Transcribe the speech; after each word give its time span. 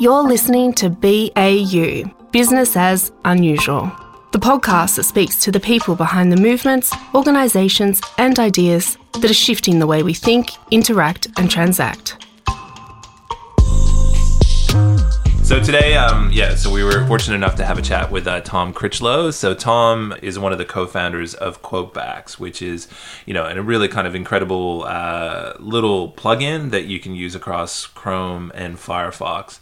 You're 0.00 0.22
listening 0.22 0.74
to 0.74 0.90
BAU, 0.90 2.08
Business 2.30 2.76
as 2.76 3.10
Unusual, 3.24 3.90
the 4.30 4.38
podcast 4.38 4.94
that 4.94 5.02
speaks 5.02 5.40
to 5.40 5.50
the 5.50 5.58
people 5.58 5.96
behind 5.96 6.30
the 6.30 6.40
movements, 6.40 6.94
organisations, 7.16 8.00
and 8.16 8.38
ideas 8.38 8.96
that 9.14 9.28
are 9.28 9.34
shifting 9.34 9.80
the 9.80 9.88
way 9.88 10.04
we 10.04 10.14
think, 10.14 10.50
interact, 10.70 11.26
and 11.36 11.50
transact. 11.50 12.27
So 15.48 15.58
today, 15.58 15.96
um, 15.96 16.30
yeah, 16.30 16.54
so 16.56 16.70
we 16.70 16.84
were 16.84 17.06
fortunate 17.06 17.36
enough 17.36 17.54
to 17.54 17.64
have 17.64 17.78
a 17.78 17.82
chat 17.82 18.10
with 18.12 18.26
uh, 18.26 18.42
Tom 18.42 18.74
Critchlow. 18.74 19.30
So 19.30 19.54
Tom 19.54 20.14
is 20.20 20.38
one 20.38 20.52
of 20.52 20.58
the 20.58 20.66
co-founders 20.66 21.32
of 21.32 21.62
Quotebacks, 21.62 22.38
which 22.38 22.60
is, 22.60 22.86
you 23.24 23.32
know, 23.32 23.46
a 23.46 23.62
really 23.62 23.88
kind 23.88 24.06
of 24.06 24.14
incredible 24.14 24.84
uh, 24.84 25.54
little 25.58 26.12
plugin 26.12 26.70
that 26.72 26.84
you 26.84 27.00
can 27.00 27.14
use 27.14 27.34
across 27.34 27.86
Chrome 27.86 28.52
and 28.54 28.76
Firefox. 28.76 29.58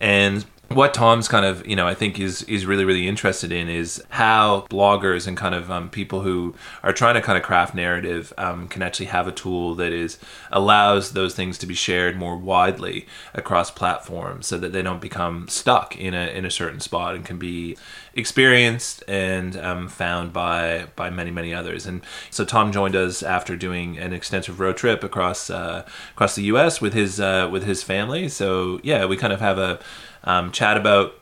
And 0.00 0.46
what 0.68 0.92
Tom's 0.92 1.28
kind 1.28 1.46
of, 1.46 1.66
you 1.66 1.74
know, 1.74 1.88
I 1.88 1.94
think 1.94 2.20
is 2.20 2.42
is 2.42 2.66
really 2.66 2.84
really 2.84 3.08
interested 3.08 3.50
in 3.50 3.68
is 3.68 4.02
how 4.10 4.66
bloggers 4.68 5.26
and 5.26 5.36
kind 5.36 5.54
of 5.54 5.70
um, 5.70 5.88
people 5.88 6.20
who 6.20 6.54
are 6.82 6.92
trying 6.92 7.14
to 7.14 7.22
kind 7.22 7.38
of 7.38 7.44
craft 7.44 7.74
narrative 7.74 8.34
um, 8.36 8.68
can 8.68 8.82
actually 8.82 9.06
have 9.06 9.26
a 9.26 9.32
tool 9.32 9.74
that 9.76 9.92
is 9.92 10.18
allows 10.52 11.12
those 11.12 11.34
things 11.34 11.56
to 11.58 11.66
be 11.66 11.74
shared 11.74 12.16
more 12.18 12.36
widely 12.36 13.06
across 13.32 13.70
platforms, 13.70 14.46
so 14.46 14.58
that 14.58 14.72
they 14.72 14.82
don't 14.82 15.00
become 15.00 15.48
stuck 15.48 15.96
in 15.96 16.12
a 16.12 16.26
in 16.26 16.44
a 16.44 16.50
certain 16.50 16.80
spot 16.80 17.14
and 17.14 17.24
can 17.24 17.38
be 17.38 17.76
experienced 18.14 19.02
and 19.08 19.56
um, 19.56 19.88
found 19.88 20.34
by 20.34 20.86
by 20.96 21.08
many 21.08 21.30
many 21.30 21.54
others. 21.54 21.86
And 21.86 22.02
so 22.30 22.44
Tom 22.44 22.72
joined 22.72 22.94
us 22.94 23.22
after 23.22 23.56
doing 23.56 23.96
an 23.96 24.12
extensive 24.12 24.60
road 24.60 24.76
trip 24.76 25.02
across 25.02 25.48
uh, 25.48 25.86
across 26.12 26.34
the 26.34 26.42
U.S. 26.44 26.82
with 26.82 26.92
his 26.92 27.18
uh, 27.20 27.48
with 27.50 27.64
his 27.64 27.82
family. 27.82 28.28
So 28.28 28.80
yeah, 28.82 29.06
we 29.06 29.16
kind 29.16 29.32
of 29.32 29.40
have 29.40 29.56
a 29.56 29.80
um, 30.24 30.52
chat 30.52 30.76
about 30.76 31.14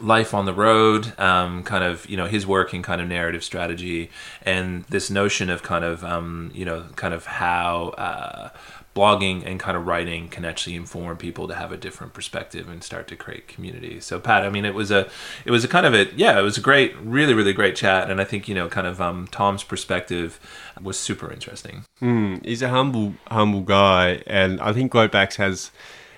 life 0.00 0.34
on 0.34 0.44
the 0.44 0.52
road, 0.52 1.18
um, 1.18 1.62
kind 1.62 1.84
of 1.84 2.08
you 2.08 2.16
know 2.16 2.26
his 2.26 2.46
work 2.46 2.74
in 2.74 2.82
kind 2.82 3.00
of 3.00 3.08
narrative 3.08 3.42
strategy, 3.42 4.10
and 4.42 4.84
this 4.84 5.10
notion 5.10 5.50
of 5.50 5.62
kind 5.62 5.84
of 5.84 6.04
um, 6.04 6.50
you 6.54 6.64
know 6.64 6.86
kind 6.96 7.14
of 7.14 7.26
how 7.26 7.88
uh, 7.90 8.50
blogging 8.94 9.44
and 9.46 9.60
kind 9.60 9.76
of 9.76 9.86
writing 9.86 10.28
can 10.28 10.44
actually 10.44 10.74
inform 10.74 11.18
people 11.18 11.46
to 11.46 11.54
have 11.54 11.70
a 11.70 11.76
different 11.76 12.14
perspective 12.14 12.68
and 12.68 12.82
start 12.82 13.06
to 13.06 13.14
create 13.14 13.46
community. 13.46 14.00
So 14.00 14.18
Pat, 14.18 14.42
I 14.42 14.48
mean, 14.48 14.64
it 14.64 14.74
was 14.74 14.90
a 14.90 15.08
it 15.44 15.50
was 15.50 15.64
a 15.64 15.68
kind 15.68 15.86
of 15.86 15.94
a 15.94 16.06
yeah, 16.16 16.38
it 16.38 16.42
was 16.42 16.58
a 16.58 16.62
great, 16.62 16.96
really 16.96 17.34
really 17.34 17.52
great 17.52 17.76
chat, 17.76 18.10
and 18.10 18.20
I 18.20 18.24
think 18.24 18.48
you 18.48 18.54
know 18.54 18.68
kind 18.68 18.86
of 18.86 19.00
um, 19.00 19.28
Tom's 19.30 19.62
perspective 19.62 20.40
was 20.80 20.98
super 20.98 21.32
interesting. 21.32 21.84
Mm, 22.00 22.44
he's 22.44 22.62
a 22.62 22.68
humble 22.68 23.14
humble 23.28 23.62
guy, 23.62 24.22
and 24.26 24.60
I 24.60 24.72
think 24.72 24.92
Quotebacks 24.92 25.36
has 25.36 25.70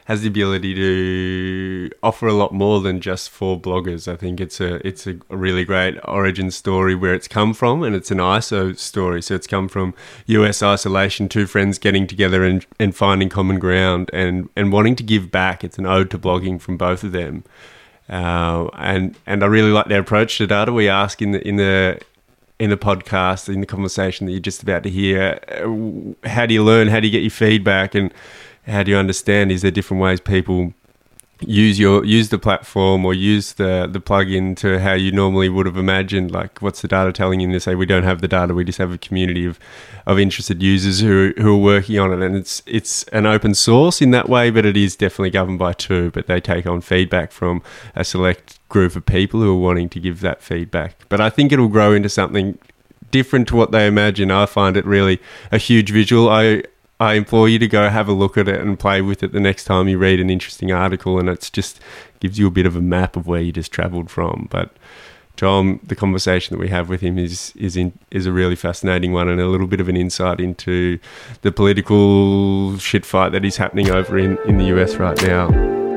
has 0.08 0.22
the 0.22 0.28
ability 0.28 0.74
to 0.74 1.90
offer 2.02 2.26
a 2.26 2.32
lot 2.32 2.50
more 2.50 2.80
than 2.80 2.98
just 2.98 3.28
for 3.28 3.60
bloggers. 3.60 4.10
I 4.10 4.16
think 4.16 4.40
it's 4.40 4.58
a 4.58 4.86
it's 4.86 5.06
a 5.06 5.16
really 5.28 5.66
great 5.66 5.98
origin 6.04 6.50
story 6.50 6.94
where 6.94 7.12
it's 7.12 7.28
come 7.28 7.52
from, 7.52 7.82
and 7.82 7.94
it's 7.94 8.10
an 8.10 8.16
ISO 8.16 8.76
story. 8.78 9.20
So 9.20 9.34
it's 9.34 9.46
come 9.46 9.68
from 9.68 9.92
US 10.26 10.62
isolation, 10.62 11.28
two 11.28 11.46
friends 11.46 11.78
getting 11.78 12.06
together 12.06 12.42
and, 12.42 12.64
and 12.80 12.96
finding 12.96 13.28
common 13.28 13.58
ground 13.58 14.08
and 14.14 14.48
and 14.56 14.72
wanting 14.72 14.96
to 14.96 15.02
give 15.02 15.30
back. 15.30 15.62
It's 15.62 15.76
an 15.76 15.84
ode 15.84 16.10
to 16.12 16.18
blogging 16.18 16.58
from 16.58 16.78
both 16.78 17.04
of 17.04 17.12
them. 17.12 17.44
Uh, 18.08 18.68
and 18.78 19.14
and 19.26 19.44
I 19.44 19.46
really 19.46 19.72
like 19.72 19.88
their 19.88 20.00
approach 20.00 20.38
to 20.38 20.46
data. 20.46 20.72
We 20.72 20.88
ask 20.88 21.20
in 21.20 21.32
the 21.32 21.46
in 21.46 21.56
the 21.56 22.00
in 22.58 22.70
the 22.70 22.78
podcast, 22.78 23.52
in 23.52 23.60
the 23.60 23.66
conversation 23.66 24.24
that 24.24 24.32
you're 24.32 24.40
just 24.40 24.62
about 24.62 24.82
to 24.84 24.90
hear, 24.90 25.38
uh, 25.48 26.28
how 26.28 26.46
do 26.46 26.54
you 26.54 26.64
learn? 26.64 26.88
How 26.88 26.98
do 26.98 27.06
you 27.06 27.12
get 27.12 27.22
your 27.22 27.30
feedback? 27.30 27.94
And 27.94 28.12
how 28.68 28.82
do 28.82 28.90
you 28.90 28.96
understand? 28.96 29.50
Is 29.50 29.62
there 29.62 29.70
different 29.70 30.02
ways 30.02 30.20
people 30.20 30.72
use 31.40 31.78
your 31.78 32.04
use 32.04 32.30
the 32.30 32.38
platform 32.38 33.04
or 33.04 33.14
use 33.14 33.52
the 33.54 33.88
the 33.90 34.00
plugin 34.00 34.56
to 34.56 34.80
how 34.80 34.92
you 34.92 35.12
normally 35.12 35.48
would 35.48 35.66
have 35.66 35.76
imagined? 35.76 36.30
Like, 36.30 36.60
what's 36.60 36.82
the 36.82 36.88
data 36.88 37.12
telling 37.12 37.40
you? 37.40 37.50
They 37.50 37.58
say 37.58 37.74
we 37.74 37.86
don't 37.86 38.02
have 38.02 38.20
the 38.20 38.28
data. 38.28 38.54
We 38.54 38.64
just 38.64 38.78
have 38.78 38.92
a 38.92 38.98
community 38.98 39.44
of 39.44 39.58
of 40.06 40.18
interested 40.18 40.62
users 40.62 41.00
who 41.00 41.32
who 41.38 41.54
are 41.54 41.62
working 41.62 41.98
on 41.98 42.12
it, 42.12 42.24
and 42.24 42.36
it's 42.36 42.62
it's 42.66 43.04
an 43.04 43.26
open 43.26 43.54
source 43.54 44.02
in 44.02 44.10
that 44.12 44.28
way, 44.28 44.50
but 44.50 44.66
it 44.66 44.76
is 44.76 44.96
definitely 44.96 45.30
governed 45.30 45.58
by 45.58 45.72
two. 45.72 46.10
But 46.10 46.26
they 46.26 46.40
take 46.40 46.66
on 46.66 46.80
feedback 46.80 47.32
from 47.32 47.62
a 47.94 48.04
select 48.04 48.58
group 48.68 48.96
of 48.96 49.06
people 49.06 49.40
who 49.40 49.50
are 49.56 49.60
wanting 49.60 49.88
to 49.90 50.00
give 50.00 50.20
that 50.20 50.42
feedback. 50.42 50.96
But 51.08 51.20
I 51.20 51.30
think 51.30 51.52
it'll 51.52 51.68
grow 51.68 51.92
into 51.92 52.08
something 52.08 52.58
different 53.10 53.48
to 53.48 53.56
what 53.56 53.70
they 53.70 53.86
imagine. 53.86 54.30
I 54.30 54.46
find 54.46 54.76
it 54.76 54.84
really 54.84 55.20
a 55.50 55.58
huge 55.58 55.90
visual. 55.90 56.28
I 56.28 56.64
I 57.00 57.14
implore 57.14 57.48
you 57.48 57.58
to 57.60 57.68
go 57.68 57.88
have 57.88 58.08
a 58.08 58.12
look 58.12 58.36
at 58.36 58.48
it 58.48 58.60
and 58.60 58.78
play 58.78 59.00
with 59.02 59.22
it 59.22 59.32
the 59.32 59.40
next 59.40 59.64
time 59.64 59.86
you 59.88 59.98
read 59.98 60.18
an 60.18 60.30
interesting 60.30 60.72
article, 60.72 61.18
and 61.18 61.28
it's 61.28 61.48
just 61.48 61.80
gives 62.20 62.38
you 62.38 62.48
a 62.48 62.50
bit 62.50 62.66
of 62.66 62.74
a 62.74 62.82
map 62.82 63.16
of 63.16 63.26
where 63.26 63.40
you 63.40 63.52
just 63.52 63.70
travelled 63.70 64.10
from. 64.10 64.48
But 64.50 64.72
Tom, 65.36 65.78
the 65.84 65.94
conversation 65.94 66.56
that 66.56 66.60
we 66.60 66.68
have 66.68 66.88
with 66.88 67.00
him 67.00 67.16
is 67.16 67.52
is 67.54 67.76
in, 67.76 67.96
is 68.10 68.26
a 68.26 68.32
really 68.32 68.56
fascinating 68.56 69.12
one, 69.12 69.28
and 69.28 69.40
a 69.40 69.46
little 69.46 69.68
bit 69.68 69.80
of 69.80 69.88
an 69.88 69.96
insight 69.96 70.40
into 70.40 70.98
the 71.42 71.52
political 71.52 72.76
shit 72.78 73.06
fight 73.06 73.30
that 73.30 73.44
is 73.44 73.58
happening 73.58 73.90
over 73.90 74.18
in, 74.18 74.36
in 74.46 74.58
the 74.58 74.64
US 74.76 74.96
right 74.96 75.22
now. 75.22 75.87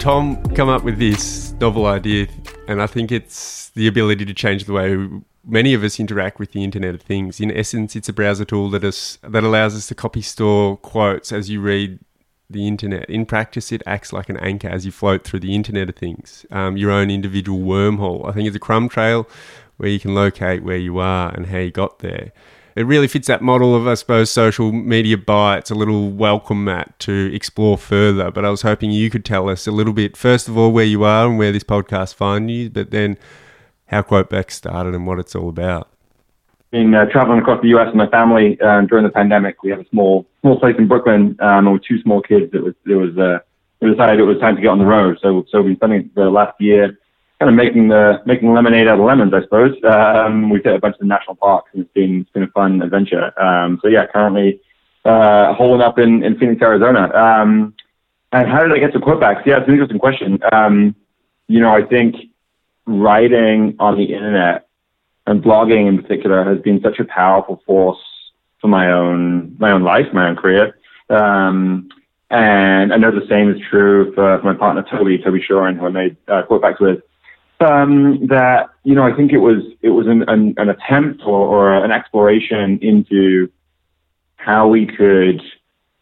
Tom 0.00 0.42
come 0.54 0.70
up 0.70 0.82
with 0.82 0.98
this 0.98 1.52
novel 1.60 1.84
idea, 1.84 2.26
and 2.66 2.80
I 2.80 2.86
think 2.86 3.12
it's 3.12 3.68
the 3.74 3.86
ability 3.86 4.24
to 4.24 4.32
change 4.32 4.64
the 4.64 4.72
way 4.72 4.96
many 5.44 5.74
of 5.74 5.84
us 5.84 6.00
interact 6.00 6.38
with 6.38 6.52
the 6.52 6.64
Internet 6.64 6.94
of 6.94 7.02
Things. 7.02 7.38
In 7.38 7.54
essence, 7.54 7.94
it's 7.94 8.08
a 8.08 8.12
browser 8.14 8.46
tool 8.46 8.70
that 8.70 8.82
is 8.82 9.18
that 9.22 9.44
allows 9.44 9.76
us 9.76 9.88
to 9.88 9.94
copy 9.94 10.22
store 10.22 10.78
quotes 10.78 11.32
as 11.32 11.50
you 11.50 11.60
read 11.60 11.98
the 12.48 12.66
internet. 12.66 13.10
In 13.10 13.26
practice, 13.26 13.72
it 13.72 13.82
acts 13.84 14.10
like 14.10 14.30
an 14.30 14.38
anchor 14.38 14.68
as 14.68 14.86
you 14.86 14.90
float 14.90 15.22
through 15.22 15.40
the 15.40 15.54
Internet 15.54 15.90
of 15.90 15.96
Things, 15.96 16.46
um, 16.50 16.78
your 16.78 16.90
own 16.90 17.10
individual 17.10 17.60
wormhole. 17.60 18.26
I 18.26 18.32
think 18.32 18.46
it's 18.46 18.56
a 18.56 18.60
crumb 18.60 18.88
trail 18.88 19.28
where 19.76 19.90
you 19.90 20.00
can 20.00 20.14
locate 20.14 20.62
where 20.62 20.78
you 20.78 20.98
are 20.98 21.30
and 21.34 21.46
how 21.48 21.58
you 21.58 21.70
got 21.70 21.98
there 21.98 22.32
it 22.76 22.84
really 22.84 23.08
fits 23.08 23.26
that 23.28 23.42
model 23.42 23.74
of, 23.74 23.86
I 23.86 23.94
suppose, 23.94 24.30
social 24.30 24.72
media 24.72 25.18
bites, 25.18 25.70
a 25.70 25.74
little 25.74 26.10
welcome 26.10 26.64
mat 26.64 26.98
to 27.00 27.30
explore 27.34 27.76
further. 27.76 28.30
But 28.30 28.44
I 28.44 28.50
was 28.50 28.62
hoping 28.62 28.90
you 28.90 29.10
could 29.10 29.24
tell 29.24 29.48
us 29.48 29.66
a 29.66 29.72
little 29.72 29.92
bit, 29.92 30.16
first 30.16 30.48
of 30.48 30.56
all, 30.56 30.72
where 30.72 30.84
you 30.84 31.04
are 31.04 31.26
and 31.26 31.38
where 31.38 31.52
this 31.52 31.64
podcast 31.64 32.14
finds 32.14 32.50
you, 32.52 32.70
but 32.70 32.90
then 32.90 33.18
how 33.86 34.02
Quoteback 34.02 34.50
started 34.50 34.94
and 34.94 35.06
what 35.06 35.18
it's 35.18 35.34
all 35.34 35.48
about. 35.48 35.88
Been 36.70 36.94
uh, 36.94 37.06
traveling 37.06 37.40
across 37.40 37.60
the 37.62 37.68
U.S. 37.70 37.86
with 37.86 37.96
my 37.96 38.06
family 38.06 38.60
um, 38.60 38.86
during 38.86 39.04
the 39.04 39.10
pandemic. 39.10 39.64
We 39.64 39.70
have 39.70 39.80
a 39.80 39.88
small 39.88 40.24
small 40.40 40.58
place 40.60 40.76
in 40.78 40.86
Brooklyn, 40.86 41.36
um, 41.40 41.72
with 41.72 41.82
two 41.82 42.00
small 42.02 42.22
kids. 42.22 42.54
It 42.54 42.62
was 42.62 42.74
it 42.86 42.94
was 42.94 43.18
uh, 43.18 43.40
we 43.80 43.90
decided 43.90 44.20
it 44.20 44.24
was 44.24 44.38
time 44.38 44.54
to 44.54 44.62
get 44.62 44.68
on 44.68 44.78
the 44.78 44.86
road. 44.86 45.18
So 45.20 45.44
so 45.50 45.62
we've 45.62 45.80
been 45.80 45.88
spending 45.90 46.10
the 46.14 46.30
last 46.30 46.60
year 46.60 46.96
kind 47.40 47.48
of 47.48 47.56
making 47.56 47.88
the 47.88 48.22
making 48.26 48.52
lemonade 48.52 48.86
out 48.86 49.00
of 49.00 49.04
lemons, 49.04 49.32
I 49.32 49.40
suppose. 49.40 49.74
Um, 49.82 50.50
we've 50.50 50.62
hit 50.62 50.74
a 50.74 50.78
bunch 50.78 50.96
of 51.00 51.06
national 51.06 51.36
parks, 51.36 51.70
and 51.72 51.82
it's 51.82 51.92
been 51.92 52.20
it's 52.20 52.30
been 52.30 52.42
a 52.42 52.48
fun 52.48 52.82
adventure. 52.82 53.32
Um, 53.40 53.80
so 53.82 53.88
yeah, 53.88 54.06
currently 54.06 54.60
uh, 55.06 55.54
holding 55.54 55.80
up 55.80 55.98
in, 55.98 56.22
in 56.22 56.38
Phoenix, 56.38 56.60
Arizona. 56.60 57.10
Um, 57.14 57.74
and 58.32 58.48
how 58.48 58.60
did 58.62 58.72
I 58.72 58.78
get 58.78 58.92
to 58.92 59.00
Quotebacks? 59.00 59.44
Yeah, 59.46 59.58
it's 59.58 59.66
an 59.66 59.72
interesting 59.72 59.98
question. 59.98 60.38
Um, 60.52 60.94
you 61.48 61.60
know, 61.60 61.74
I 61.74 61.82
think 61.82 62.16
writing 62.86 63.74
on 63.78 63.96
the 63.96 64.04
internet 64.04 64.68
and 65.26 65.42
blogging 65.42 65.88
in 65.88 66.00
particular 66.02 66.44
has 66.44 66.60
been 66.60 66.80
such 66.82 66.98
a 66.98 67.04
powerful 67.04 67.62
force 67.66 67.98
for 68.60 68.68
my 68.68 68.92
own 68.92 69.56
my 69.58 69.70
own 69.70 69.82
life, 69.82 70.06
my 70.12 70.28
own 70.28 70.36
career. 70.36 70.78
Um, 71.08 71.88
and 72.30 72.92
I 72.92 72.96
know 72.98 73.10
the 73.10 73.26
same 73.28 73.50
is 73.50 73.60
true 73.70 74.12
for, 74.14 74.40
my 74.42 74.54
partner 74.54 74.84
Toby, 74.88 75.18
Toby 75.18 75.44
Shorin, 75.48 75.76
who 75.76 75.86
I 75.86 75.88
made 75.88 76.16
uh, 76.28 76.42
Quotebacks 76.48 76.80
with 76.80 77.02
um, 77.60 78.26
that 78.28 78.70
you 78.84 78.94
know 78.94 79.02
I 79.02 79.14
think 79.14 79.32
it 79.32 79.38
was 79.38 79.62
it 79.82 79.90
was 79.90 80.06
an, 80.06 80.28
an, 80.28 80.54
an 80.56 80.68
attempt 80.68 81.22
or, 81.24 81.46
or, 81.46 81.84
an 81.84 81.90
exploration 81.90 82.78
into 82.82 83.50
how 84.36 84.68
we 84.68 84.86
could 84.86 85.42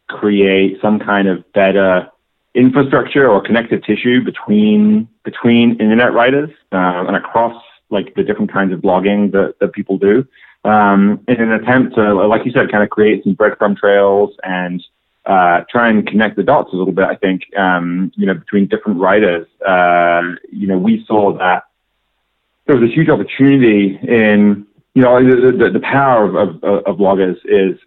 create 0.09 0.81
some 0.81 0.99
kind 0.99 1.29
of 1.29 1.51
better 1.53 2.09
infrastructure 2.55 3.29
or 3.29 3.43
connective 3.43 3.83
tissue 3.85 4.23
between 4.25 5.09
between 5.25 5.73
internet 5.81 6.13
writers 6.13 6.51
uh, 6.73 7.05
and 7.07 7.17
across 7.17 7.63
like 7.91 8.15
the 8.15 8.23
different 8.23 8.53
kinds 8.53 8.73
of 8.73 8.81
blogging 8.81 9.33
that, 9.33 9.55
that 9.61 9.73
people 9.73 9.99
do 9.99 10.27
um, 10.65 11.23
in 11.29 11.41
an 11.41 11.53
attempt 11.53 11.95
to 11.95 12.15
like 12.27 12.45
you 12.45 12.53
said 12.53 12.71
kind 12.71 12.83
of 12.83 12.91
create 12.91 13.23
some 13.25 13.35
breadcrumb 13.35 13.77
trails 13.77 14.35
and 14.43 14.83
uh, 15.29 15.63
try 15.71 15.91
and 15.91 16.07
connect 16.07 16.37
the 16.37 16.43
dots 16.43 16.73
a 16.73 16.77
little 16.77 16.93
bit. 16.93 17.05
I 17.05 17.15
think 17.15 17.43
um, 17.57 18.11
you 18.17 18.27
know 18.27 18.35
between 18.35 18.67
different 18.67 18.99
writers. 18.99 19.47
Uh, 19.65 20.23
you 20.51 20.67
know, 20.67 20.79
we 20.79 21.05
saw 21.07 21.37
that 21.37 21.65
there 22.67 22.77
was 22.77 22.89
a 22.89 22.93
huge 22.93 23.11
opportunity 23.11 23.99
in 24.03 24.67
you 24.95 25.03
know 25.03 25.23
the, 25.23 25.53
the, 25.53 25.71
the 25.71 25.81
power 25.81 26.25
of, 26.25 26.35
of, 26.65 26.85
of 26.87 26.97
bloggers 26.97 27.39
is 27.45 27.79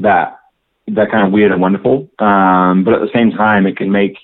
that 0.00 0.38
they're 0.86 1.10
kind 1.10 1.26
of 1.26 1.32
weird 1.32 1.50
and 1.50 1.60
wonderful, 1.60 2.08
um, 2.18 2.84
but 2.84 2.94
at 2.94 3.00
the 3.00 3.10
same 3.12 3.32
time, 3.32 3.66
it 3.66 3.76
can 3.76 3.90
make 3.90 4.18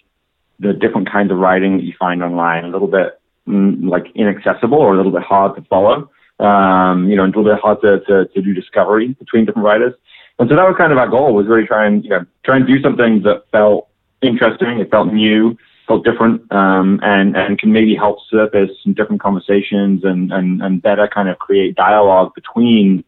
the 0.60 0.74
different 0.74 1.10
kinds 1.10 1.32
of 1.32 1.38
writing 1.38 1.78
that 1.78 1.84
you 1.84 1.94
find 1.98 2.22
online 2.22 2.64
a 2.64 2.68
little 2.68 2.86
bit 2.86 3.18
mm, 3.48 3.88
like 3.88 4.06
inaccessible 4.14 4.78
or 4.78 4.92
a 4.92 4.96
little 4.96 5.10
bit 5.10 5.22
hard 5.22 5.56
to 5.56 5.62
follow. 5.62 6.10
Um, 6.38 7.08
you 7.08 7.16
know, 7.16 7.24
a 7.24 7.26
little 7.26 7.44
bit 7.44 7.60
hard 7.60 7.80
to, 7.80 8.00
to, 8.00 8.26
to 8.26 8.42
do 8.42 8.52
discovery 8.52 9.08
between 9.08 9.44
different 9.44 9.64
writers. 9.64 9.94
And 10.42 10.50
so 10.50 10.56
that 10.56 10.66
was 10.66 10.74
kind 10.76 10.90
of 10.90 10.98
our 10.98 11.06
goal 11.06 11.34
was 11.34 11.46
really 11.46 11.68
try 11.68 11.86
and, 11.86 12.02
you 12.02 12.10
know, 12.10 12.26
try 12.44 12.56
and 12.56 12.66
do 12.66 12.82
something 12.82 13.22
that 13.22 13.44
felt 13.52 13.86
interesting, 14.22 14.80
it 14.80 14.90
felt 14.90 15.12
new, 15.12 15.56
felt 15.86 16.04
different, 16.04 16.50
um, 16.50 16.98
and, 17.04 17.36
and 17.36 17.60
can 17.60 17.70
maybe 17.70 17.94
help 17.94 18.18
surface 18.28 18.70
some 18.82 18.92
different 18.92 19.22
conversations 19.22 20.02
and, 20.02 20.32
and, 20.32 20.60
and 20.60 20.82
better 20.82 21.06
kind 21.06 21.28
of 21.28 21.38
create 21.38 21.76
dialogue 21.76 22.34
between, 22.34 23.04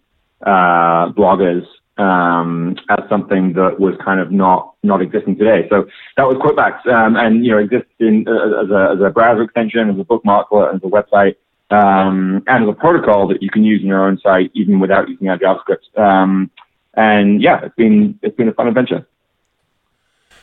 uh, 0.46 1.10
bloggers 1.10 1.66
um, 1.98 2.76
as 2.88 3.00
something 3.08 3.54
that 3.54 3.80
was 3.80 3.96
kind 4.04 4.20
of 4.20 4.30
not 4.30 4.74
not 4.84 5.02
existing 5.02 5.36
today. 5.36 5.66
So 5.70 5.88
that 6.16 6.28
was 6.28 6.36
Quotebacks, 6.36 6.86
um, 6.86 7.16
and 7.16 7.44
you 7.44 7.50
know 7.50 7.58
exists 7.58 7.90
in, 7.98 8.28
uh, 8.28 8.62
as, 8.62 8.70
a, 8.70 8.94
as 8.94 9.00
a 9.00 9.10
browser 9.10 9.42
extension, 9.42 9.90
as 9.90 9.98
a 9.98 10.04
bookmark, 10.04 10.48
as 10.72 10.80
a 10.84 10.86
website, 10.86 11.34
um, 11.70 12.44
and 12.46 12.64
as 12.64 12.68
a 12.68 12.74
protocol 12.74 13.26
that 13.28 13.42
you 13.42 13.50
can 13.50 13.64
use 13.64 13.80
in 13.80 13.88
your 13.88 14.06
own 14.06 14.20
site 14.20 14.52
even 14.54 14.78
without 14.78 15.08
using 15.08 15.28
our 15.28 15.38
JavaScript. 15.38 15.98
Um, 15.98 16.50
and 16.96 17.42
yeah, 17.42 17.64
it's 17.64 17.74
been 17.74 18.18
it's 18.22 18.36
been 18.36 18.48
a 18.48 18.54
fun 18.54 18.68
adventure. 18.68 19.06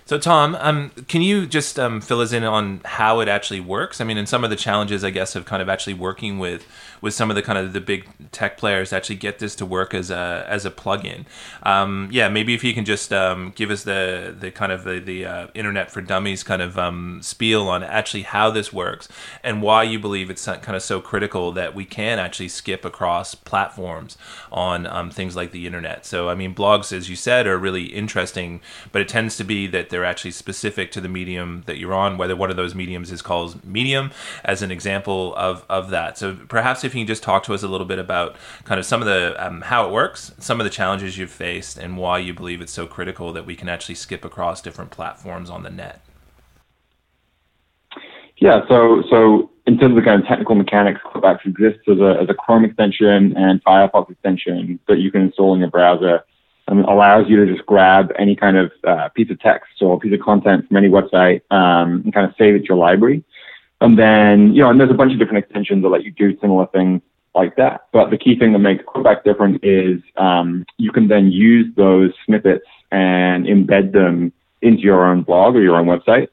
So, 0.06 0.18
Tom, 0.18 0.57
um, 0.59 0.92
can 1.07 1.21
you 1.21 1.45
just 1.45 1.80
um, 1.80 2.01
fill 2.01 2.19
us 2.19 2.33
in 2.33 2.44
on 2.44 2.81
how 2.83 3.19
it 3.21 3.27
actually 3.27 3.59
works? 3.59 4.01
I 4.01 4.03
mean, 4.03 4.18
and 4.18 4.27
some 4.27 4.44
of 4.44 4.50
the 4.50 4.56
challenges, 4.56 5.03
I 5.03 5.09
guess, 5.09 5.36
of 5.36 5.45
kind 5.45 5.62
of 5.62 5.69
actually 5.69 5.94
working 5.94 6.39
with 6.39 6.65
with 7.01 7.13
some 7.13 7.31
of 7.31 7.36
the 7.36 7.42
kind 7.42 7.57
of 7.57 7.74
the 7.74 7.81
big 7.81 8.07
tech 8.31 8.57
players 8.57 8.94
actually 8.94 9.15
get 9.15 9.39
this 9.39 9.56
to 9.56 9.65
work 9.65 9.94
as 9.94 10.12
a 10.12 10.45
as 10.48 10.65
a 10.65 10.71
plugin. 10.71 11.25
Um, 11.63 12.09
yeah, 12.12 12.30
maybe 12.30 12.53
if 12.53 12.63
you 12.63 12.74
can 12.74 12.86
just 12.86 13.13
um, 13.13 13.53
give 13.56 13.71
us 13.71 13.83
the 13.83 14.36
the 14.38 14.51
kind 14.51 14.71
of 14.71 14.83
the, 14.83 15.00
the 15.00 15.25
uh, 15.25 15.48
Internet 15.53 15.92
for 15.92 16.01
Dummies 16.01 16.44
kind 16.44 16.62
of 16.62 16.77
um, 16.77 17.21
spiel 17.21 17.68
on 17.68 17.83
actually 17.83 18.24
how 18.24 18.50
this 18.50 18.74
works 18.74 19.07
and 19.44 19.62
why 19.62 19.83
you 19.83 20.00
believe 20.00 20.30
it's 20.30 20.45
kind 20.45 20.75
of 20.75 20.81
so 20.81 21.00
critical 21.00 21.51
that 21.51 21.74
we 21.75 21.86
can 21.86 22.19
actually 22.19 22.50
skip 22.50 22.86
across 22.86 23.36
platforms 23.36 24.18
on 24.51 24.86
um, 24.88 25.09
things 25.09 25.36
like 25.36 25.51
the 25.51 25.65
internet. 25.65 26.06
So, 26.06 26.30
I 26.30 26.36
mean, 26.36 26.53
blogs, 26.53 26.92
as 26.92 27.09
you 27.09 27.15
said, 27.15 27.48
are 27.48 27.57
really 27.57 27.86
interesting, 27.86 28.62
but 28.92 29.01
it 29.01 29.07
tends 29.07 29.38
to 29.38 29.44
be 29.44 29.68
that 29.68 29.89
they're 29.92 30.04
actually 30.04 30.32
specific 30.32 30.92
to 30.94 31.02
the 31.02 31.08
medium 31.08 31.64
that 31.68 31.78
you're 31.78 31.94
on, 31.94 32.18
whether 32.18 32.36
one 32.36 32.50
of 32.50 32.56
those 32.56 32.74
mediums 32.74 33.12
is 33.12 33.22
called 33.22 33.64
Medium 33.64 34.10
as 34.44 34.64
an 34.64 34.72
example 34.72 35.36
of, 35.36 35.64
of 35.70 35.92
that. 35.92 36.18
So 36.18 36.36
perhaps 36.48 36.84
if 36.84 36.96
you 36.96 37.02
can 37.02 37.08
just 37.08 37.22
talk 37.22 37.44
to 37.44 37.54
us 37.54 37.62
a 37.62 37.68
little 37.68 37.86
bit 37.86 38.00
about 38.00 38.36
kind 38.64 38.80
of 38.80 38.86
some 38.86 39.02
of 39.02 39.08
the 39.08 39.36
um, 39.38 39.62
how 39.62 39.88
it 39.88 39.92
works, 39.92 40.34
some 40.40 40.60
of 40.60 40.64
the 40.64 40.72
challenges 40.72 41.18
you've 41.18 41.30
faced, 41.30 41.78
and 41.78 41.98
why 41.98 42.18
you 42.18 42.34
believe 42.34 42.62
it's 42.62 42.72
so 42.72 42.88
critical 42.88 43.32
that 43.34 43.46
we 43.46 43.56
can 43.56 43.70
actually 43.70 43.96
skip 43.96 44.26
across 44.26 44.62
different 44.62 44.90
platforms 44.90 45.50
on 45.50 45.62
the 45.62 45.70
net. 45.70 46.02
Yeah, 48.38 48.62
so 48.68 49.04
so 49.12 49.52
in 49.68 49.78
terms 49.78 49.98
of 49.98 50.04
kind 50.04 50.20
of 50.20 50.28
technical 50.28 50.56
mechanics, 50.56 51.00
Quotebacks 51.06 51.46
exists 51.46 51.84
as 51.88 52.00
a, 52.00 52.18
as 52.20 52.30
a 52.30 52.34
Chrome 52.34 52.66
extension 52.66 53.38
and 53.38 53.64
Firefox 53.64 54.10
extension 54.10 54.80
that 54.88 54.98
you 54.98 55.12
can 55.12 55.22
install 55.22 55.54
in 55.54 55.60
your 55.60 55.70
browser 55.70 56.24
it 56.80 56.86
allows 56.88 57.28
you 57.28 57.44
to 57.44 57.52
just 57.52 57.66
grab 57.66 58.12
any 58.18 58.36
kind 58.36 58.58
of 58.58 58.72
uh, 58.84 59.10
piece 59.10 59.30
of 59.30 59.40
text 59.40 59.82
or 59.82 60.00
piece 60.00 60.14
of 60.14 60.22
content 60.22 60.68
from 60.68 60.78
any 60.78 60.90
website 60.90 61.42
um, 61.52 62.02
and 62.04 62.14
kind 62.14 62.26
of 62.26 62.34
save 62.38 62.56
it 62.56 62.60
to 62.60 62.66
your 62.66 62.78
library. 62.78 63.24
And 63.82 63.98
then, 63.98 64.54
you 64.54 64.62
know, 64.62 64.70
and 64.70 64.80
there's 64.80 64.92
a 64.92 64.96
bunch 64.96 65.12
of 65.12 65.20
different 65.20 65.44
extensions 65.44 65.82
that 65.82 65.90
let 65.90 66.04
you 66.04 66.12
do 66.12 66.38
similar 66.40 66.68
things 66.68 67.02
like 67.34 67.56
that. 67.56 67.88
But 67.92 68.12
the 68.12 68.18
key 68.18 68.38
thing 68.38 68.54
that 68.54 68.60
makes 68.60 68.84
Quoteback 68.86 69.24
different 69.24 69.64
is 69.64 70.02
um, 70.18 70.66
you 70.78 70.92
can 70.92 71.08
then 71.08 71.32
use 71.32 71.74
those 71.76 72.12
snippets 72.26 72.66
and 72.92 73.46
embed 73.46 73.92
them 73.92 74.34
into 74.62 74.84
your 74.84 75.06
own 75.06 75.24
blog 75.24 75.56
or 75.56 75.62
your 75.62 75.78
own 75.78 75.88
website. 75.88 76.28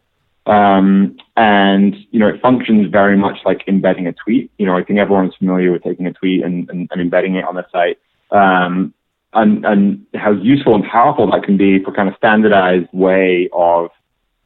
Um, 0.44 1.16
and, 1.36 1.94
you 2.10 2.18
know, 2.18 2.28
it 2.28 2.40
functions 2.40 2.90
very 2.90 3.16
much 3.16 3.38
like 3.44 3.64
embedding 3.66 4.06
a 4.06 4.12
tweet. 4.12 4.50
You 4.58 4.66
know, 4.66 4.76
I 4.76 4.82
think 4.82 4.98
everyone's 4.98 5.34
familiar 5.36 5.72
with 5.72 5.82
taking 5.82 6.06
a 6.06 6.12
tweet 6.12 6.42
and, 6.42 6.68
and, 6.70 6.88
and 6.90 7.00
embedding 7.00 7.36
it 7.36 7.44
on 7.44 7.54
the 7.54 7.66
site. 7.70 7.98
Um, 8.30 8.92
and, 9.34 9.64
and 9.64 10.06
how 10.14 10.32
useful 10.32 10.74
and 10.74 10.84
powerful 10.84 11.30
that 11.30 11.42
can 11.42 11.56
be 11.56 11.82
for 11.82 11.92
kind 11.92 12.08
of 12.08 12.14
standardized 12.16 12.88
way 12.92 13.48
of 13.52 13.90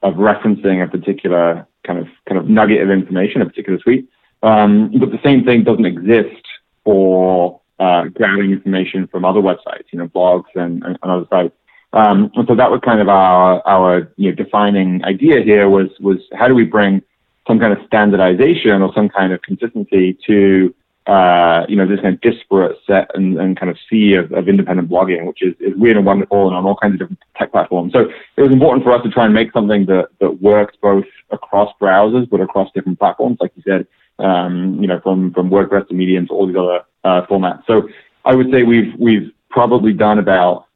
of 0.02 0.14
referencing 0.14 0.82
a 0.82 0.88
particular 0.88 1.66
kind 1.86 1.98
of 1.98 2.08
kind 2.28 2.38
of 2.38 2.48
nugget 2.48 2.82
of 2.82 2.90
information, 2.90 3.40
a 3.40 3.46
particular 3.46 3.78
tweet. 3.78 4.08
Um, 4.42 4.90
but 4.98 5.12
the 5.12 5.20
same 5.22 5.44
thing 5.44 5.62
doesn't 5.62 5.86
exist 5.86 6.44
for 6.84 7.60
uh, 7.78 8.04
grabbing 8.06 8.50
information 8.50 9.06
from 9.06 9.24
other 9.24 9.40
websites, 9.40 9.84
you 9.92 9.98
know, 9.98 10.08
blogs 10.08 10.54
and, 10.56 10.82
and, 10.84 10.98
and 11.02 11.12
other 11.12 11.26
sites. 11.30 11.54
Um, 11.92 12.30
and 12.34 12.48
so 12.48 12.54
that 12.56 12.70
was 12.70 12.80
kind 12.84 13.00
of 13.00 13.08
our 13.08 13.62
our 13.66 14.12
you 14.16 14.30
know, 14.30 14.36
defining 14.36 15.04
idea 15.04 15.42
here 15.42 15.68
was 15.68 15.88
was 16.00 16.18
how 16.32 16.48
do 16.48 16.54
we 16.54 16.64
bring 16.64 17.02
some 17.46 17.58
kind 17.58 17.72
of 17.72 17.84
standardization 17.86 18.82
or 18.82 18.92
some 18.94 19.08
kind 19.08 19.32
of 19.32 19.42
consistency 19.42 20.16
to 20.26 20.74
uh, 21.06 21.66
you 21.68 21.74
know, 21.74 21.86
this 21.86 22.00
kind 22.00 22.14
of 22.14 22.20
disparate 22.20 22.78
set 22.86 23.10
and, 23.14 23.38
and 23.38 23.58
kind 23.58 23.70
of 23.70 23.76
sea 23.90 24.14
of, 24.14 24.30
of 24.32 24.48
independent 24.48 24.88
blogging, 24.88 25.26
which 25.26 25.42
is, 25.42 25.54
is 25.58 25.76
weird 25.76 25.96
and 25.96 26.06
wonderful 26.06 26.46
and 26.46 26.56
on 26.56 26.64
all 26.64 26.76
kinds 26.76 26.94
of 26.94 27.00
different 27.00 27.18
tech 27.36 27.50
platforms. 27.50 27.92
So 27.92 28.08
it 28.36 28.42
was 28.42 28.52
important 28.52 28.84
for 28.84 28.92
us 28.92 29.02
to 29.02 29.10
try 29.10 29.24
and 29.24 29.34
make 29.34 29.52
something 29.52 29.86
that, 29.86 30.08
that 30.20 30.40
works 30.40 30.76
both 30.80 31.04
across 31.30 31.72
browsers, 31.80 32.30
but 32.30 32.40
across 32.40 32.70
different 32.72 33.00
platforms, 33.00 33.38
like 33.40 33.52
you 33.56 33.62
said, 33.66 33.86
um, 34.24 34.78
you 34.80 34.86
know, 34.86 35.00
from, 35.00 35.32
from 35.32 35.50
WordPress 35.50 35.88
to 35.88 35.94
Medium 35.94 36.28
to 36.28 36.32
all 36.32 36.46
these 36.46 36.56
other 36.56 36.82
uh, 37.02 37.26
formats. 37.26 37.66
So 37.66 37.88
I 38.24 38.36
would 38.36 38.52
say 38.52 38.62
we've, 38.62 38.94
we've 38.96 39.32
probably 39.50 39.92
done 39.92 40.20
about, 40.20 40.66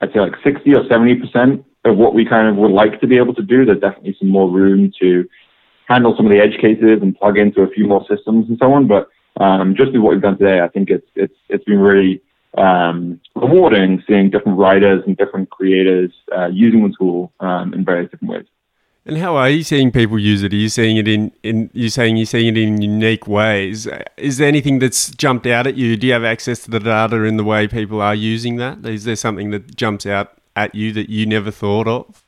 I'd 0.00 0.12
say 0.12 0.18
like 0.18 0.34
60 0.42 0.74
or 0.74 0.84
70% 0.84 1.64
of 1.84 1.96
what 1.96 2.14
we 2.14 2.24
kind 2.24 2.48
of 2.48 2.56
would 2.56 2.72
like 2.72 3.00
to 3.00 3.06
be 3.06 3.16
able 3.16 3.34
to 3.34 3.42
do. 3.42 3.64
There's 3.64 3.80
definitely 3.80 4.16
some 4.18 4.28
more 4.28 4.50
room 4.50 4.92
to 5.00 5.28
handle 5.86 6.14
some 6.16 6.26
of 6.26 6.32
the 6.32 6.40
edge 6.40 6.60
cases 6.60 6.98
and 7.00 7.16
plug 7.16 7.38
into 7.38 7.62
a 7.62 7.70
few 7.70 7.86
more 7.86 8.04
systems 8.08 8.48
and 8.48 8.58
so 8.58 8.72
on. 8.72 8.88
But 8.88 9.08
um, 9.38 9.74
just 9.76 9.92
with 9.92 10.02
what 10.02 10.12
we've 10.12 10.22
done 10.22 10.38
today, 10.38 10.60
I 10.60 10.68
think 10.68 10.90
it's 10.90 11.06
it's 11.14 11.34
it's 11.48 11.64
been 11.64 11.78
really 11.78 12.20
um, 12.56 13.20
rewarding 13.34 14.02
seeing 14.06 14.30
different 14.30 14.58
writers 14.58 15.02
and 15.06 15.16
different 15.16 15.50
creators 15.50 16.12
uh, 16.36 16.46
using 16.46 16.82
the 16.82 16.94
tool 16.98 17.32
um, 17.40 17.72
in 17.72 17.84
various 17.84 18.10
different 18.10 18.32
ways. 18.32 18.46
And 19.06 19.16
how 19.16 19.36
are 19.36 19.48
you 19.48 19.62
seeing 19.62 19.90
people 19.90 20.18
use 20.18 20.42
it? 20.42 20.52
Are 20.52 20.56
you 20.56 20.68
seeing 20.68 20.98
it 20.98 21.08
in, 21.08 21.32
in 21.42 21.70
you're 21.72 21.88
saying 21.88 22.16
you're 22.16 22.26
seeing 22.26 22.48
it 22.48 22.58
in 22.58 22.82
unique 22.82 23.26
ways? 23.26 23.88
Is 24.18 24.36
there 24.36 24.48
anything 24.48 24.80
that's 24.80 25.10
jumped 25.10 25.46
out 25.46 25.66
at 25.66 25.76
you? 25.76 25.96
Do 25.96 26.06
you 26.06 26.12
have 26.12 26.24
access 26.24 26.58
to 26.64 26.70
the 26.70 26.80
data 26.80 27.22
in 27.22 27.38
the 27.38 27.44
way 27.44 27.68
people 27.68 28.02
are 28.02 28.14
using 28.14 28.56
that? 28.56 28.84
Is 28.84 29.04
there 29.04 29.16
something 29.16 29.50
that 29.50 29.76
jumps 29.76 30.04
out 30.04 30.36
at 30.54 30.74
you 30.74 30.92
that 30.92 31.08
you 31.08 31.24
never 31.24 31.50
thought 31.50 31.88
of? 31.88 32.22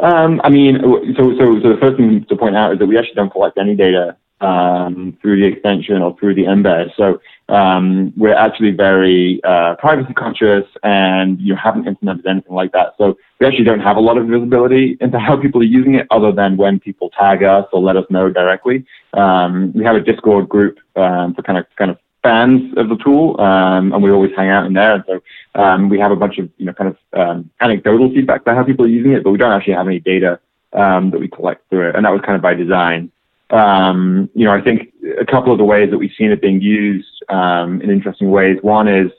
Um, 0.00 0.40
I 0.42 0.50
mean, 0.50 0.80
so, 1.16 1.36
so, 1.38 1.60
so 1.60 1.68
the 1.68 1.78
first 1.80 1.96
thing 1.96 2.24
to 2.28 2.36
point 2.36 2.56
out 2.56 2.72
is 2.72 2.80
that 2.80 2.86
we 2.86 2.98
actually 2.98 3.14
don't 3.14 3.30
collect 3.30 3.56
any 3.58 3.76
data 3.76 4.16
um, 4.42 5.16
through 5.22 5.40
the 5.40 5.46
extension 5.46 6.02
or 6.02 6.16
through 6.18 6.34
the 6.34 6.42
embed. 6.42 6.90
So 6.96 7.20
um, 7.48 8.12
we're 8.16 8.34
actually 8.34 8.72
very 8.72 9.40
uh, 9.44 9.76
privacy 9.76 10.12
conscious 10.14 10.64
and 10.82 11.40
you 11.40 11.54
haven't 11.54 11.86
implemented 11.86 12.26
anything 12.26 12.54
like 12.54 12.72
that. 12.72 12.94
So 12.98 13.16
we 13.38 13.46
actually 13.46 13.64
don't 13.64 13.80
have 13.80 13.96
a 13.96 14.00
lot 14.00 14.18
of 14.18 14.26
visibility 14.26 14.96
into 15.00 15.18
how 15.18 15.36
people 15.36 15.60
are 15.60 15.64
using 15.64 15.94
it 15.94 16.06
other 16.10 16.32
than 16.32 16.56
when 16.56 16.80
people 16.80 17.10
tag 17.10 17.42
us 17.42 17.66
or 17.72 17.80
let 17.80 17.96
us 17.96 18.04
know 18.10 18.30
directly. 18.30 18.84
Um, 19.14 19.72
we 19.74 19.84
have 19.84 19.96
a 19.96 20.00
Discord 20.00 20.48
group 20.48 20.78
um, 20.96 21.34
for 21.34 21.42
kind 21.42 21.58
of 21.58 21.66
kind 21.76 21.90
of 21.90 21.98
fans 22.22 22.72
of 22.76 22.88
the 22.88 22.96
tool, 22.96 23.40
um, 23.40 23.92
and 23.92 24.02
we 24.02 24.10
always 24.10 24.30
hang 24.36 24.48
out 24.48 24.66
in 24.66 24.72
there. 24.72 24.94
And 24.94 25.04
so 25.06 25.22
um, 25.60 25.88
we 25.88 25.98
have 25.98 26.12
a 26.12 26.16
bunch 26.16 26.38
of 26.38 26.48
you 26.56 26.66
know 26.66 26.72
kind 26.72 26.94
of 26.94 27.20
um, 27.20 27.50
anecdotal 27.60 28.10
feedback 28.10 28.42
about 28.42 28.56
how 28.56 28.64
people 28.64 28.84
are 28.84 28.88
using 28.88 29.12
it, 29.12 29.24
but 29.24 29.30
we 29.30 29.38
don't 29.38 29.52
actually 29.52 29.74
have 29.74 29.86
any 29.86 30.00
data 30.00 30.40
um, 30.72 31.10
that 31.10 31.18
we 31.18 31.28
collect 31.28 31.68
through 31.68 31.90
it, 31.90 31.96
and 31.96 32.04
that 32.04 32.10
was 32.10 32.22
kind 32.24 32.36
of 32.36 32.42
by 32.42 32.54
design. 32.54 33.10
Um, 33.52 34.30
you 34.34 34.44
know, 34.46 34.52
I 34.52 34.62
think 34.62 34.92
a 35.20 35.26
couple 35.26 35.52
of 35.52 35.58
the 35.58 35.64
ways 35.64 35.90
that 35.90 35.98
we've 35.98 36.12
seen 36.16 36.32
it 36.32 36.40
being 36.40 36.60
used 36.60 37.22
um, 37.28 37.82
in 37.82 37.90
interesting 37.90 38.30
ways. 38.30 38.58
One 38.62 38.88
is 38.88 39.10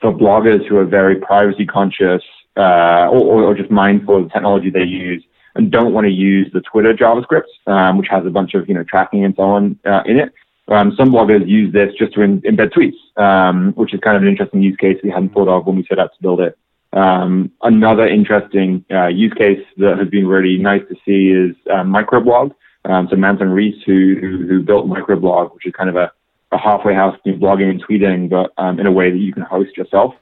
for 0.00 0.12
bloggers 0.12 0.66
who 0.68 0.76
are 0.76 0.84
very 0.84 1.16
privacy 1.16 1.64
conscious 1.64 2.22
uh, 2.56 3.08
or, 3.10 3.44
or, 3.44 3.54
just 3.54 3.70
mindful 3.70 4.18
of 4.18 4.24
the 4.24 4.28
technology 4.28 4.68
they 4.68 4.82
use 4.82 5.24
and 5.54 5.70
don't 5.70 5.94
want 5.94 6.04
to 6.04 6.10
use 6.10 6.50
the 6.52 6.60
Twitter 6.60 6.92
JavaScript, 6.92 7.48
um, 7.66 7.96
which 7.96 8.08
has 8.10 8.26
a 8.26 8.30
bunch 8.30 8.52
of 8.52 8.68
you 8.68 8.74
know 8.74 8.84
tracking 8.84 9.24
and 9.24 9.34
so 9.36 9.42
on 9.42 9.78
uh, 9.86 10.02
in 10.04 10.18
it. 10.18 10.34
Um, 10.68 10.94
some 10.96 11.10
bloggers 11.10 11.48
use 11.48 11.72
this 11.72 11.94
just 11.98 12.12
to 12.14 12.20
in, 12.20 12.42
embed 12.42 12.72
tweets, 12.72 12.96
um, 13.20 13.72
which 13.72 13.94
is 13.94 14.00
kind 14.00 14.16
of 14.16 14.22
an 14.22 14.28
interesting 14.28 14.62
use 14.62 14.76
case 14.76 14.98
we 15.02 15.10
hadn't 15.10 15.32
thought 15.32 15.48
of 15.48 15.66
when 15.66 15.76
we 15.76 15.86
set 15.86 15.98
out 15.98 16.14
to 16.14 16.22
build 16.22 16.40
it. 16.40 16.58
Um, 16.92 17.50
another 17.62 18.06
interesting 18.06 18.84
uh, 18.90 19.06
use 19.06 19.32
case 19.32 19.64
that 19.78 19.98
has 19.98 20.08
been 20.08 20.26
really 20.26 20.58
nice 20.58 20.82
to 20.88 20.94
see 21.06 21.30
is 21.30 21.56
uh, 21.70 21.82
microblog. 21.82 22.54
Um, 22.84 23.08
so 23.10 23.16
Manton 23.16 23.50
Reece, 23.50 23.82
who, 23.86 24.16
who, 24.20 24.46
who 24.46 24.62
built 24.62 24.86
Microblog, 24.86 25.54
which 25.54 25.66
is 25.66 25.72
kind 25.72 25.88
of 25.88 25.96
a, 25.96 26.10
a 26.50 26.58
halfway 26.58 26.94
house 26.94 27.16
between 27.16 27.40
blogging 27.40 27.70
and 27.70 27.84
tweeting, 27.84 28.28
but 28.28 28.52
um, 28.58 28.80
in 28.80 28.86
a 28.86 28.92
way 28.92 29.10
that 29.10 29.18
you 29.18 29.32
can 29.32 29.42
host 29.42 29.76
yourself. 29.76 30.14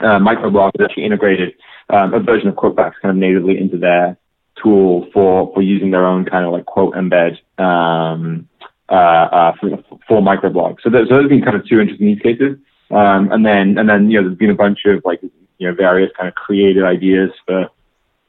Uh, 0.00 0.18
Microblog 0.18 0.72
has 0.78 0.84
actually 0.84 1.04
integrated 1.04 1.54
um, 1.90 2.12
a 2.12 2.20
version 2.20 2.48
of 2.48 2.56
Quotebacks 2.56 2.94
kind 3.00 3.10
of 3.10 3.16
natively 3.16 3.58
into 3.58 3.78
their 3.78 4.16
tool 4.60 5.06
for, 5.12 5.52
for 5.54 5.62
using 5.62 5.90
their 5.90 6.06
own 6.06 6.24
kind 6.24 6.44
of 6.44 6.52
like 6.52 6.66
quote 6.66 6.94
embed 6.94 7.38
um, 7.58 8.48
uh, 8.88 8.94
uh, 8.94 9.52
for, 9.60 9.70
for 10.08 10.20
microblog. 10.20 10.76
So, 10.82 10.90
so 10.90 10.90
those 10.90 11.08
have 11.08 11.28
been 11.28 11.42
kind 11.42 11.56
of 11.56 11.66
two 11.66 11.80
interesting 11.80 12.08
use 12.08 12.20
cases. 12.20 12.58
Um, 12.90 13.32
and 13.32 13.46
then, 13.46 13.78
and 13.78 13.88
then, 13.88 14.10
you 14.10 14.20
know, 14.20 14.28
there's 14.28 14.38
been 14.38 14.50
a 14.50 14.54
bunch 14.54 14.80
of 14.84 15.02
like, 15.04 15.22
you 15.22 15.68
know, 15.68 15.74
various 15.74 16.10
kind 16.18 16.28
of 16.28 16.34
creative 16.34 16.84
ideas 16.84 17.30
for 17.46 17.70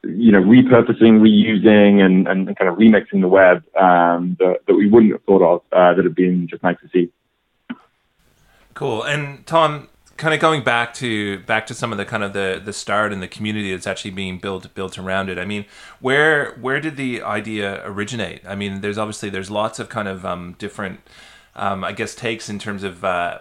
you 0.04 0.32
know, 0.32 0.42
repurposing, 0.42 1.22
reusing, 1.22 2.04
and, 2.04 2.28
and 2.28 2.58
kind 2.58 2.70
of 2.70 2.78
remixing 2.78 3.22
the 3.22 3.28
web 3.28 3.64
um, 3.76 4.36
that, 4.40 4.60
that 4.68 4.76
we 4.76 4.90
wouldn't 4.90 5.12
have 5.14 5.24
thought 5.24 5.42
of 5.42 5.62
uh, 5.72 5.94
that 5.94 6.04
have 6.04 6.16
been 6.16 6.48
just 6.48 6.62
nice 6.62 6.78
to 6.82 6.90
see. 6.90 7.12
Cool. 8.74 9.04
And 9.04 9.46
Tom, 9.46 9.88
kind 10.18 10.34
of 10.34 10.40
going 10.40 10.64
back 10.64 10.94
to 10.96 11.40
back 11.40 11.66
to 11.68 11.74
some 11.74 11.92
of 11.92 11.98
the 11.98 12.06
kind 12.06 12.24
of 12.24 12.34
the 12.34 12.62
the 12.64 12.74
start 12.74 13.14
and 13.14 13.22
the 13.22 13.28
community 13.28 13.72
that's 13.72 13.88
actually 13.88 14.12
being 14.12 14.40
built 14.40 14.74
built 14.74 14.98
around 14.98 15.30
it. 15.30 15.38
I 15.38 15.46
mean, 15.46 15.66
where 16.00 16.54
where 16.56 16.80
did 16.80 16.98
the 16.98 17.22
idea 17.22 17.82
originate? 17.86 18.42
I 18.46 18.56
mean, 18.56 18.82
there's 18.82 18.98
obviously 18.98 19.30
there's 19.30 19.52
lots 19.52 19.80
of 19.80 19.90
kind 19.90 20.08
of 20.08 20.26
um, 20.26 20.56
different, 20.58 21.00
um, 21.56 21.84
I 21.84 21.94
guess, 21.94 22.14
takes 22.14 22.50
in 22.50 22.60
terms 22.60 22.84
of. 22.84 23.04
Uh, 23.04 23.40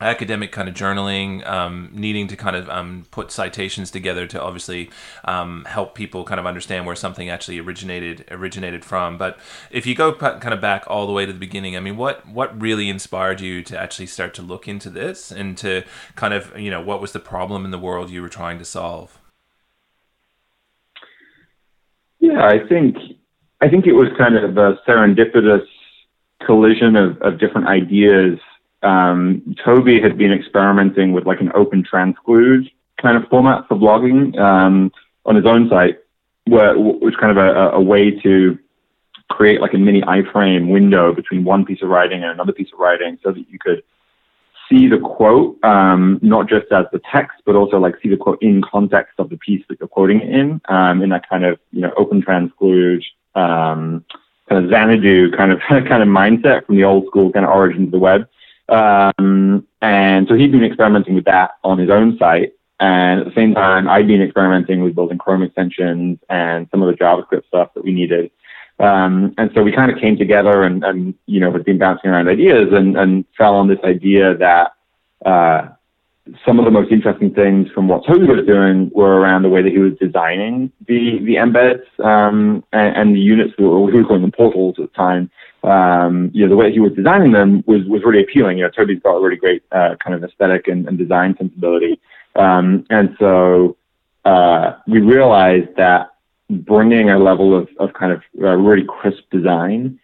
academic 0.00 0.52
kind 0.52 0.68
of 0.68 0.74
journaling, 0.74 1.46
um, 1.46 1.88
needing 1.92 2.28
to 2.28 2.36
kind 2.36 2.54
of 2.54 2.68
um, 2.68 3.06
put 3.10 3.30
citations 3.30 3.90
together 3.90 4.26
to 4.26 4.42
obviously 4.42 4.90
um, 5.24 5.64
help 5.66 5.94
people 5.94 6.24
kind 6.24 6.38
of 6.38 6.46
understand 6.46 6.84
where 6.84 6.94
something 6.94 7.30
actually 7.30 7.58
originated 7.58 8.24
originated 8.30 8.84
from. 8.84 9.16
But 9.16 9.38
if 9.70 9.86
you 9.86 9.94
go 9.94 10.12
p- 10.12 10.18
kind 10.18 10.52
of 10.52 10.60
back 10.60 10.84
all 10.86 11.06
the 11.06 11.12
way 11.12 11.24
to 11.24 11.32
the 11.32 11.38
beginning, 11.38 11.76
I 11.76 11.80
mean, 11.80 11.96
what 11.96 12.26
what 12.28 12.60
really 12.60 12.88
inspired 12.90 13.40
you 13.40 13.62
to 13.62 13.78
actually 13.78 14.06
start 14.06 14.34
to 14.34 14.42
look 14.42 14.68
into 14.68 14.90
this 14.90 15.32
and 15.32 15.56
to 15.58 15.82
kind 16.14 16.34
of 16.34 16.58
you 16.58 16.70
know 16.70 16.80
what 16.80 17.00
was 17.00 17.12
the 17.12 17.20
problem 17.20 17.64
in 17.64 17.70
the 17.70 17.78
world 17.78 18.10
you 18.10 18.20
were 18.20 18.28
trying 18.28 18.58
to 18.58 18.64
solve? 18.64 19.18
Yeah, 22.20 22.44
I 22.44 22.66
think 22.68 22.96
I 23.62 23.68
think 23.68 23.86
it 23.86 23.92
was 23.92 24.08
kind 24.18 24.36
of 24.36 24.58
a 24.58 24.78
serendipitous 24.86 25.66
collision 26.44 26.96
of, 26.96 27.20
of 27.22 27.38
different 27.38 27.68
ideas 27.68 28.38
um, 28.86 29.56
Toby 29.64 30.00
had 30.00 30.16
been 30.16 30.32
experimenting 30.32 31.12
with 31.12 31.26
like 31.26 31.40
an 31.40 31.50
open 31.54 31.82
transclude 31.82 32.70
kind 33.00 33.16
of 33.16 33.28
format 33.28 33.66
for 33.68 33.76
blogging 33.76 34.38
um, 34.38 34.92
on 35.24 35.36
his 35.36 35.44
own 35.44 35.68
site, 35.68 35.98
where 36.44 36.78
which 36.78 37.16
kind 37.18 37.36
of 37.36 37.44
a, 37.44 37.76
a, 37.76 37.80
way 37.80 38.10
to 38.10 38.58
create 39.28 39.60
like 39.60 39.74
a 39.74 39.78
mini 39.78 40.00
iframe 40.02 40.70
window 40.70 41.12
between 41.12 41.44
one 41.44 41.64
piece 41.64 41.82
of 41.82 41.88
writing 41.88 42.22
and 42.22 42.30
another 42.30 42.52
piece 42.52 42.72
of 42.72 42.78
writing, 42.78 43.18
so 43.22 43.32
that 43.32 43.44
you 43.50 43.58
could 43.58 43.82
see 44.68 44.88
the 44.88 44.98
quote 44.98 45.58
um, 45.64 46.18
not 46.22 46.48
just 46.48 46.66
as 46.70 46.86
the 46.92 47.00
text, 47.10 47.42
but 47.44 47.56
also 47.56 47.78
like 47.78 47.94
see 48.02 48.08
the 48.08 48.16
quote 48.16 48.40
in 48.40 48.62
context 48.62 49.14
of 49.18 49.30
the 49.30 49.36
piece 49.36 49.64
that 49.68 49.78
you're 49.80 49.88
quoting 49.88 50.20
it 50.20 50.30
in, 50.30 50.60
um, 50.68 51.02
in 51.02 51.10
that 51.10 51.28
kind 51.28 51.44
of 51.44 51.58
you 51.72 51.80
know 51.80 51.92
open 51.96 52.22
transclude. 52.22 53.04
Um, 53.34 54.04
kind 54.48 54.64
of 54.64 54.70
Xanadu 54.70 55.32
kind 55.32 55.52
of 55.52 55.60
kind 55.68 56.02
of 56.02 56.08
mindset 56.08 56.66
from 56.66 56.76
the 56.76 56.84
old 56.84 57.06
school 57.06 57.32
kind 57.32 57.44
of 57.44 57.50
origins 57.50 57.88
of 57.88 57.90
the 57.90 57.98
web. 57.98 58.28
Um, 58.68 59.66
and 59.80 60.26
so 60.28 60.34
he'd 60.34 60.52
been 60.52 60.64
experimenting 60.64 61.14
with 61.14 61.24
that 61.26 61.52
on 61.62 61.78
his 61.78 61.90
own 61.90 62.18
site. 62.18 62.52
And 62.78 63.20
at 63.20 63.26
the 63.26 63.34
same 63.34 63.54
time, 63.54 63.88
I'd 63.88 64.06
been 64.06 64.20
experimenting 64.20 64.82
with 64.82 64.94
building 64.94 65.18
Chrome 65.18 65.42
extensions 65.42 66.18
and 66.28 66.68
some 66.70 66.82
of 66.82 66.88
the 66.88 67.02
JavaScript 67.02 67.46
stuff 67.46 67.72
that 67.74 67.84
we 67.84 67.92
needed. 67.92 68.30
Um, 68.78 69.34
and 69.38 69.50
so 69.54 69.62
we 69.62 69.72
kind 69.72 69.90
of 69.90 69.98
came 69.98 70.18
together 70.18 70.62
and, 70.64 70.84
and, 70.84 71.14
you 71.24 71.40
know, 71.40 71.48
we'd 71.48 71.64
been 71.64 71.78
bouncing 71.78 72.10
around 72.10 72.28
ideas 72.28 72.68
and, 72.72 72.96
and 72.96 73.24
fell 73.38 73.54
on 73.54 73.68
this 73.68 73.78
idea 73.84 74.36
that, 74.36 74.74
uh, 75.24 75.68
some 76.44 76.58
of 76.58 76.64
the 76.64 76.70
most 76.70 76.90
interesting 76.90 77.32
things 77.32 77.68
from 77.70 77.88
what 77.88 78.06
Toby 78.06 78.26
was 78.26 78.44
doing 78.46 78.90
were 78.94 79.20
around 79.20 79.42
the 79.42 79.48
way 79.48 79.62
that 79.62 79.70
he 79.70 79.78
was 79.78 79.92
designing 80.00 80.72
the 80.86 81.18
the 81.24 81.36
embeds 81.36 81.84
um, 82.04 82.64
and, 82.72 82.96
and, 82.96 83.14
the 83.14 83.20
units, 83.20 83.54
or 83.58 83.90
he 83.90 83.98
was 83.98 84.06
calling 84.06 84.22
them 84.22 84.32
portals 84.32 84.76
at 84.78 84.90
the 84.90 84.96
time. 84.96 85.30
Um, 85.62 86.30
you 86.34 86.44
know, 86.44 86.48
the 86.48 86.56
way 86.56 86.72
he 86.72 86.80
was 86.80 86.92
designing 86.92 87.32
them 87.32 87.62
was 87.66 87.84
was 87.86 88.02
really 88.04 88.22
appealing. 88.22 88.58
You 88.58 88.64
know, 88.64 88.70
Toby's 88.70 89.00
got 89.02 89.16
a 89.16 89.20
really 89.20 89.36
great 89.36 89.62
uh, 89.72 89.96
kind 90.02 90.14
of 90.14 90.24
aesthetic 90.24 90.68
and, 90.68 90.86
and 90.88 90.98
design 90.98 91.36
sensibility, 91.38 92.00
um, 92.34 92.84
and 92.90 93.16
so 93.18 93.76
uh, 94.24 94.76
we 94.88 95.00
realized 95.00 95.76
that 95.76 96.10
bringing 96.50 97.10
a 97.10 97.18
level 97.18 97.56
of, 97.56 97.68
of 97.78 97.92
kind 97.94 98.12
of 98.12 98.22
uh, 98.40 98.56
really 98.56 98.86
crisp 98.86 99.22
design 99.30 99.98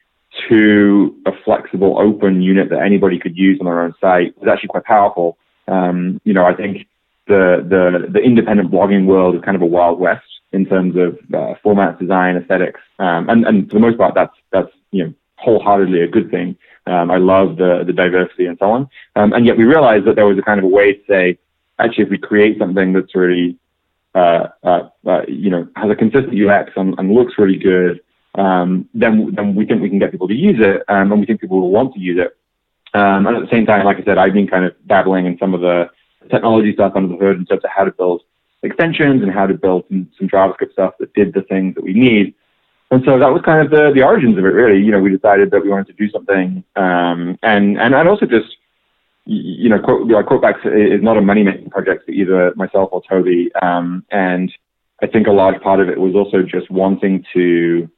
to 0.49 1.15
a 1.27 1.33
flexible, 1.45 1.99
open 1.99 2.41
unit 2.41 2.71
that 2.71 2.81
anybody 2.81 3.19
could 3.19 3.37
use 3.37 3.59
on 3.61 3.67
their 3.67 3.83
own 3.83 3.95
site 4.01 4.37
was 4.39 4.49
actually 4.49 4.69
quite 4.69 4.85
powerful. 4.85 5.37
Um, 5.73 6.21
you 6.25 6.35
know, 6.35 6.45
I 6.45 6.55
think 6.55 6.87
the, 7.27 7.65
the, 7.69 8.13
the 8.13 8.21
independent 8.21 8.71
blogging 8.71 9.07
world 9.07 9.35
is 9.37 9.43
kind 9.43 9.57
of 9.57 9.63
a 9.63 9.67
wild 9.67 9.99
west 9.99 10.27
in 10.53 10.67
terms 10.67 10.95
of 10.97 11.19
uh, 11.35 11.55
format 11.63 11.99
design, 11.99 12.37
aesthetics, 12.37 12.81
um, 12.99 13.29
and, 13.31 13.47
and 13.47 13.69
for 13.69 13.75
the 13.75 13.81
most 13.81 13.97
part, 13.97 14.15
that's 14.15 14.37
that's 14.51 14.71
you 14.91 15.05
know 15.05 15.15
wholeheartedly 15.37 16.03
a 16.03 16.09
good 16.09 16.31
thing. 16.31 16.57
Um, 16.87 17.11
I 17.11 17.17
love 17.17 17.57
the 17.57 17.85
the 17.87 17.93
diversity 17.93 18.47
and 18.47 18.59
so 18.59 18.71
on, 18.71 18.89
um, 19.17 19.33
and 19.33 19.47
yet 19.47 19.57
we 19.57 19.65
realized 19.65 20.05
that 20.07 20.17
there 20.17 20.27
was 20.27 20.39
a 20.39 20.43
kind 20.43 20.59
of 20.59 20.65
a 20.65 20.69
way 20.69 20.93
to 20.93 21.01
say, 21.09 21.39
actually, 21.79 22.05
if 22.05 22.11
we 22.11 22.19
create 22.19 22.59
something 22.59 22.93
that's 22.93 23.15
really 23.15 23.57
uh, 24.15 24.49
uh, 24.63 24.89
uh, 25.07 25.23
you 25.27 25.49
know 25.49 25.67
has 25.77 25.91
a 25.91 25.97
consistent 25.97 26.35
UX 26.39 26.73
and, 26.77 26.99
and 26.99 27.15
looks 27.15 27.39
really 27.39 27.57
good, 27.57 28.01
um, 28.35 28.89
then 28.93 29.35
then 29.35 29.55
we 29.55 29.65
think 29.65 29.81
we 29.81 29.89
can 29.89 29.99
get 29.99 30.13
people 30.13 30.29
to 30.29 30.35
use 30.35 30.61
it, 30.61 30.83
um, 30.89 31.13
and 31.13 31.21
we 31.21 31.27
think 31.27 31.41
people 31.41 31.61
will 31.63 31.71
want 31.71 31.95
to 31.95 32.01
use 32.01 32.19
it. 32.21 32.37
Um, 32.95 33.27
and 33.27 33.37
at 33.37 33.43
the 33.43 33.51
same 33.51 33.67
time, 33.67 33.85
like 33.85 33.99
I 33.99 34.05
said, 34.05 34.19
I've 34.19 34.35
been 34.35 34.49
kind 34.49 34.65
of 34.65 34.75
dabbling 34.87 35.27
in 35.27 35.39
some 35.39 35.55
of 35.55 35.61
the 35.61 35.91
technology 36.31 36.73
stuff 36.75 36.93
under 36.95 37.09
the 37.09 37.17
hood 37.17 37.37
in 37.39 37.47
terms 37.47 37.65
of 37.65 37.71
how 37.75 37.85
to 37.85 37.93
build 37.93 38.23
extensions 38.63 39.23
and 39.23 39.33
how 39.33 39.47
to 39.47 39.55
build 39.55 39.85
some, 39.89 40.11
some 40.19 40.29
JavaScript 40.29 40.73
stuff 40.73 40.95
that 41.01 41.13
did 41.15 41.33
the 41.35 41.43
things 41.43 41.75
that 41.75 41.85
we 41.85 41.95
need. 41.95 42.35
And 42.91 43.03
so 43.07 43.19
that 43.19 43.33
was 43.33 43.41
kind 43.43 43.65
of 43.65 43.71
the, 43.71 43.91
the 43.95 44.03
origins 44.03 44.37
of 44.37 44.45
it, 44.45 44.49
really. 44.49 44.79
You 44.79 44.93
know, 44.93 45.01
we 45.01 45.11
decided 45.11 45.51
that 45.51 45.63
we 45.63 45.71
wanted 45.71 45.87
to 45.87 45.93
do 45.95 46.11
something, 46.11 46.63
um, 46.77 47.39
and 47.43 47.81
and 47.81 47.95
and 47.95 48.07
also 48.07 48.27
just, 48.27 48.55
you 49.25 49.71
know, 49.71 49.79
quote, 49.79 50.07
like 50.09 50.27
Quotebacks 50.27 50.67
is 50.67 51.03
not 51.03 51.17
a 51.17 51.23
money 51.23 51.43
making 51.43 51.71
project 51.71 52.05
for 52.05 52.11
either 52.11 52.53
myself 52.55 52.91
or 52.93 53.03
Toby, 53.09 53.51
um, 53.63 54.05
and 54.11 54.53
I 55.03 55.07
think 55.07 55.27
a 55.27 55.33
large 55.33 55.61
part 55.63 55.81
of 55.81 55.89
it 55.89 55.99
was 55.99 56.15
also 56.15 56.43
just 56.43 56.71
wanting 56.71 57.25
to 57.33 57.89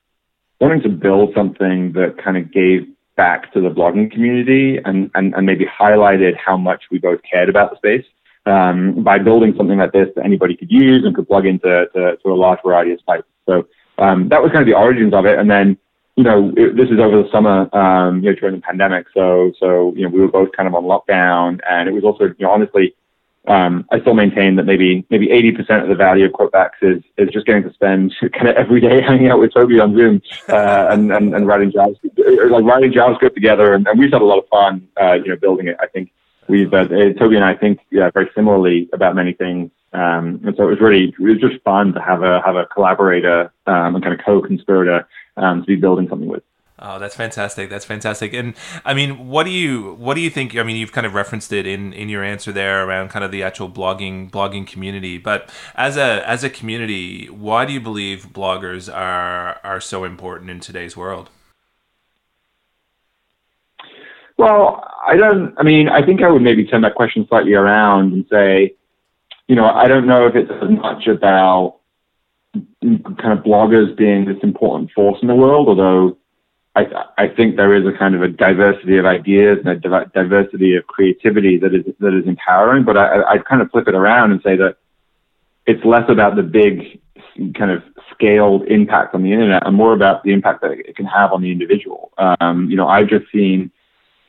wanting 0.61 0.83
to 0.83 0.89
build 0.89 1.35
something 1.35 1.93
that 1.95 2.15
kind 2.23 2.37
of 2.37 2.53
gave 2.53 2.87
back 3.17 3.53
to 3.53 3.61
the 3.61 3.71
blogging 3.71 4.11
community 4.11 4.79
and, 4.85 5.11
and, 5.15 5.35
and 5.35 5.47
maybe 5.47 5.67
highlighted 5.67 6.37
how 6.37 6.57
much 6.57 6.85
we 6.91 6.99
both 6.99 7.21
cared 7.23 7.49
about 7.49 7.71
the 7.71 7.77
space 7.77 8.05
um, 8.47 9.03
by 9.03 9.19
building 9.19 9.55
something 9.57 9.79
like 9.79 9.93
this 9.93 10.09
that 10.17 10.25
anybody 10.25 10.57
could 10.57 10.71
use 10.71 11.05
and 11.05 11.15
could 11.15 11.29
plug 11.29 11.47
into 11.47 11.87
to, 11.95 12.17
to 12.17 12.33
a 12.33 12.35
large 12.35 12.59
variety 12.65 12.93
of 12.93 13.01
sites. 13.07 13.27
So 13.47 13.69
um, 13.99 14.29
that 14.29 14.43
was 14.43 14.51
kind 14.51 14.63
of 14.63 14.67
the 14.67 14.75
origins 14.75 15.15
of 15.15 15.27
it. 15.27 15.39
And 15.39 15.51
then, 15.51 15.79
you 16.17 16.25
know, 16.25 16.53
it, 16.57 16.77
this 16.77 16.89
is 16.91 16.99
over 16.99 17.23
the 17.23 17.29
summer, 17.31 17.75
um, 17.75 18.23
you 18.23 18.31
know, 18.31 18.37
during 18.37 18.57
the 18.57 18.61
pandemic. 18.61 19.07
So, 19.15 19.53
so, 19.59 19.93
you 19.97 20.03
know, 20.03 20.09
we 20.09 20.21
were 20.21 20.29
both 20.29 20.53
kind 20.53 20.67
of 20.67 20.75
on 20.75 20.85
lockdown 20.85 21.61
and 21.69 21.89
it 21.89 21.93
was 21.93 22.05
also, 22.05 22.25
you 22.25 22.35
know, 22.41 22.51
honestly, 22.51 22.95
um, 23.47 23.87
I 23.91 24.01
still 24.01 24.15
maintain 24.15 24.57
that 24.57 24.65
maybe 24.65 25.05
maybe 25.11 25.29
80% 25.29 25.83
of 25.83 25.89
the 25.89 25.95
value 25.95 26.25
of 26.25 26.33
Quotebacks 26.33 26.81
is 26.81 27.03
is 27.19 27.29
just 27.31 27.47
getting 27.47 27.63
to 27.65 27.73
spend 27.75 28.15
kind 28.33 28.49
of 28.49 28.57
every 28.57 28.81
day 28.81 29.03
hanging 29.03 29.29
out 29.29 29.39
with 29.39 29.53
Toby 29.53 29.81
on 29.81 29.95
Zoom 29.95 30.23
uh, 30.49 30.89
and, 30.91 31.13
and, 31.13 31.35
and 31.35 31.47
writing 31.47 31.71
JavaScript, 31.71 32.51
like 32.51 32.65
writing 32.65 32.93
JavaScript 32.93 33.35
together, 33.35 33.75
and, 33.75 33.87
and 33.87 33.99
we've 33.99 34.13
had 34.13 34.23
a 34.23 34.25
lot 34.25 34.39
of 34.39 34.49
fun, 34.49 34.89
uh, 35.01 35.15
you 35.15 35.29
know, 35.29 35.37
building 35.37 35.69
it. 35.69 35.77
I 35.79 35.87
think 35.89 36.11
we've 36.49 36.73
uh, 36.73 36.87
Toby 37.19 37.37
and 37.37 37.45
I 37.45 37.55
think 37.55 37.81
yeah, 37.91 38.11
very 38.11 38.31
similarly 38.35 38.89
about 38.95 39.15
many 39.15 39.35
things, 39.35 39.71
um, 39.93 40.41
and 40.47 40.57
so 40.57 40.65
it 40.65 40.71
was 40.71 40.81
really 40.81 41.09
it 41.09 41.21
was 41.21 41.39
just 41.39 41.63
fun 41.65 41.93
to 41.93 42.01
have 42.01 42.23
a 42.23 42.41
have 42.43 42.57
a 42.57 42.65
collaborator 42.67 43.53
um, 43.67 43.95
and 43.95 44.03
kind 44.03 44.19
of 44.19 44.25
co-conspirator 44.25 45.07
um, 45.37 45.61
to 45.61 45.67
be 45.67 45.77
building 45.77 46.09
something 46.09 46.29
with. 46.29 46.43
Oh, 46.87 46.99
that's 46.99 47.17
fantastic. 47.17 47.71
That's 47.71 47.87
fantastic. 47.87 48.35
And 48.35 48.53
I 48.85 48.93
mean, 48.93 49.29
what 49.29 49.45
do 49.45 49.51
you 49.51 49.95
what 49.95 50.15
do 50.15 50.21
you 50.21 50.29
think? 50.29 50.55
I 50.55 50.63
mean, 50.63 50.77
you've 50.77 50.93
kind 50.93 51.07
of 51.07 51.15
referenced 51.15 51.51
it 51.51 51.67
in 51.67 51.95
in 51.95 52.11
your 52.11 52.23
answer 52.23 52.53
there 52.53 52.87
around 52.87 53.09
kind 53.09 53.25
of 53.25 53.31
the 53.31 53.43
actual 53.43 53.71
blogging 53.71 54.31
blogging 54.31 54.67
community. 54.67 55.17
But 55.17 55.51
as 55.75 55.97
a 55.97 56.29
as 56.29 56.45
a 56.45 56.51
community, 56.51 57.31
why 57.31 57.65
do 57.65 57.73
you 57.73 57.81
believe 57.81 58.27
bloggers 58.35 58.95
are 58.95 59.61
are 59.65 59.81
so 59.81 60.05
important 60.05 60.51
in 60.51 60.61
today's 60.61 60.95
world? 60.95 61.31
Well, 64.37 64.87
I 65.07 65.17
don't. 65.17 65.55
I 65.57 65.63
mean, 65.63 65.89
I 65.89 66.05
think 66.05 66.23
I 66.23 66.31
would 66.31 66.43
maybe 66.43 66.67
turn 66.67 66.83
that 66.83 66.97
question 66.97 67.27
slightly 67.29 67.55
around 67.55 68.13
and 68.13 68.27
say, 68.31 68.75
you 69.49 69.57
know, 69.57 69.65
I 69.65 69.89
don't 69.89 70.07
know 70.07 70.27
if 70.27 70.35
it's 70.37 70.51
as 70.51 70.69
much 70.69 71.07
about 71.07 71.79
kind 72.83 73.39
of 73.39 73.43
bloggers 73.43 73.97
being 73.97 74.27
this 74.27 74.37
important 74.43 74.91
force 74.93 75.19
in 75.23 75.29
the 75.29 75.35
world, 75.35 75.69
although 75.69 76.19
I, 76.77 76.87
I 77.17 77.29
think 77.29 77.57
there 77.57 77.75
is 77.75 77.87
a 77.87 77.97
kind 77.97 78.15
of 78.15 78.23
a 78.23 78.29
diversity 78.29 78.99
of 78.99 79.07
ideas 79.07 79.59
and 79.65 79.69
a 79.69 80.07
diversity 80.07 80.75
of 80.75 80.87
creativity 80.87 81.57
that 81.59 81.73
is 81.73 81.85
that 82.01 82.15
is 82.15 82.27
empowering. 82.27 82.85
But 82.85 82.97
I, 82.97 83.23
I'd 83.23 83.45
kind 83.45 83.63
of 83.63 83.71
flip 83.71 83.87
it 83.87 83.95
around 83.95 84.33
and 84.33 84.43
say 84.43 84.57
that 84.57 84.77
it's 85.67 85.85
less 85.85 86.09
about 86.09 86.35
the 86.35 86.43
big 86.43 87.01
kind 87.57 87.71
of 87.71 87.83
scaled 88.13 88.65
impact 88.65 89.15
on 89.15 89.23
the 89.23 89.33
internet 89.33 89.67
and 89.67 89.77
more 89.77 89.93
about 89.93 90.23
the 90.25 90.33
impact 90.33 90.63
that 90.63 90.73
it 90.73 90.97
can 90.97 91.07
have 91.07 91.33
on 91.33 91.43
the 91.43 91.51
individual. 91.51 92.13
Um, 92.19 92.69
you 92.69 92.77
know, 92.77 92.89
I've 92.89 93.09
just 93.09 93.31
seen 93.33 93.71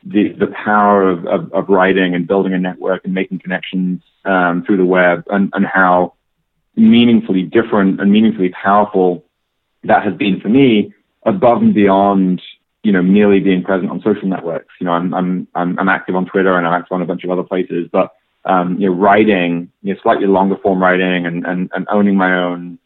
the 0.04 0.32
the 0.38 0.46
power 0.64 1.08
of, 1.08 1.26
of, 1.26 1.52
of, 1.52 1.68
writing 1.68 2.14
and 2.14 2.28
building 2.28 2.52
a 2.54 2.58
network 2.58 3.04
and 3.04 3.12
making 3.12 3.40
connections 3.40 4.02
um, 4.24 4.62
through 4.64 4.76
the 4.76 4.84
web 4.84 5.24
and, 5.30 5.50
and 5.52 5.66
how 5.66 6.14
meaningfully 6.76 7.42
different 7.42 8.00
and 8.00 8.12
meaningfully 8.12 8.50
powerful 8.50 9.24
that 9.82 10.04
has 10.04 10.14
been 10.14 10.40
for 10.40 10.48
me 10.48 10.92
above 11.26 11.60
and 11.60 11.74
beyond, 11.74 12.40
you 12.82 12.92
know, 12.92 13.02
merely 13.02 13.40
being 13.40 13.62
present 13.62 13.90
on 13.90 14.00
social 14.00 14.28
networks. 14.28 14.72
You 14.80 14.86
know, 14.86 14.92
I'm 14.92 15.12
I'm 15.12 15.48
I'm, 15.54 15.78
I'm 15.78 15.88
active 15.88 16.16
on 16.16 16.24
Twitter 16.24 16.56
and 16.56 16.66
I'm 16.66 16.72
active 16.72 16.92
on 16.92 17.02
a 17.02 17.06
bunch 17.06 17.24
of 17.24 17.30
other 17.30 17.42
places, 17.42 17.88
but 17.92 18.14
um, 18.46 18.78
you 18.78 18.88
know, 18.88 18.94
writing, 18.94 19.70
you 19.82 19.92
know, 19.92 20.00
slightly 20.02 20.26
longer 20.26 20.56
form 20.62 20.80
writing 20.80 21.26
and, 21.26 21.44
and, 21.44 21.68
and 21.74 21.86
owning 21.90 22.16
my 22.16 22.32
own 22.32 22.78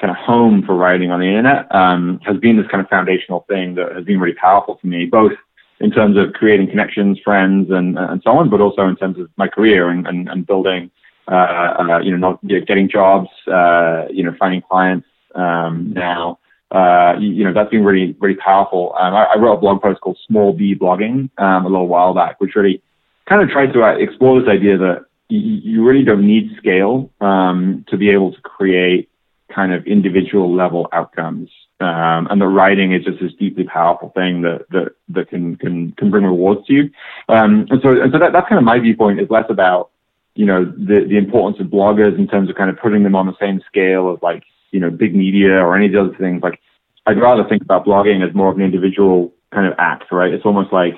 kind 0.00 0.10
of 0.10 0.16
home 0.16 0.62
for 0.64 0.74
writing 0.74 1.10
on 1.10 1.20
the 1.20 1.26
internet 1.26 1.72
um, 1.74 2.18
has 2.24 2.36
been 2.38 2.56
this 2.56 2.66
kind 2.68 2.82
of 2.82 2.88
foundational 2.88 3.44
thing 3.46 3.74
that 3.74 3.94
has 3.94 4.04
been 4.04 4.18
really 4.18 4.34
powerful 4.34 4.78
for 4.80 4.86
me, 4.86 5.04
both 5.04 5.32
in 5.80 5.90
terms 5.90 6.16
of 6.16 6.32
creating 6.32 6.68
connections, 6.68 7.18
friends, 7.22 7.70
and 7.70 7.98
and 7.98 8.22
so 8.24 8.30
on, 8.30 8.48
but 8.48 8.60
also 8.60 8.88
in 8.88 8.96
terms 8.96 9.18
of 9.18 9.28
my 9.36 9.48
career 9.48 9.90
and 9.90 10.06
and, 10.06 10.28
and 10.28 10.46
building, 10.46 10.90
uh, 11.30 11.34
uh, 11.78 12.00
you 12.02 12.10
know, 12.10 12.16
not 12.16 12.38
you 12.42 12.58
know, 12.58 12.64
getting 12.64 12.88
jobs, 12.88 13.28
uh, 13.48 14.06
you 14.10 14.24
know, 14.24 14.34
finding 14.38 14.62
clients 14.62 15.06
um, 15.34 15.92
now. 15.92 16.38
Uh, 16.72 17.18
you, 17.20 17.44
know, 17.44 17.52
that's 17.52 17.70
been 17.70 17.84
really, 17.84 18.16
really 18.18 18.36
powerful. 18.36 18.94
Um, 18.98 19.14
I, 19.14 19.24
I, 19.24 19.38
wrote 19.38 19.58
a 19.58 19.60
blog 19.60 19.82
post 19.82 20.00
called 20.00 20.18
Small 20.26 20.54
B 20.54 20.74
Blogging 20.74 21.28
um, 21.36 21.66
a 21.66 21.68
little 21.68 21.86
while 21.86 22.14
back, 22.14 22.40
which 22.40 22.56
really 22.56 22.82
kind 23.28 23.42
of 23.42 23.50
tried 23.50 23.74
to 23.74 23.82
uh, 23.82 23.92
explore 23.96 24.40
this 24.40 24.48
idea 24.48 24.78
that 24.78 25.04
you, 25.28 25.38
you 25.38 25.84
really 25.84 26.02
don't 26.02 26.26
need 26.26 26.50
scale 26.56 27.10
um, 27.20 27.84
to 27.88 27.98
be 27.98 28.08
able 28.08 28.32
to 28.32 28.40
create 28.40 29.10
kind 29.54 29.74
of 29.74 29.86
individual 29.86 30.54
level 30.54 30.88
outcomes. 30.92 31.50
Um, 31.78 32.28
and 32.30 32.40
the 32.40 32.46
writing 32.46 32.94
is 32.94 33.04
just 33.04 33.20
this 33.20 33.32
deeply 33.38 33.64
powerful 33.64 34.10
thing 34.14 34.42
that 34.42 34.66
that 34.70 34.92
that 35.08 35.28
can 35.28 35.56
can 35.56 35.92
can 35.92 36.10
bring 36.10 36.24
rewards 36.24 36.66
to 36.68 36.72
you. 36.72 36.90
Um, 37.28 37.66
and 37.68 37.82
so 37.82 38.00
and 38.00 38.12
so 38.12 38.18
that, 38.18 38.32
that's 38.32 38.48
kind 38.48 38.58
of 38.58 38.64
my 38.64 38.78
viewpoint 38.78 39.20
is 39.20 39.28
less 39.28 39.46
about 39.50 39.90
you 40.34 40.46
know 40.46 40.64
the 40.64 41.04
the 41.06 41.18
importance 41.18 41.60
of 41.60 41.66
bloggers 41.66 42.16
in 42.16 42.28
terms 42.28 42.48
of 42.48 42.56
kind 42.56 42.70
of 42.70 42.78
putting 42.78 43.02
them 43.02 43.16
on 43.16 43.26
the 43.26 43.36
same 43.40 43.60
scale 43.66 44.12
as 44.16 44.22
like 44.22 44.44
you 44.72 44.80
know 44.80 44.90
big 44.90 45.14
media 45.14 45.52
or 45.64 45.76
any 45.76 45.86
of 45.86 45.92
the 45.92 46.00
other 46.00 46.16
things. 46.18 46.42
Like 46.42 46.58
I'd 47.06 47.20
rather 47.20 47.44
think 47.48 47.62
about 47.62 47.86
blogging 47.86 48.26
as 48.26 48.34
more 48.34 48.50
of 48.50 48.56
an 48.56 48.62
individual 48.62 49.32
kind 49.52 49.66
of 49.66 49.74
act, 49.78 50.10
right? 50.10 50.32
It's 50.32 50.44
almost 50.44 50.72
like 50.72 50.94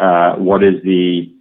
uh, 0.00 0.36
what 0.36 0.64
is 0.64 0.82
the 0.82 1.32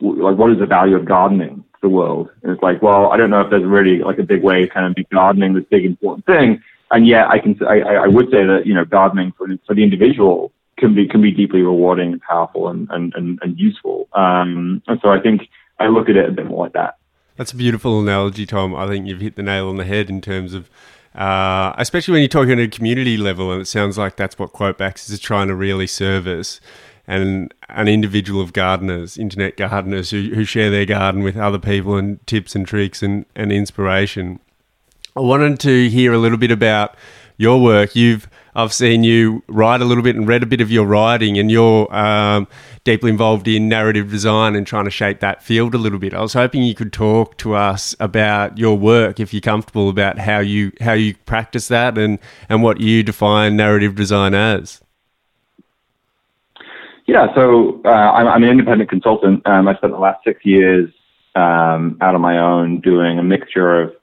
like 0.00 0.36
what 0.36 0.50
is 0.50 0.58
the 0.58 0.66
value 0.66 0.96
of 0.96 1.04
gardening 1.04 1.56
to 1.56 1.80
the 1.80 1.88
world. 1.88 2.30
And 2.42 2.52
it's 2.52 2.62
like, 2.62 2.82
well, 2.82 3.12
I 3.12 3.16
don't 3.16 3.30
know 3.30 3.40
if 3.40 3.50
there's 3.50 3.64
really 3.64 3.98
like 3.98 4.18
a 4.18 4.22
big 4.22 4.42
way 4.42 4.62
to 4.62 4.68
kind 4.68 4.86
of 4.86 4.94
be 4.94 5.04
gardening 5.12 5.54
this 5.54 5.64
big 5.70 5.84
important 5.84 6.26
thing. 6.26 6.62
And 6.90 7.06
yet 7.06 7.28
I 7.28 7.38
can, 7.38 7.58
I, 7.66 7.80
I 7.80 8.06
would 8.06 8.26
say 8.26 8.44
that, 8.44 8.62
you 8.66 8.74
know, 8.74 8.84
gardening 8.84 9.32
for, 9.36 9.46
for 9.66 9.74
the 9.74 9.82
individual 9.82 10.52
can 10.76 10.94
be, 10.94 11.08
can 11.08 11.22
be 11.22 11.32
deeply 11.32 11.62
rewarding 11.62 12.12
and 12.12 12.20
powerful 12.20 12.68
and, 12.68 12.88
and, 12.90 13.12
and, 13.16 13.38
and 13.42 13.58
useful. 13.58 14.08
Um, 14.12 14.82
and 14.86 15.00
so 15.02 15.08
I 15.08 15.20
think 15.20 15.48
I 15.80 15.86
look 15.86 16.08
at 16.08 16.16
it 16.16 16.28
a 16.28 16.32
bit 16.32 16.46
more 16.46 16.64
like 16.64 16.74
that. 16.74 16.98
That's 17.36 17.52
a 17.52 17.56
beautiful 17.56 18.00
analogy, 18.00 18.46
Tom. 18.46 18.76
I 18.76 18.86
think 18.86 19.08
you've 19.08 19.20
hit 19.20 19.34
the 19.34 19.42
nail 19.42 19.68
on 19.68 19.76
the 19.76 19.84
head 19.84 20.08
in 20.08 20.20
terms 20.20 20.54
of, 20.54 20.70
uh, 21.14 21.74
especially 21.78 22.12
when 22.12 22.22
you're 22.22 22.28
talking 22.28 22.52
at 22.52 22.58
a 22.58 22.68
community 22.68 23.16
level, 23.16 23.52
and 23.52 23.62
it 23.62 23.66
sounds 23.66 23.96
like 23.96 24.16
that's 24.16 24.38
what 24.38 24.52
Quotebacks 24.52 25.10
is 25.10 25.20
trying 25.20 25.48
to 25.48 25.54
really 25.54 25.86
service 25.86 26.60
and 27.06 27.52
an 27.68 27.86
individual 27.86 28.40
of 28.40 28.52
gardeners, 28.52 29.18
internet 29.18 29.56
gardeners 29.56 30.10
who, 30.10 30.30
who 30.34 30.44
share 30.44 30.70
their 30.70 30.86
garden 30.86 31.22
with 31.22 31.36
other 31.36 31.58
people 31.58 31.96
and 31.96 32.26
tips 32.26 32.54
and 32.54 32.66
tricks 32.66 33.02
and, 33.02 33.26
and 33.36 33.52
inspiration. 33.52 34.40
I 35.14 35.20
wanted 35.20 35.60
to 35.60 35.88
hear 35.90 36.12
a 36.12 36.18
little 36.18 36.38
bit 36.38 36.50
about 36.50 36.96
your 37.36 37.62
work. 37.62 37.94
You've 37.94 38.28
I've 38.54 38.72
seen 38.72 39.04
you 39.04 39.42
write 39.48 39.80
a 39.80 39.84
little 39.84 40.04
bit 40.04 40.16
and 40.16 40.28
read 40.28 40.42
a 40.42 40.46
bit 40.46 40.60
of 40.60 40.70
your 40.70 40.86
writing, 40.86 41.38
and 41.38 41.50
you're 41.50 41.92
um, 41.94 42.46
deeply 42.84 43.10
involved 43.10 43.48
in 43.48 43.68
narrative 43.68 44.10
design 44.10 44.54
and 44.54 44.66
trying 44.66 44.84
to 44.84 44.90
shape 44.90 45.20
that 45.20 45.42
field 45.42 45.74
a 45.74 45.78
little 45.78 45.98
bit. 45.98 46.14
I 46.14 46.20
was 46.20 46.34
hoping 46.34 46.62
you 46.62 46.74
could 46.74 46.92
talk 46.92 47.36
to 47.38 47.54
us 47.54 47.96
about 47.98 48.56
your 48.58 48.78
work, 48.78 49.18
if 49.18 49.34
you're 49.34 49.40
comfortable, 49.40 49.88
about 49.88 50.18
how 50.18 50.38
you 50.38 50.72
how 50.80 50.92
you 50.92 51.14
practice 51.26 51.68
that 51.68 51.98
and 51.98 52.18
and 52.48 52.62
what 52.62 52.80
you 52.80 53.02
define 53.02 53.56
narrative 53.56 53.94
design 53.94 54.34
as. 54.34 54.80
Yeah, 57.06 57.34
so 57.34 57.82
uh, 57.84 57.88
I'm, 57.88 58.26
I'm, 58.26 58.42
an 58.42 58.48
independent 58.48 58.88
consultant. 58.88 59.46
Um, 59.46 59.68
I 59.68 59.74
spent 59.76 59.92
the 59.92 59.98
last 59.98 60.24
six 60.24 60.40
years 60.44 60.90
um, 61.34 61.98
out 62.00 62.14
on 62.14 62.22
my 62.22 62.38
own 62.38 62.80
doing 62.80 63.18
a 63.18 63.22
mixture 63.22 63.82
of 63.82 63.94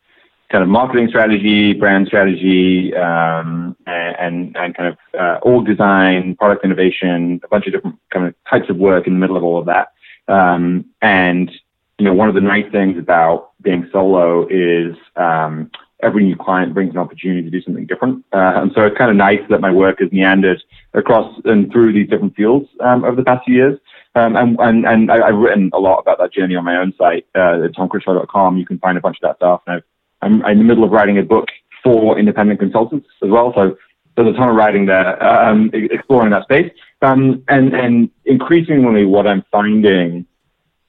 kind 0.51 0.63
of 0.63 0.69
marketing 0.69 1.07
strategy, 1.07 1.73
brand 1.73 2.07
strategy, 2.07 2.93
um, 2.95 3.75
and, 3.87 4.55
and 4.57 4.75
kind 4.75 4.89
of 4.89 4.97
uh, 5.17 5.39
org 5.43 5.65
design, 5.65 6.35
product 6.35 6.65
innovation, 6.65 7.39
a 7.43 7.47
bunch 7.47 7.67
of 7.67 7.73
different 7.73 7.97
kind 8.11 8.27
of 8.27 8.35
types 8.49 8.69
of 8.69 8.75
work 8.77 9.07
in 9.07 9.13
the 9.13 9.19
middle 9.19 9.37
of 9.37 9.43
all 9.43 9.59
of 9.59 9.65
that. 9.65 9.93
Um, 10.27 10.85
and 11.01 11.51
you 11.97 12.05
know, 12.05 12.13
one 12.13 12.29
of 12.29 12.35
the 12.35 12.41
nice 12.41 12.69
things 12.71 12.97
about 12.97 13.51
being 13.61 13.87
solo 13.91 14.47
is 14.49 14.95
um, 15.15 15.69
every 16.01 16.23
new 16.23 16.35
client 16.35 16.73
brings 16.73 16.91
an 16.91 16.97
opportunity 16.97 17.43
to 17.43 17.49
do 17.49 17.61
something 17.61 17.85
different. 17.85 18.25
Uh, 18.33 18.53
and 18.55 18.71
so 18.73 18.85
it's 18.85 18.97
kind 18.97 19.11
of 19.11 19.17
nice 19.17 19.41
that 19.49 19.61
my 19.61 19.71
work 19.71 19.99
has 19.99 20.11
meandered 20.11 20.61
across 20.93 21.39
and 21.45 21.71
through 21.71 21.93
these 21.93 22.09
different 22.09 22.35
fields 22.35 22.67
um, 22.79 23.03
over 23.03 23.15
the 23.15 23.23
past 23.23 23.45
few 23.45 23.55
years. 23.55 23.79
Um, 24.15 24.35
and 24.35 24.57
and, 24.59 24.85
and 24.85 25.11
I, 25.11 25.27
have 25.27 25.35
written 25.35 25.69
a 25.73 25.79
lot 25.79 25.99
about 25.99 26.17
that 26.19 26.33
journey 26.33 26.55
on 26.55 26.65
my 26.65 26.77
own 26.77 26.93
site, 26.97 27.25
uh, 27.35 27.69
tomcritchlow.com. 27.77 28.57
You 28.57 28.65
can 28.65 28.79
find 28.79 28.97
a 28.97 29.01
bunch 29.01 29.17
of 29.17 29.21
that 29.21 29.37
stuff. 29.37 29.61
And 29.67 29.77
i 29.77 29.83
am 30.23 30.43
in 30.45 30.57
the 30.57 30.63
middle 30.63 30.83
of 30.83 30.91
writing 30.91 31.17
a 31.17 31.23
book 31.23 31.47
for 31.83 32.17
independent 32.19 32.59
consultants 32.59 33.07
as 33.23 33.29
well. 33.29 33.53
So 33.55 33.77
there's 34.15 34.33
a 34.33 34.37
ton 34.37 34.49
of 34.49 34.55
writing 34.55 34.85
there, 34.85 35.21
um, 35.23 35.71
exploring 35.73 36.31
that 36.31 36.43
space. 36.43 36.71
Um, 37.01 37.43
and, 37.47 37.73
and 37.73 38.09
increasingly 38.25 39.05
what 39.05 39.25
I'm 39.25 39.43
finding 39.51 40.25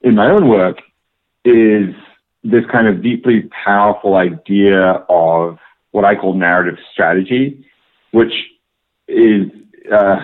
in 0.01 0.15
my 0.15 0.29
own 0.29 0.47
work 0.47 0.77
is 1.45 1.95
this 2.43 2.63
kind 2.71 2.87
of 2.87 3.01
deeply 3.01 3.49
powerful 3.63 4.15
idea 4.15 5.03
of 5.09 5.57
what 5.91 6.05
I 6.05 6.15
call 6.15 6.33
narrative 6.33 6.77
strategy, 6.91 7.65
which 8.11 8.33
is 9.07 9.47
uh, 9.91 10.17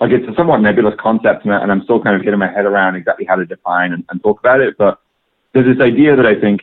like 0.00 0.12
it's 0.12 0.26
a 0.28 0.34
somewhat 0.34 0.60
nebulous 0.60 0.94
concept, 0.98 1.44
and, 1.44 1.52
I'm 1.52 1.82
still 1.84 2.02
kind 2.02 2.16
of 2.16 2.24
getting 2.24 2.38
my 2.38 2.50
head 2.50 2.64
around 2.64 2.96
exactly 2.96 3.26
how 3.26 3.36
to 3.36 3.44
define 3.44 3.92
and, 3.92 4.04
and 4.08 4.22
talk 4.22 4.40
about 4.40 4.60
it. 4.60 4.76
But 4.78 4.98
there's 5.52 5.76
this 5.76 5.84
idea 5.84 6.16
that 6.16 6.26
I 6.26 6.40
think 6.40 6.62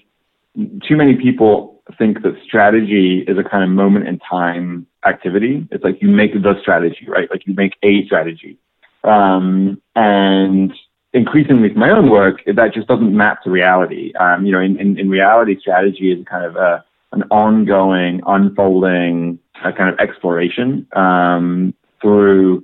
too 0.88 0.96
many 0.96 1.16
people 1.16 1.77
think 1.96 2.22
that 2.24 2.36
strategy 2.46 3.24
is 3.28 3.38
a 3.38 3.44
kind 3.44 3.64
of 3.64 3.70
moment 3.70 4.08
in 4.08 4.20
time 4.20 4.88
activity. 5.06 5.68
It's 5.72 5.84
like 5.84 6.02
you 6.02 6.10
make 6.10 6.34
the 6.34 6.56
strategy, 6.62 7.06
right? 7.08 7.30
Like 7.30 7.48
you 7.48 7.54
make 7.54 7.74
a 7.84 8.06
strategy. 8.06 8.58
Um, 9.04 9.82
and 9.96 10.74
increasingly 11.14 11.70
from 11.70 11.80
my 11.80 11.92
own 11.92 12.10
work, 12.10 12.42
that 12.46 12.74
just 12.74 12.88
doesn't 12.88 13.16
map 13.16 13.44
to 13.44 13.50
reality. 13.50 14.14
Um, 14.20 14.46
you 14.46 14.52
know, 14.52 14.60
in, 14.60 14.80
in, 14.80 15.00
in, 15.00 15.10
reality, 15.10 15.58
strategy 15.60 16.12
is 16.12 16.26
kind 16.26 16.46
of 16.46 16.56
a, 16.56 16.84
an 17.14 17.24
ongoing, 17.32 18.22
unfolding 18.28 19.40
uh, 19.64 19.72
kind 19.72 19.90
of 19.90 20.00
exploration 20.00 20.88
um, 20.94 21.74
through 22.02 22.64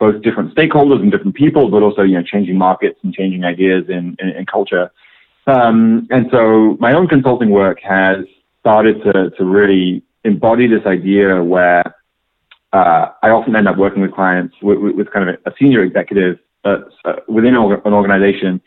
both 0.00 0.22
different 0.22 0.54
stakeholders 0.54 1.00
and 1.00 1.12
different 1.12 1.36
people, 1.36 1.70
but 1.70 1.82
also 1.82 2.02
you 2.02 2.14
know 2.14 2.22
changing 2.22 2.58
markets 2.58 2.98
and 3.04 3.14
changing 3.14 3.44
ideas 3.44 3.84
in 3.88 4.16
culture. 4.50 4.90
Um, 5.46 6.08
and 6.10 6.26
so 6.30 6.76
my 6.80 6.94
own 6.94 7.06
consulting 7.06 7.50
work 7.50 7.78
has 7.82 8.24
started 8.64 9.02
to 9.04 9.30
to 9.36 9.44
really 9.44 10.02
embody 10.24 10.66
this 10.66 10.86
idea 10.86 11.42
where 11.44 11.84
uh, 12.72 13.08
I 13.22 13.28
often 13.28 13.54
end 13.54 13.68
up 13.68 13.76
working 13.76 14.00
with 14.00 14.12
clients 14.12 14.54
with, 14.62 14.78
with 14.78 15.12
kind 15.12 15.28
of 15.28 15.36
a, 15.44 15.52
senior 15.60 15.82
executive 15.82 16.38
uh, 16.64 16.78
within 17.28 17.54
an 17.54 17.92
organization, 17.92 18.60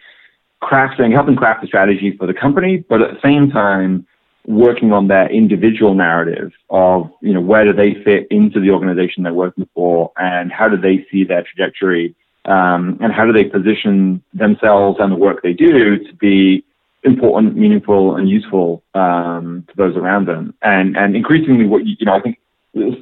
crafting, 0.62 1.12
helping 1.12 1.36
craft 1.36 1.62
the 1.62 1.68
strategy 1.68 2.16
for 2.16 2.28
the 2.28 2.34
company, 2.34 2.86
but 2.88 3.02
at 3.02 3.16
the 3.16 3.20
same 3.24 3.50
time, 3.50 4.06
working 4.46 4.94
on 4.94 5.08
their 5.08 5.30
individual 5.30 5.94
narrative 5.94 6.52
of, 6.70 7.12
you 7.22 7.34
know, 7.34 7.42
where 7.42 7.66
do 7.66 7.74
they 7.74 7.96
fit 8.06 8.28
into 8.32 8.62
the 8.62 8.70
organization 8.70 9.24
they're 9.24 9.34
working 9.34 9.68
for 9.74 10.12
and 10.18 10.52
how 10.52 10.70
do 10.70 10.78
they 10.78 11.06
see 11.12 11.26
their 11.26 11.44
trajectory 11.44 12.16
um, 12.46 12.98
and 13.02 13.12
how 13.12 13.26
do 13.26 13.34
they 13.34 13.44
position 13.44 14.24
themselves 14.34 14.98
and 15.02 15.12
the 15.12 15.18
work 15.18 15.42
they 15.42 15.52
do 15.52 15.98
to 15.98 16.14
be 16.14 16.64
important, 17.04 17.56
meaningful, 17.56 18.16
and 18.16 18.30
useful 18.30 18.84
um, 18.94 19.66
to 19.70 19.74
those 19.76 19.96
around 19.96 20.28
them. 20.28 20.54
And 20.62 20.98
and 20.98 21.16
increasingly, 21.16 21.66
what 21.66 21.86
you, 21.86 21.96
you 22.00 22.06
know, 22.06 22.16
I 22.16 22.22
think 22.22 22.40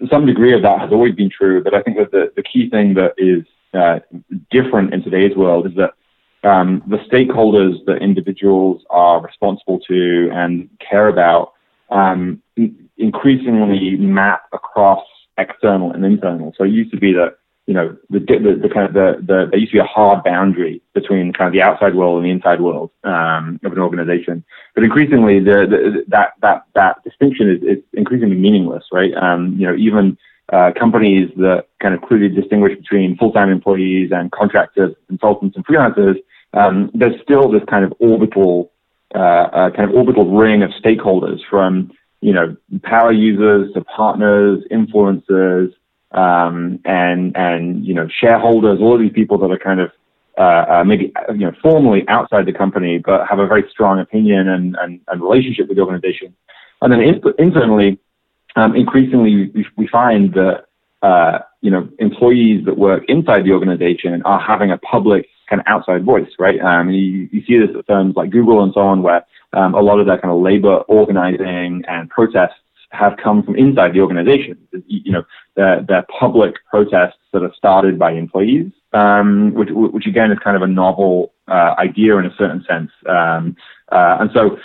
some 0.10 0.25
degree 0.25 0.53
of 0.53 0.62
that 0.62 0.79
has 0.79 0.91
always 0.91 1.15
been 1.15 1.29
true, 1.29 1.63
but 1.63 1.73
I 1.73 1.81
think 1.81 1.97
that 1.97 2.12
the, 2.12 2.31
the 2.36 2.43
key 2.43 2.69
thing 2.69 2.93
that 2.95 3.13
is 3.17 3.43
uh, 3.73 3.99
different 4.51 4.93
in 4.93 5.03
today's 5.03 5.36
world 5.36 5.67
is 5.67 5.73
that 5.75 5.93
um, 6.47 6.84
the 6.88 6.97
stakeholders 6.97 7.84
that 7.86 8.01
individuals 8.01 8.84
are 8.89 9.21
responsible 9.21 9.79
to 9.88 10.29
and 10.31 10.69
care 10.79 11.08
about 11.08 11.53
um, 11.89 12.41
increasingly 12.97 13.97
map 13.97 14.43
across 14.53 15.03
external 15.38 15.91
and 15.91 16.05
internal. 16.05 16.53
So 16.58 16.63
it 16.63 16.69
used 16.69 16.91
to 16.91 16.97
be 16.97 17.13
that 17.13 17.38
you 17.67 17.73
know 17.73 17.95
the, 18.10 18.19
the, 18.19 18.60
the 18.62 18.69
kind 18.73 18.86
of 18.86 18.93
the, 18.93 19.15
the 19.21 19.47
there 19.49 19.60
used 19.60 19.71
to 19.71 19.78
be 19.78 19.80
a 19.80 19.84
hard 19.84 20.23
boundary 20.23 20.82
between 20.93 21.34
kind 21.34 21.47
of 21.47 21.54
the 21.54 21.62
outside 21.62 21.95
world 21.95 22.17
and 22.17 22.25
the 22.25 22.32
inside 22.32 22.62
world 22.62 22.91
um, 23.04 23.60
of 23.63 23.71
an 23.71 23.80
organization, 23.80 24.43
but 24.75 24.84
increasingly 24.84 25.39
the, 25.39 25.65
the 25.67 26.06
that 26.08 26.34
that 26.41 26.65
that 26.75 27.04
distinction 27.04 27.49
is, 27.49 27.78
is 27.78 27.84
increasingly 27.93 28.36
meaningless, 28.36 28.84
right? 28.91 29.13
Um, 29.15 29.56
you 29.58 29.67
know 29.67 29.75
even 29.75 30.17
uh, 30.54 30.71
companies 30.80 31.32
that 31.38 31.65
kind 31.82 31.95
of 31.95 32.01
clearly 32.01 32.30
distinguish 32.30 32.78
between 32.78 33.17
full-time 33.17 33.49
employees 33.49 34.12
and 34.12 34.32
contractors, 34.32 34.93
consultants, 35.08 35.56
and 35.56 35.65
freelancers, 35.65 36.17
um, 36.54 36.91
there's 36.93 37.19
still 37.21 37.49
this 37.49 37.63
kind 37.67 37.84
of 37.84 37.93
orbital, 37.99 38.71
uh, 39.15 39.17
uh, 39.17 39.69
kind 39.71 39.89
of 39.89 39.95
orbital 39.95 40.30
ring 40.38 40.62
of 40.62 40.69
stakeholders 40.71 41.39
from 41.49 41.91
you 42.21 42.34
know 42.34 42.56
power 42.84 43.12
users 43.12 43.73
to 43.73 43.84
partners, 43.84 44.63
influencers, 44.71 45.73
um, 46.15 46.80
and 46.86 47.36
and 47.36 47.86
you 47.86 47.93
know 47.93 48.08
shareholders, 48.08 48.80
all 48.80 48.95
of 48.95 49.01
these 49.01 49.12
people 49.12 49.38
that 49.39 49.51
are 49.51 49.60
kind 49.60 49.80
of 49.80 49.91
uh, 50.38 50.65
uh, 50.69 50.84
maybe 50.86 51.13
you 51.30 51.45
know 51.45 51.54
formally 51.62 52.08
outside 52.08 52.45
the 52.45 52.54
company, 52.54 52.97
but 52.97 53.28
have 53.28 53.39
a 53.39 53.47
very 53.47 53.65
strong 53.69 53.99
opinion 53.99 54.47
and, 54.47 54.75
and, 54.82 55.01
and 55.08 55.21
relationship 55.21 55.67
with 55.67 55.78
the 55.78 55.84
organization. 55.84 56.34
And 56.82 56.91
then 56.91 57.01
in, 57.01 57.21
internally, 57.38 57.99
um, 58.56 58.75
increasingly 58.75 59.51
we, 59.54 59.67
we 59.78 59.88
find 59.88 60.34
that 60.34 60.65
uh, 61.01 61.39
you 61.62 61.69
know 61.69 61.88
employees 61.99 62.65
that 62.65 62.78
work 62.78 63.04
inside 63.08 63.43
the 63.43 63.51
organization 63.51 64.21
are 64.23 64.39
having 64.39 64.71
a 64.71 64.78
public 64.78 65.28
kind 65.49 65.60
of 65.60 65.67
outside 65.67 66.04
voice, 66.04 66.30
right? 66.39 66.60
Um, 66.62 66.89
you, 66.89 67.30
you 67.32 67.43
see 67.45 67.60
this 67.60 67.75
at 67.78 67.86
firms 67.86 68.15
like 68.15 68.32
Google 68.32 68.63
and 68.63 68.73
so 68.73 68.80
on, 68.82 69.04
where 69.04 69.23
um, 69.54 69.75
a 69.75 69.82
lot 69.82 69.99
of 69.99 70.08
that 70.08 70.21
kind 70.21 70.34
of 70.34 70.41
labor 70.41 70.78
organizing 70.88 71.84
and 71.88 72.10
protests 72.10 72.60
have 72.95 73.17
come 73.17 73.43
from 73.43 73.55
inside 73.55 73.93
the 73.93 74.01
organization. 74.01 74.58
You 74.88 75.12
know, 75.12 75.23
they're, 75.55 75.81
they're 75.81 76.05
public 76.19 76.55
protests 76.69 77.19
that 77.34 77.43
are 77.43 77.53
started 77.55 77.99
by 77.99 78.12
employees, 78.12 78.71
um, 78.93 79.53
which, 79.53 79.69
which 79.71 80.08
again 80.08 80.31
is 80.31 80.39
kind 80.39 80.55
of 80.55 80.63
a 80.63 80.67
novel 80.67 81.34
uh, 81.47 81.75
idea 81.77 82.17
in 82.17 82.25
a 82.25 82.36
certain 82.38 82.63
sense. 82.67 82.91
Um, 83.08 83.55
uh, 83.91 84.17
and 84.21 84.29
so 84.34 84.58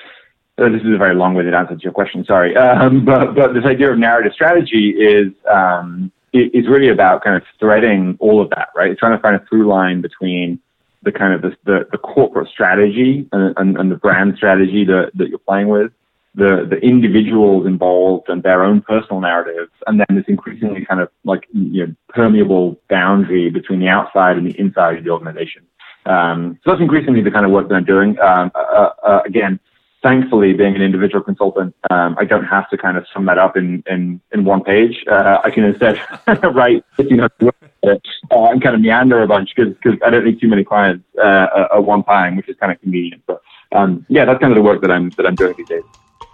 uh, 0.58 0.68
this 0.68 0.82
is 0.82 0.94
a 0.94 0.98
very 0.98 1.14
long-winded 1.14 1.54
answer 1.54 1.76
to 1.76 1.82
your 1.82 1.92
question. 1.92 2.24
Sorry, 2.24 2.56
um, 2.66 3.04
but 3.04 3.34
but 3.34 3.54
this 3.54 3.64
idea 3.64 3.92
of 3.92 3.98
narrative 3.98 4.32
strategy 4.32 4.90
is 4.90 5.32
um, 5.50 6.12
really 6.32 6.88
about 6.88 7.24
kind 7.24 7.36
of 7.36 7.42
threading 7.58 8.16
all 8.20 8.40
of 8.40 8.50
that, 8.50 8.68
right? 8.74 8.90
It's 8.90 9.00
trying 9.00 9.16
to 9.16 9.22
find 9.22 9.36
a 9.36 9.44
through 9.46 9.66
line 9.66 10.00
between 10.00 10.60
the 11.02 11.12
kind 11.12 11.32
of 11.32 11.42
the, 11.42 11.56
the, 11.64 11.88
the 11.92 11.98
corporate 11.98 12.48
strategy 12.48 13.26
and, 13.32 13.54
and, 13.56 13.76
and, 13.78 13.90
the 13.90 13.96
brand 13.96 14.34
strategy 14.36 14.84
that, 14.84 15.12
that 15.14 15.30
you're 15.30 15.38
playing 15.38 15.68
with, 15.68 15.92
the, 16.34 16.66
the 16.68 16.76
individuals 16.76 17.66
involved 17.66 18.28
and 18.28 18.42
their 18.42 18.62
own 18.62 18.80
personal 18.82 19.20
narratives, 19.20 19.72
and 19.86 19.98
then 19.98 20.16
this 20.16 20.24
increasingly 20.28 20.84
kind 20.84 21.00
of 21.00 21.08
like 21.24 21.46
you 21.52 21.86
know, 21.86 21.94
permeable 22.08 22.80
boundary 22.88 23.50
between 23.50 23.80
the 23.80 23.88
outside 23.88 24.36
and 24.36 24.46
the 24.46 24.58
inside 24.58 24.98
of 24.98 25.04
the 25.04 25.10
organization. 25.10 25.62
Um, 26.06 26.58
so 26.64 26.70
that's 26.70 26.80
increasingly 26.80 27.22
the 27.22 27.30
kind 27.30 27.44
of 27.44 27.52
work 27.52 27.68
that 27.68 27.74
I'm 27.74 27.84
doing. 27.84 28.18
Um, 28.20 28.50
uh, 28.54 28.90
uh, 29.04 29.20
again, 29.26 29.58
thankfully, 30.02 30.52
being 30.52 30.76
an 30.76 30.82
individual 30.82 31.22
consultant, 31.22 31.74
um, 31.90 32.16
I 32.18 32.24
don't 32.24 32.44
have 32.44 32.70
to 32.70 32.78
kind 32.78 32.96
of 32.96 33.06
sum 33.12 33.26
that 33.26 33.38
up 33.38 33.56
in 33.56 33.82
in, 33.86 34.20
in 34.32 34.44
one 34.44 34.62
page. 34.62 35.04
Uh, 35.10 35.38
I 35.42 35.50
can 35.50 35.64
instead 35.64 36.00
write, 36.54 36.84
you 36.98 37.16
know, 37.16 37.28
uh, 37.42 37.96
and 38.30 38.62
kind 38.62 38.74
of 38.74 38.80
meander 38.80 39.22
a 39.22 39.26
bunch 39.26 39.50
because 39.56 39.74
I 40.04 40.10
don't 40.10 40.24
need 40.24 40.40
too 40.40 40.48
many 40.48 40.64
clients 40.64 41.04
uh, 41.22 41.66
at 41.74 41.84
one 41.84 42.04
time, 42.04 42.36
which 42.36 42.48
is 42.48 42.56
kind 42.58 42.72
of 42.72 42.80
convenient. 42.80 43.22
But 43.26 43.42
um, 43.72 44.06
yeah, 44.08 44.24
that's 44.24 44.40
kind 44.40 44.52
of 44.52 44.56
the 44.56 44.62
work 44.62 44.80
that 44.82 44.90
I'm 44.90 45.10
that 45.10 45.26
I'm 45.26 45.34
doing 45.34 45.54
these 45.56 45.68
days. 45.68 45.82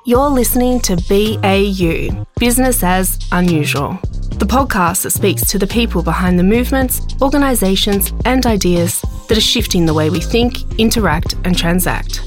You're 0.08 0.30
listening 0.30 0.78
to 0.82 0.94
BAU, 0.94 2.24
Business 2.38 2.84
as 2.84 3.18
Unusual, 3.32 3.98
the 4.34 4.46
podcast 4.46 5.02
that 5.02 5.10
speaks 5.10 5.42
to 5.50 5.58
the 5.58 5.66
people 5.66 6.00
behind 6.00 6.38
the 6.38 6.44
movements, 6.44 7.02
organisations, 7.20 8.12
and 8.24 8.46
ideas 8.46 9.04
that 9.26 9.36
are 9.36 9.40
shifting 9.40 9.84
the 9.84 9.92
way 9.92 10.08
we 10.08 10.20
think, 10.20 10.78
interact, 10.78 11.34
and 11.44 11.58
transact. 11.58 12.22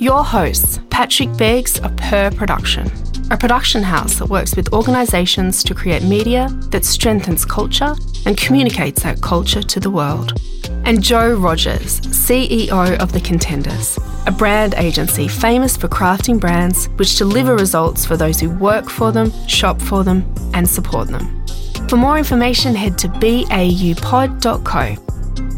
Your 0.00 0.24
hosts, 0.24 0.80
Patrick 0.90 1.36
Beggs 1.36 1.78
of 1.78 1.96
Per 1.96 2.32
Production, 2.32 2.90
a 3.32 3.36
production 3.36 3.82
house 3.82 4.16
that 4.16 4.28
works 4.28 4.54
with 4.54 4.72
organisations 4.72 5.64
to 5.64 5.74
create 5.74 6.02
media 6.02 6.48
that 6.70 6.84
strengthens 6.84 7.44
culture 7.44 7.94
and 8.26 8.36
communicates 8.36 9.02
that 9.02 9.20
culture 9.22 9.62
to 9.62 9.80
the 9.80 9.90
world. 9.90 10.40
And 10.84 11.02
Joe 11.02 11.34
Rogers, 11.34 12.00
CEO 12.02 12.98
of 13.00 13.12
The 13.12 13.20
Contenders, 13.20 13.98
a 14.26 14.32
brand 14.32 14.74
agency 14.74 15.28
famous 15.28 15.76
for 15.76 15.88
crafting 15.88 16.38
brands 16.38 16.88
which 16.96 17.16
deliver 17.16 17.54
results 17.56 18.04
for 18.04 18.16
those 18.16 18.38
who 18.38 18.50
work 18.50 18.88
for 18.90 19.10
them, 19.12 19.32
shop 19.48 19.80
for 19.80 20.04
them, 20.04 20.24
and 20.54 20.68
support 20.68 21.08
them. 21.08 21.44
For 21.88 21.96
more 21.96 22.18
information, 22.18 22.74
head 22.74 22.98
to 22.98 23.08
baupod.co 23.08 24.96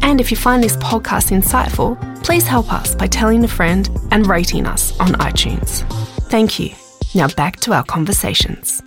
and 0.05 0.21
if 0.21 0.29
you 0.29 0.37
find 0.37 0.63
this 0.63 0.77
podcast 0.77 1.31
insightful, 1.35 1.97
please 2.23 2.45
help 2.45 2.71
us 2.71 2.93
by 2.93 3.07
telling 3.07 3.43
a 3.43 3.47
friend 3.47 3.89
and 4.11 4.27
rating 4.27 4.67
us 4.67 4.97
on 4.99 5.13
iTunes. 5.13 5.81
Thank 6.29 6.59
you. 6.59 6.84
Now 7.15 7.29
back 7.29 7.61
to 7.61 7.71
our 7.71 7.85
conversations. 7.85 8.83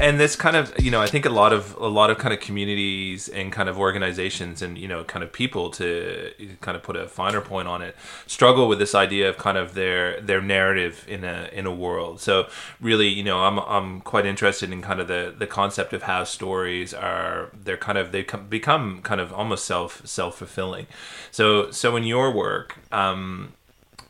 And 0.00 0.18
this 0.18 0.34
kind 0.34 0.56
of 0.56 0.74
you 0.78 0.90
know 0.90 1.00
i 1.00 1.06
think 1.06 1.24
a 1.24 1.30
lot 1.30 1.52
of 1.52 1.74
a 1.76 1.86
lot 1.86 2.10
of 2.10 2.18
kind 2.18 2.32
of 2.34 2.40
communities 2.40 3.28
and 3.28 3.52
kind 3.52 3.68
of 3.68 3.78
organizations 3.78 4.60
and 4.60 4.76
you 4.76 4.86
know 4.88 5.02
kind 5.04 5.22
of 5.22 5.32
people 5.32 5.70
to 5.72 6.30
kind 6.60 6.76
of 6.76 6.82
put 6.82 6.94
a 6.96 7.06
finer 7.08 7.40
point 7.40 7.68
on 7.68 7.80
it 7.80 7.96
struggle 8.26 8.68
with 8.68 8.78
this 8.78 8.94
idea 8.94 9.28
of 9.28 9.38
kind 9.38 9.56
of 9.56 9.74
their 9.74 10.20
their 10.20 10.42
narrative 10.42 11.04
in 11.08 11.24
a 11.24 11.48
in 11.52 11.66
a 11.66 11.74
world. 11.74 12.20
So 12.20 12.48
really 12.80 13.08
you 13.08 13.24
know 13.24 13.44
i'm 13.44 13.58
i'm 13.60 14.00
quite 14.00 14.24
interested 14.26 14.72
in 14.72 14.80
kind 14.82 15.00
of 15.00 15.08
the 15.08 15.34
the 15.36 15.46
concept 15.46 15.92
of 15.92 16.02
how 16.04 16.24
stories 16.24 16.92
are 16.94 17.50
they're 17.52 17.76
kind 17.76 17.98
of 17.98 18.10
they 18.12 18.24
become 18.48 19.00
kind 19.02 19.20
of 19.20 19.32
almost 19.32 19.64
self 19.66 20.06
self-fulfilling. 20.06 20.86
So 21.30 21.70
so 21.70 21.96
in 21.96 22.04
your 22.04 22.30
work 22.30 22.78
um 22.90 23.52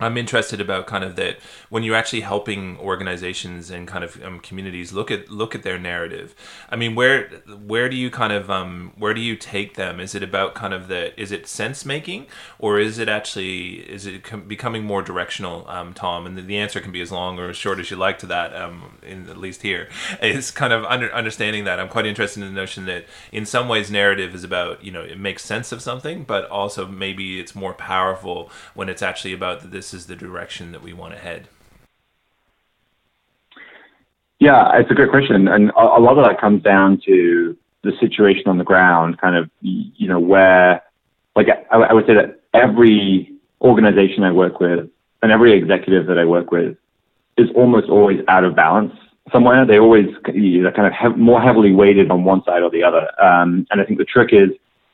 I'm 0.00 0.16
interested 0.16 0.60
about 0.60 0.86
kind 0.86 1.02
of 1.02 1.16
that 1.16 1.38
when 1.70 1.82
you're 1.82 1.96
actually 1.96 2.20
helping 2.20 2.78
organizations 2.78 3.68
and 3.68 3.88
kind 3.88 4.04
of 4.04 4.22
um, 4.22 4.38
communities 4.38 4.92
look 4.92 5.10
at 5.10 5.28
look 5.28 5.56
at 5.56 5.64
their 5.64 5.78
narrative. 5.78 6.36
I 6.70 6.76
mean, 6.76 6.94
where 6.94 7.28
where 7.66 7.88
do 7.88 7.96
you 7.96 8.08
kind 8.08 8.32
of 8.32 8.48
um, 8.48 8.92
where 8.96 9.12
do 9.12 9.20
you 9.20 9.34
take 9.34 9.74
them? 9.74 9.98
Is 9.98 10.14
it 10.14 10.22
about 10.22 10.54
kind 10.54 10.72
of 10.72 10.86
the 10.86 11.20
is 11.20 11.32
it 11.32 11.48
sense 11.48 11.84
making 11.84 12.26
or 12.60 12.78
is 12.78 12.98
it 12.98 13.08
actually 13.08 13.80
is 13.90 14.06
it 14.06 14.22
com- 14.22 14.42
becoming 14.42 14.84
more 14.84 15.02
directional, 15.02 15.68
um, 15.68 15.94
Tom? 15.94 16.26
And 16.26 16.38
the, 16.38 16.42
the, 16.42 16.58
answer 16.58 16.80
can 16.80 16.92
be 16.92 17.00
as 17.00 17.10
long 17.10 17.38
or 17.38 17.48
as 17.48 17.56
short 17.56 17.80
as 17.80 17.90
you 17.90 17.96
like 17.96 18.18
to 18.18 18.26
that. 18.26 18.54
Um, 18.54 18.98
in 19.02 19.28
at 19.28 19.36
least 19.36 19.62
here 19.62 19.88
is 20.22 20.52
kind 20.52 20.72
of 20.72 20.84
under, 20.84 21.12
understanding 21.12 21.64
that. 21.64 21.80
I'm 21.80 21.88
quite 21.88 22.06
interested 22.06 22.42
in 22.42 22.54
the 22.54 22.60
notion 22.60 22.86
that 22.86 23.06
in 23.32 23.44
some 23.44 23.68
ways 23.68 23.90
narrative 23.90 24.32
is 24.32 24.44
about 24.44 24.84
you 24.84 24.92
know 24.92 25.02
it 25.02 25.18
makes 25.18 25.44
sense 25.44 25.72
of 25.72 25.82
something, 25.82 26.22
but 26.22 26.48
also 26.48 26.86
maybe 26.86 27.40
it's 27.40 27.56
more 27.56 27.74
powerful 27.74 28.48
when 28.74 28.88
it's 28.88 29.02
actually 29.02 29.32
about 29.32 29.72
this 29.72 29.87
this 29.90 30.02
is 30.02 30.06
the 30.06 30.16
direction 30.16 30.72
that 30.72 30.82
we 30.82 30.92
want 30.92 31.14
to 31.14 31.18
head? 31.18 31.48
Yeah, 34.38 34.78
it's 34.78 34.90
a 34.90 34.94
great 34.94 35.10
question, 35.10 35.48
and 35.48 35.70
a, 35.70 36.00
lot 36.00 36.18
of 36.18 36.24
that 36.24 36.40
comes 36.40 36.62
down 36.62 37.00
to 37.06 37.56
the 37.82 37.92
situation 37.98 38.44
on 38.46 38.58
the 38.58 38.64
ground, 38.64 39.18
kind 39.18 39.34
of 39.34 39.50
you 39.62 40.06
know 40.06 40.20
where, 40.20 40.82
like 41.34 41.48
I, 41.70 41.92
would 41.92 42.06
say 42.06 42.14
that 42.14 42.40
every 42.54 43.32
organization 43.60 44.22
I 44.22 44.30
work 44.30 44.60
with 44.60 44.88
and 45.22 45.32
every 45.32 45.58
executive 45.58 46.06
that 46.06 46.18
I 46.18 46.24
work 46.24 46.52
with 46.52 46.76
is 47.36 47.48
almost 47.56 47.88
always 47.88 48.20
out 48.28 48.44
of 48.44 48.54
balance 48.54 48.92
somewhere. 49.32 49.66
They 49.66 49.78
always 49.78 50.06
they're 50.24 50.72
kind 50.72 50.94
of 50.94 51.16
more 51.16 51.40
heavily 51.40 51.72
weighted 51.72 52.10
on 52.10 52.24
one 52.24 52.44
side 52.44 52.62
or 52.62 52.70
the 52.70 52.84
other. 52.84 53.08
Um, 53.20 53.66
and 53.70 53.80
I 53.80 53.84
think 53.84 53.98
the 53.98 54.04
trick 54.04 54.32
is 54.32 54.50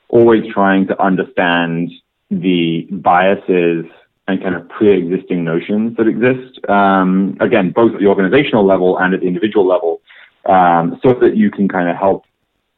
always 0.08 0.44
trying 0.52 0.86
to 0.86 1.02
understand 1.02 1.90
the 2.30 2.86
biases 2.90 3.84
and 4.26 4.42
kind 4.42 4.54
of 4.54 4.68
pre-existing 4.68 5.44
notions 5.44 5.96
that 5.96 6.08
exist. 6.08 6.58
Um, 6.68 7.36
again, 7.40 7.70
both 7.70 7.94
at 7.94 8.00
the 8.00 8.06
organizational 8.06 8.64
level 8.64 8.98
and 8.98 9.14
at 9.14 9.20
the 9.20 9.26
individual 9.26 9.66
level, 9.66 10.00
um, 10.46 10.98
so 11.02 11.14
that 11.14 11.36
you 11.36 11.50
can 11.50 11.68
kind 11.68 11.88
of 11.88 11.96
help. 11.96 12.24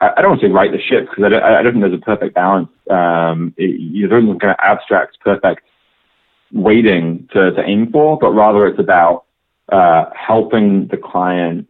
I, 0.00 0.20
don't 0.20 0.30
want 0.30 0.40
to 0.42 0.48
say 0.48 0.52
right 0.52 0.70
the 0.70 0.80
ship 0.80 1.08
because 1.08 1.24
I 1.24 1.28
don't, 1.30 1.42
I 1.42 1.62
don't 1.62 1.72
think 1.72 1.82
there's 1.82 1.94
a 1.94 2.04
perfect 2.04 2.34
balance. 2.34 2.68
Um, 2.90 3.54
it, 3.56 4.08
there 4.08 4.18
isn't 4.18 4.40
kind 4.40 4.50
of 4.50 4.58
abstract, 4.58 5.18
perfect 5.20 5.62
weighting 6.52 7.28
to, 7.32 7.52
to 7.52 7.62
aim 7.64 7.90
for, 7.90 8.18
but 8.18 8.32
rather 8.32 8.66
it's 8.66 8.78
about 8.78 9.24
uh, 9.70 10.06
helping 10.14 10.88
the 10.88 10.98
client 10.98 11.68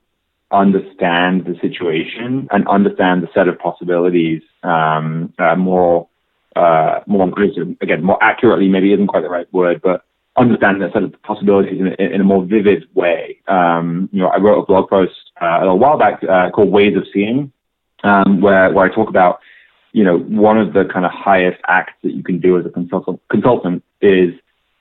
understand 0.51 1.45
the 1.45 1.57
situation 1.61 2.49
and 2.51 2.67
understand 2.69 3.23
the 3.23 3.29
set 3.35 3.49
of 3.49 3.59
possibilities 3.59 4.43
um, 4.63 5.33
uh, 5.39 5.57
more 5.57 6.09
uh, 6.57 7.01
more 7.07 7.31
again, 7.81 8.03
more 8.03 8.23
accurately, 8.23 8.69
maybe 8.69 8.93
isn't 8.93 9.07
quite 9.07 9.23
the 9.23 9.29
right 9.29 9.53
word, 9.53 9.81
but 9.83 10.05
understanding 10.37 10.83
the 10.83 10.93
set 10.93 11.03
of 11.03 11.23
possibilities 11.23 11.81
in, 11.81 11.87
in, 12.05 12.21
a 12.21 12.25
more 12.25 12.45
vivid 12.45 12.85
way. 12.95 13.39
Um, 13.49 14.09
you 14.13 14.21
know, 14.21 14.29
I 14.29 14.39
wrote 14.39 14.63
a 14.63 14.67
blog 14.67 14.89
post 14.89 15.15
uh, 15.41 15.61
a 15.63 15.75
while 15.75 15.99
back 15.99 16.23
uh, 16.25 16.51
called 16.51 16.71
Ways 16.71 16.97
of 16.97 17.05
Seeing, 17.13 17.53
um, 18.05 18.41
where, 18.41 18.71
where 18.73 18.91
I 18.91 18.95
talk 18.95 19.09
about, 19.09 19.41
you 19.93 20.05
know, 20.05 20.19
one 20.19 20.59
of 20.59 20.73
the 20.73 20.85
kind 20.93 21.07
of 21.07 21.13
highest 21.13 21.61
acts 21.69 21.95
that 22.03 22.13
you 22.13 22.23
can 22.23 22.39
do 22.39 22.59
as 22.59 22.67
a 22.67 22.71
consultant, 22.71 23.21
consultant 23.31 23.83
is 24.01 24.35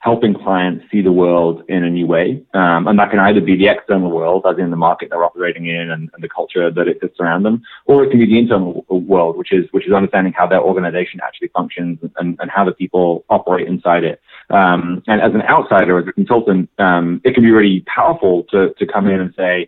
helping 0.06 0.36
clients 0.36 0.86
see 0.92 1.02
the 1.02 1.12
world 1.12 1.64
in 1.68 1.84
a 1.84 1.90
new 1.90 2.06
way. 2.06 2.40
Um, 2.54 2.88
and 2.88 3.00
that 3.00 3.10
can 3.10 3.18
either 3.18 3.42
be 3.42 3.56
the 3.58 3.68
external 3.68 4.12
world, 4.12 4.46
as 4.48 4.60
in 4.60 4.70
the 4.70 4.78
market 4.78 5.10
they're 5.10 5.24
operating 5.24 5.66
in 5.66 5.90
and, 5.90 6.12
and, 6.14 6.24
the 6.24 6.30
culture 6.30 6.70
that 6.70 6.88
exists 6.88 7.20
around 7.20 7.42
them, 7.42 7.64
or 7.88 8.04
it 8.04 8.12
can 8.12 8.20
be 8.20 8.28
the 8.28 8.38
internal 8.38 8.86
world, 8.88 9.36
which 9.36 9.52
is 9.52 9.66
which 9.72 9.88
is 9.88 9.94
understanding 9.94 10.32
how 10.38 10.46
their 10.46 10.62
organization 10.62 11.20
actually 11.24 11.48
functions 11.48 11.98
and, 12.18 12.38
and 12.40 12.52
how 12.52 12.64
the 12.64 12.72
people 12.72 13.26
operate 13.32 13.68
inside 13.68 14.04
it. 14.04 14.22
Um, 14.52 15.02
and 15.08 15.22
as 15.22 15.34
an 15.34 15.42
outsider, 15.42 15.98
as 15.98 16.08
a 16.08 16.14
consultant, 16.14 16.70
um, 16.78 17.20
it 17.24 17.34
can 17.34 17.42
be 17.42 17.50
really 17.50 17.80
powerful 17.88 18.44
to 18.52 18.76
to 18.78 18.86
come 18.86 19.08
in 19.08 19.20
and 19.20 19.34
say, 19.36 19.68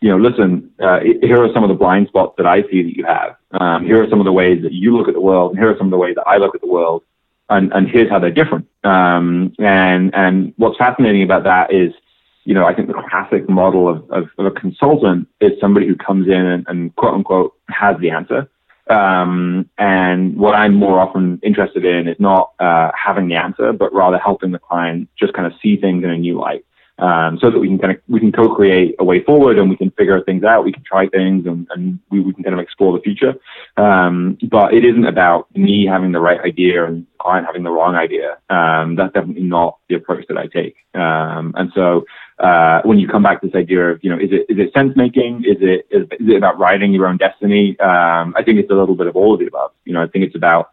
you 0.00 0.10
know, 0.10 0.18
listen, 0.28 0.70
uh, 0.80 1.00
here 1.00 1.42
are 1.42 1.52
some 1.52 1.64
of 1.64 1.68
the 1.68 1.80
blind 1.82 2.06
spots 2.06 2.34
that 2.36 2.46
I 2.46 2.62
see 2.70 2.84
that 2.84 2.96
you 2.96 3.04
have. 3.04 3.34
Um, 3.60 3.84
here 3.84 4.00
are 4.00 4.08
some 4.08 4.20
of 4.20 4.26
the 4.26 4.32
ways 4.32 4.62
that 4.62 4.72
you 4.72 4.96
look 4.96 5.08
at 5.08 5.14
the 5.14 5.26
world, 5.30 5.50
and 5.50 5.58
here 5.58 5.70
are 5.72 5.76
some 5.76 5.88
of 5.88 5.94
the 5.96 6.02
ways 6.04 6.14
that 6.14 6.28
I 6.28 6.36
look 6.36 6.54
at 6.54 6.60
the 6.60 6.72
world 6.78 7.02
and, 7.56 7.72
and 7.72 7.88
here's 7.88 8.10
how 8.10 8.18
they're 8.18 8.30
different. 8.30 8.66
Um, 8.84 9.54
and 9.58 10.14
and 10.14 10.52
what's 10.56 10.78
fascinating 10.78 11.22
about 11.22 11.44
that 11.44 11.72
is, 11.72 11.92
you 12.44 12.54
know, 12.54 12.64
I 12.66 12.74
think 12.74 12.88
the 12.88 13.02
classic 13.08 13.48
model 13.48 13.88
of, 13.88 14.10
of, 14.10 14.24
of 14.38 14.46
a 14.46 14.50
consultant 14.50 15.28
is 15.40 15.52
somebody 15.60 15.86
who 15.86 15.96
comes 15.96 16.26
in 16.26 16.34
and, 16.34 16.64
and 16.68 16.94
quote 16.96 17.14
unquote 17.14 17.54
has 17.68 17.96
the 18.00 18.10
answer. 18.10 18.48
Um, 18.90 19.70
and 19.78 20.36
what 20.36 20.54
I'm 20.54 20.74
more 20.74 20.98
often 20.98 21.38
interested 21.42 21.84
in 21.84 22.08
is 22.08 22.16
not 22.18 22.52
uh, 22.58 22.90
having 22.94 23.28
the 23.28 23.36
answer, 23.36 23.72
but 23.72 23.94
rather 23.94 24.18
helping 24.18 24.50
the 24.50 24.58
client 24.58 25.08
just 25.18 25.32
kind 25.34 25.46
of 25.46 25.52
see 25.62 25.76
things 25.76 26.02
in 26.02 26.10
a 26.10 26.18
new 26.18 26.38
light. 26.38 26.64
Um, 26.98 27.38
so 27.40 27.50
that 27.50 27.58
we 27.58 27.68
can 27.68 27.78
kind 27.78 27.96
of 27.96 28.02
we 28.08 28.20
can 28.20 28.32
co-create 28.32 28.94
a 28.98 29.04
way 29.04 29.22
forward 29.24 29.58
and 29.58 29.68
we 29.70 29.76
can 29.76 29.90
figure 29.92 30.22
things 30.22 30.44
out. 30.44 30.64
We 30.64 30.72
can 30.72 30.84
try 30.84 31.08
things 31.08 31.46
and, 31.46 31.66
and 31.74 31.98
we, 32.10 32.20
we 32.20 32.32
can 32.32 32.44
kind 32.44 32.54
of 32.54 32.60
explore 32.60 32.96
the 32.96 33.02
future. 33.02 33.34
Um, 33.76 34.38
but 34.50 34.74
it 34.74 34.84
isn't 34.84 35.06
about 35.06 35.54
me 35.56 35.86
having 35.86 36.12
the 36.12 36.20
right 36.20 36.40
idea 36.40 36.84
and 36.84 37.02
the 37.02 37.18
client 37.18 37.46
having 37.46 37.62
the 37.62 37.70
wrong 37.70 37.96
idea. 37.96 38.38
Um, 38.50 38.94
that's 38.96 39.12
definitely 39.14 39.42
not 39.42 39.78
the 39.88 39.96
approach 39.96 40.26
that 40.28 40.36
I 40.36 40.46
take. 40.46 40.76
Um, 40.94 41.54
and 41.56 41.72
so 41.74 42.04
uh, 42.38 42.82
when 42.84 42.98
you 42.98 43.08
come 43.08 43.22
back 43.22 43.40
to 43.40 43.46
this 43.46 43.56
idea 43.56 43.90
of 43.90 44.04
you 44.04 44.10
know 44.10 44.18
is 44.18 44.30
it 44.30 44.46
is 44.48 44.58
it 44.58 44.72
sense 44.72 44.94
making? 44.94 45.44
Is 45.44 45.58
it 45.60 45.86
is, 45.90 46.02
is 46.20 46.28
it 46.28 46.36
about 46.36 46.58
writing 46.58 46.92
your 46.92 47.06
own 47.06 47.16
destiny? 47.16 47.78
Um, 47.80 48.34
I 48.36 48.42
think 48.44 48.58
it's 48.58 48.70
a 48.70 48.74
little 48.74 48.94
bit 48.94 49.06
of 49.06 49.16
all 49.16 49.34
of 49.34 49.40
the 49.40 49.46
above. 49.46 49.72
You 49.84 49.94
know, 49.94 50.02
I 50.02 50.08
think 50.08 50.24
it's 50.24 50.36
about 50.36 50.70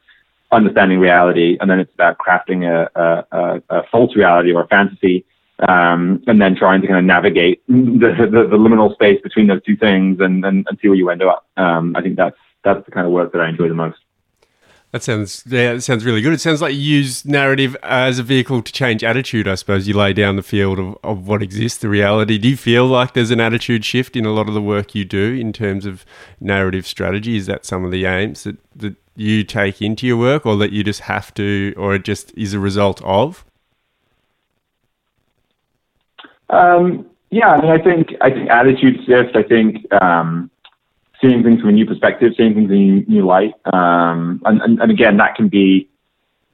understanding 0.52 1.00
reality, 1.00 1.58
and 1.62 1.70
then 1.70 1.80
it's 1.80 1.94
about 1.94 2.18
crafting 2.18 2.66
a, 2.66 2.90
a, 3.00 3.26
a, 3.32 3.62
a 3.70 3.84
false 3.92 4.16
reality 4.16 4.52
or 4.52 4.64
a 4.64 4.68
fantasy 4.68 5.26
um, 5.68 6.24
and 6.28 6.42
then 6.42 6.56
trying 6.56 6.82
to 6.82 6.88
kind 6.88 7.00
of 7.00 7.06
navigate 7.06 7.62
the, 7.68 8.30
the, 8.32 8.48
the, 8.48 8.58
liminal 8.58 8.94
space 8.94 9.20
between 9.22 9.48
those 9.48 9.62
two 9.64 9.76
things 9.76 10.20
and, 10.22 10.46
and, 10.46 10.66
and 10.70 10.80
see 10.82 10.88
where 10.88 10.96
you 10.96 11.10
end 11.10 11.22
up. 11.22 11.46
Um, 11.58 11.96
I 11.96 12.02
think 12.02 12.16
that's 12.16 12.38
that's 12.64 12.86
the 12.86 12.92
kind 12.92 13.06
of 13.06 13.14
work 13.14 13.32
that 13.34 13.42
I 13.42 13.50
enjoy 13.50 13.68
the 13.68 13.74
most. 13.74 14.00
That 14.92 15.04
sounds 15.04 15.44
yeah, 15.46 15.74
that 15.74 15.82
sounds 15.82 16.04
really 16.04 16.22
good. 16.22 16.34
It 16.34 16.42
sounds 16.42 16.62
like 16.62 16.74
you 16.74 16.80
use 16.80 17.24
narrative 17.24 17.76
as 17.84 18.18
a 18.18 18.24
vehicle 18.24 18.64
to 18.64 18.72
change 18.72 19.04
attitude. 19.04 19.48
I 19.48 19.56
suppose 19.56 19.88
you 19.88 19.94
lay 19.94 20.14
down 20.14 20.36
the 20.36 20.44
field 20.44 20.80
of, 20.80 20.98
of 21.04 21.28
what 21.28 21.44
exists, 21.44 21.78
the 21.78 21.90
reality. 21.90 22.38
Do 22.38 22.50
you 22.50 22.58
feel 22.58 22.88
like 22.88 23.14
there's 23.14 23.30
an 23.30 23.40
attitude 23.40 23.86
shift 23.86 24.16
in 24.16 24.26
a 24.26 24.32
lot 24.32 24.48
of 24.48 24.56
the 24.56 24.62
work 24.62 24.96
you 24.96 25.06
do 25.06 25.34
in 25.34 25.54
terms 25.54 25.86
of 25.86 26.06
narrative 26.40 26.88
strategy? 26.88 27.36
Is 27.36 27.46
that 27.46 27.66
some 27.66 27.86
of 27.86 27.92
the 27.92 28.06
aims 28.06 28.44
that, 28.46 28.58
that 28.76 28.96
you 29.16 29.44
take 29.44 29.80
into 29.80 30.08
your 30.08 30.18
work, 30.18 30.46
or 30.46 30.56
that 30.58 30.72
you 30.72 30.84
just 30.84 31.02
have 31.02 31.34
to, 31.36 31.74
or 31.78 31.94
it 31.94 32.04
just 32.04 32.36
is 32.36 32.54
a 32.54 32.60
result 32.60 33.00
of? 33.04 33.46
Um, 36.50 37.10
yeah, 37.32 37.50
I 37.50 37.62
mean, 37.62 37.72
I 37.72 37.84
think 37.84 38.10
I 38.22 38.30
think 38.32 38.50
attitude 38.50 38.98
shift. 39.06 39.36
I 39.36 39.44
think 39.44 39.86
um, 40.02 40.50
seeing 41.22 41.44
things 41.44 41.60
from 41.62 41.70
a 41.70 41.74
new 41.74 41.86
perspective, 41.86 42.34
seeing 42.36 42.54
things 42.56 42.72
in 42.72 43.06
a 43.08 43.12
new 43.12 43.26
light, 43.26 43.54
um, 43.72 44.42
and, 44.46 44.62
and, 44.62 44.80
and 44.80 44.92
again, 44.92 45.18
that 45.18 45.36
can 45.36 45.48
be 45.48 45.90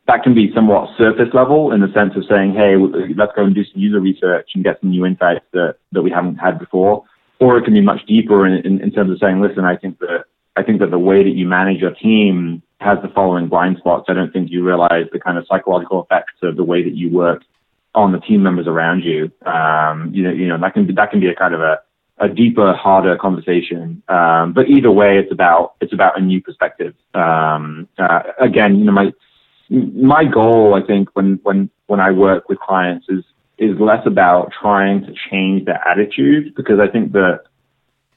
that 0.07 0.21
can 0.21 0.35
be 0.35 0.53
somewhat 0.53 0.89
surface 0.97 1.33
level 1.33 1.71
in 1.71 1.81
the 1.81 1.91
sense 1.93 2.13
of 2.15 2.23
saying, 2.29 2.53
hey, 2.53 2.75
let's 3.15 3.31
go 3.35 3.43
and 3.43 3.55
do 3.55 3.63
some 3.63 3.81
user 3.81 3.99
research 3.99 4.51
and 4.53 4.63
get 4.63 4.79
some 4.81 4.91
new 4.91 5.05
insights 5.05 5.45
that 5.53 5.77
that 5.93 6.01
we 6.01 6.11
haven't 6.11 6.35
had 6.35 6.59
before, 6.59 7.03
or 7.39 7.57
it 7.57 7.63
can 7.63 7.73
be 7.73 7.81
much 7.81 8.05
deeper 8.05 8.45
in, 8.45 8.65
in, 8.65 8.81
in 8.81 8.91
terms 8.91 9.11
of 9.11 9.17
saying, 9.19 9.41
listen, 9.41 9.63
I 9.63 9.77
think 9.77 9.99
that 9.99 10.25
I 10.57 10.63
think 10.63 10.79
that 10.79 10.91
the 10.91 10.99
way 10.99 11.23
that 11.23 11.35
you 11.35 11.47
manage 11.47 11.79
your 11.79 11.91
team 11.91 12.61
has 12.81 12.97
the 13.01 13.07
following 13.09 13.47
blind 13.47 13.77
spots. 13.77 14.05
I 14.09 14.13
don't 14.13 14.31
think 14.31 14.51
you 14.51 14.65
realize 14.65 15.05
the 15.11 15.19
kind 15.19 15.37
of 15.37 15.45
psychological 15.47 16.03
effects 16.03 16.33
of 16.43 16.57
the 16.57 16.63
way 16.63 16.83
that 16.83 16.95
you 16.95 17.09
work 17.09 17.43
on 17.95 18.11
the 18.11 18.19
team 18.19 18.43
members 18.43 18.67
around 18.67 19.03
you. 19.03 19.31
Um, 19.45 20.11
you 20.13 20.23
know, 20.23 20.31
you 20.31 20.47
know 20.47 20.59
that 20.59 20.73
can 20.73 20.85
be, 20.85 20.93
that 20.93 21.11
can 21.11 21.19
be 21.19 21.27
a 21.27 21.35
kind 21.35 21.53
of 21.53 21.61
a, 21.61 21.79
a 22.19 22.29
deeper, 22.29 22.73
harder 22.73 23.17
conversation. 23.17 24.03
Um, 24.07 24.53
but 24.53 24.67
either 24.67 24.91
way, 24.91 25.17
it's 25.17 25.31
about 25.31 25.75
it's 25.81 25.93
about 25.93 26.19
a 26.19 26.21
new 26.21 26.41
perspective. 26.41 26.93
Um, 27.13 27.87
uh, 27.97 28.23
again, 28.39 28.77
you 28.79 28.85
know, 28.85 28.91
my 28.91 29.13
my 29.69 30.25
goal, 30.25 30.75
I 30.75 30.85
think, 30.85 31.09
when 31.13 31.39
when 31.43 31.69
when 31.87 31.99
I 31.99 32.11
work 32.11 32.49
with 32.49 32.59
clients 32.59 33.07
is 33.09 33.23
is 33.57 33.79
less 33.79 34.05
about 34.05 34.51
trying 34.61 35.01
to 35.05 35.13
change 35.29 35.65
their 35.65 35.81
attitude 35.87 36.53
because 36.55 36.79
I 36.79 36.87
think 36.87 37.13
that 37.13 37.43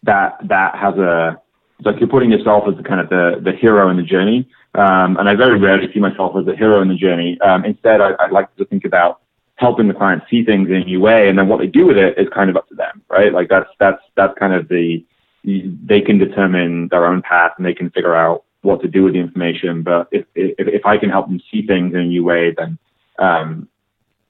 that 0.02 0.36
that 0.48 0.74
has 0.74 0.94
a 0.94 1.40
like 1.84 2.00
you're 2.00 2.08
putting 2.08 2.30
yourself 2.30 2.64
as 2.68 2.76
the 2.76 2.82
kind 2.82 3.00
of 3.00 3.08
the, 3.08 3.40
the 3.42 3.52
hero 3.52 3.88
in 3.88 3.96
the 3.96 4.02
journey. 4.02 4.48
Um, 4.74 5.16
and 5.16 5.28
I 5.28 5.34
very 5.34 5.58
rarely 5.58 5.92
see 5.92 6.00
myself 6.00 6.36
as 6.36 6.46
a 6.46 6.56
hero 6.56 6.82
in 6.82 6.88
the 6.88 6.96
journey. 6.96 7.40
Um, 7.40 7.64
instead, 7.64 8.00
I, 8.00 8.10
I 8.18 8.28
like 8.30 8.54
to 8.56 8.64
think 8.64 8.84
about 8.84 9.20
helping 9.58 9.88
the 9.88 9.94
client 9.94 10.22
see 10.30 10.44
things 10.44 10.68
in 10.68 10.76
a 10.76 10.84
new 10.84 11.00
way, 11.00 11.28
and 11.28 11.36
then 11.38 11.48
what 11.48 11.58
they 11.58 11.66
do 11.66 11.86
with 11.86 11.98
it 11.98 12.16
is 12.16 12.28
kind 12.32 12.48
of 12.48 12.56
up 12.56 12.68
to 12.68 12.74
them, 12.74 13.02
right? 13.10 13.32
Like 13.32 13.48
that's 13.48 13.68
that's 13.78 14.02
that's 14.16 14.38
kind 14.38 14.54
of 14.54 14.68
the 14.68 15.04
they 15.44 16.00
can 16.00 16.18
determine 16.18 16.88
their 16.88 17.06
own 17.06 17.22
path 17.22 17.52
and 17.56 17.66
they 17.66 17.74
can 17.74 17.90
figure 17.90 18.14
out 18.14 18.44
what 18.62 18.80
to 18.82 18.88
do 18.88 19.04
with 19.04 19.14
the 19.14 19.20
information. 19.20 19.82
But 19.82 20.08
if 20.12 20.26
if, 20.34 20.68
if 20.68 20.86
I 20.86 20.96
can 20.96 21.10
help 21.10 21.26
them 21.26 21.40
see 21.50 21.66
things 21.66 21.92
in 21.92 22.00
a 22.00 22.04
new 22.04 22.24
way, 22.24 22.54
then 22.56 22.78
um, 23.18 23.68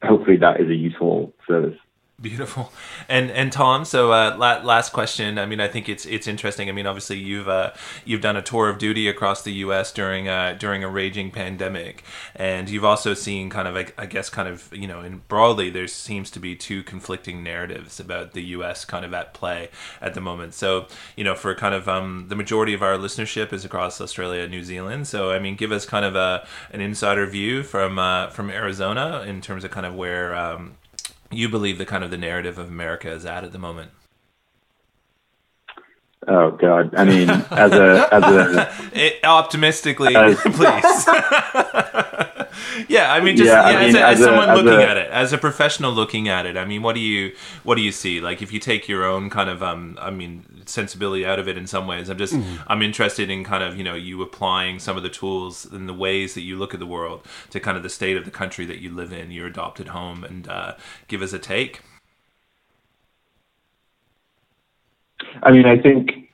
hopefully 0.02 0.38
that 0.38 0.60
is 0.60 0.68
a 0.68 0.74
useful 0.74 1.32
service. 1.46 1.78
Beautiful, 2.20 2.72
and 3.08 3.30
and 3.30 3.52
Tom. 3.52 3.84
So 3.84 4.10
uh, 4.10 4.34
la- 4.36 4.60
last 4.64 4.92
question. 4.92 5.38
I 5.38 5.46
mean, 5.46 5.60
I 5.60 5.68
think 5.68 5.88
it's 5.88 6.04
it's 6.04 6.26
interesting. 6.26 6.68
I 6.68 6.72
mean, 6.72 6.84
obviously 6.84 7.16
you've 7.16 7.46
uh, 7.46 7.74
you've 8.04 8.22
done 8.22 8.34
a 8.34 8.42
tour 8.42 8.68
of 8.68 8.78
duty 8.78 9.06
across 9.06 9.42
the 9.42 9.52
U.S. 9.52 9.92
during 9.92 10.26
uh, 10.26 10.56
during 10.58 10.82
a 10.82 10.88
raging 10.88 11.30
pandemic, 11.30 12.02
and 12.34 12.68
you've 12.68 12.84
also 12.84 13.14
seen 13.14 13.50
kind 13.50 13.68
of 13.68 13.76
I, 13.76 13.86
I 13.96 14.06
guess 14.06 14.30
kind 14.30 14.48
of 14.48 14.68
you 14.74 14.88
know, 14.88 15.00
in 15.00 15.22
broadly 15.28 15.70
there 15.70 15.86
seems 15.86 16.28
to 16.32 16.40
be 16.40 16.56
two 16.56 16.82
conflicting 16.82 17.44
narratives 17.44 18.00
about 18.00 18.32
the 18.32 18.42
U.S. 18.46 18.84
kind 18.84 19.04
of 19.04 19.14
at 19.14 19.32
play 19.32 19.68
at 20.00 20.14
the 20.14 20.20
moment. 20.20 20.54
So 20.54 20.88
you 21.14 21.22
know, 21.22 21.36
for 21.36 21.54
kind 21.54 21.72
of 21.72 21.88
um, 21.88 22.26
the 22.26 22.34
majority 22.34 22.74
of 22.74 22.82
our 22.82 22.96
listenership 22.96 23.52
is 23.52 23.64
across 23.64 24.00
Australia, 24.00 24.42
and 24.42 24.50
New 24.50 24.64
Zealand. 24.64 25.06
So 25.06 25.30
I 25.30 25.38
mean, 25.38 25.54
give 25.54 25.70
us 25.70 25.86
kind 25.86 26.04
of 26.04 26.16
a 26.16 26.44
an 26.72 26.80
insider 26.80 27.26
view 27.26 27.62
from 27.62 27.96
uh, 27.96 28.30
from 28.30 28.50
Arizona 28.50 29.24
in 29.24 29.40
terms 29.40 29.62
of 29.62 29.70
kind 29.70 29.86
of 29.86 29.94
where. 29.94 30.34
Um, 30.34 30.74
you 31.30 31.48
believe 31.48 31.78
the 31.78 31.86
kind 31.86 32.04
of 32.04 32.10
the 32.10 32.16
narrative 32.16 32.58
of 32.58 32.68
America 32.68 33.10
is 33.10 33.24
at 33.24 33.44
at 33.44 33.52
the 33.52 33.58
moment? 33.58 33.90
Oh 36.26 36.50
God! 36.50 36.94
I 36.94 37.04
mean, 37.04 37.30
as 37.30 37.72
a 37.72 38.08
as 38.12 38.22
a 38.22 38.72
it, 38.92 39.24
optimistically, 39.24 40.14
as, 40.14 40.38
please. 40.40 41.08
yeah, 42.88 43.12
I 43.12 43.20
mean, 43.20 43.36
just 43.36 43.48
yeah, 43.48 43.70
yeah 43.70 43.78
I 43.78 43.80
mean, 43.80 43.88
as, 43.90 43.94
a, 43.94 44.04
as, 44.04 44.18
as, 44.18 44.24
someone 44.24 44.48
looking 44.54 44.80
a, 44.80 44.84
at 44.84 44.96
it, 44.96 45.10
as 45.10 45.32
a 45.32 45.38
professional 45.38 45.92
looking 45.92 46.28
at 46.28 46.46
it. 46.46 46.56
I 46.56 46.64
mean, 46.64 46.82
what 46.82 46.94
do 46.94 47.00
you 47.00 47.34
what 47.64 47.76
do 47.76 47.82
you 47.82 47.92
see? 47.92 48.20
Like, 48.20 48.42
if 48.42 48.52
you 48.52 48.60
take 48.60 48.88
your 48.88 49.04
own 49.04 49.30
kind 49.30 49.50
of, 49.50 49.62
um, 49.62 49.98
I 50.00 50.10
mean, 50.10 50.44
sensibility 50.66 51.26
out 51.26 51.38
of 51.38 51.48
it 51.48 51.56
in 51.56 51.66
some 51.66 51.86
ways. 51.86 52.08
I'm 52.08 52.18
just 52.18 52.34
mm-hmm. 52.34 52.62
I'm 52.66 52.82
interested 52.82 53.30
in 53.30 53.44
kind 53.44 53.62
of 53.62 53.76
you 53.76 53.84
know 53.84 53.94
you 53.94 54.22
applying 54.22 54.78
some 54.78 54.96
of 54.96 55.02
the 55.02 55.08
tools 55.08 55.64
and 55.64 55.88
the 55.88 55.94
ways 55.94 56.34
that 56.34 56.42
you 56.42 56.56
look 56.56 56.74
at 56.74 56.80
the 56.80 56.86
world 56.86 57.26
to 57.50 57.60
kind 57.60 57.76
of 57.76 57.82
the 57.82 57.88
state 57.88 58.16
of 58.16 58.24
the 58.24 58.30
country 58.30 58.64
that 58.66 58.78
you 58.78 58.90
live 58.94 59.12
in, 59.12 59.30
your 59.30 59.46
adopted 59.46 59.88
home, 59.88 60.24
and 60.24 60.48
uh, 60.48 60.74
give 61.08 61.22
us 61.22 61.32
a 61.32 61.38
take. 61.38 61.80
I 65.42 65.50
mean, 65.50 65.66
I 65.66 65.78
think 65.78 66.30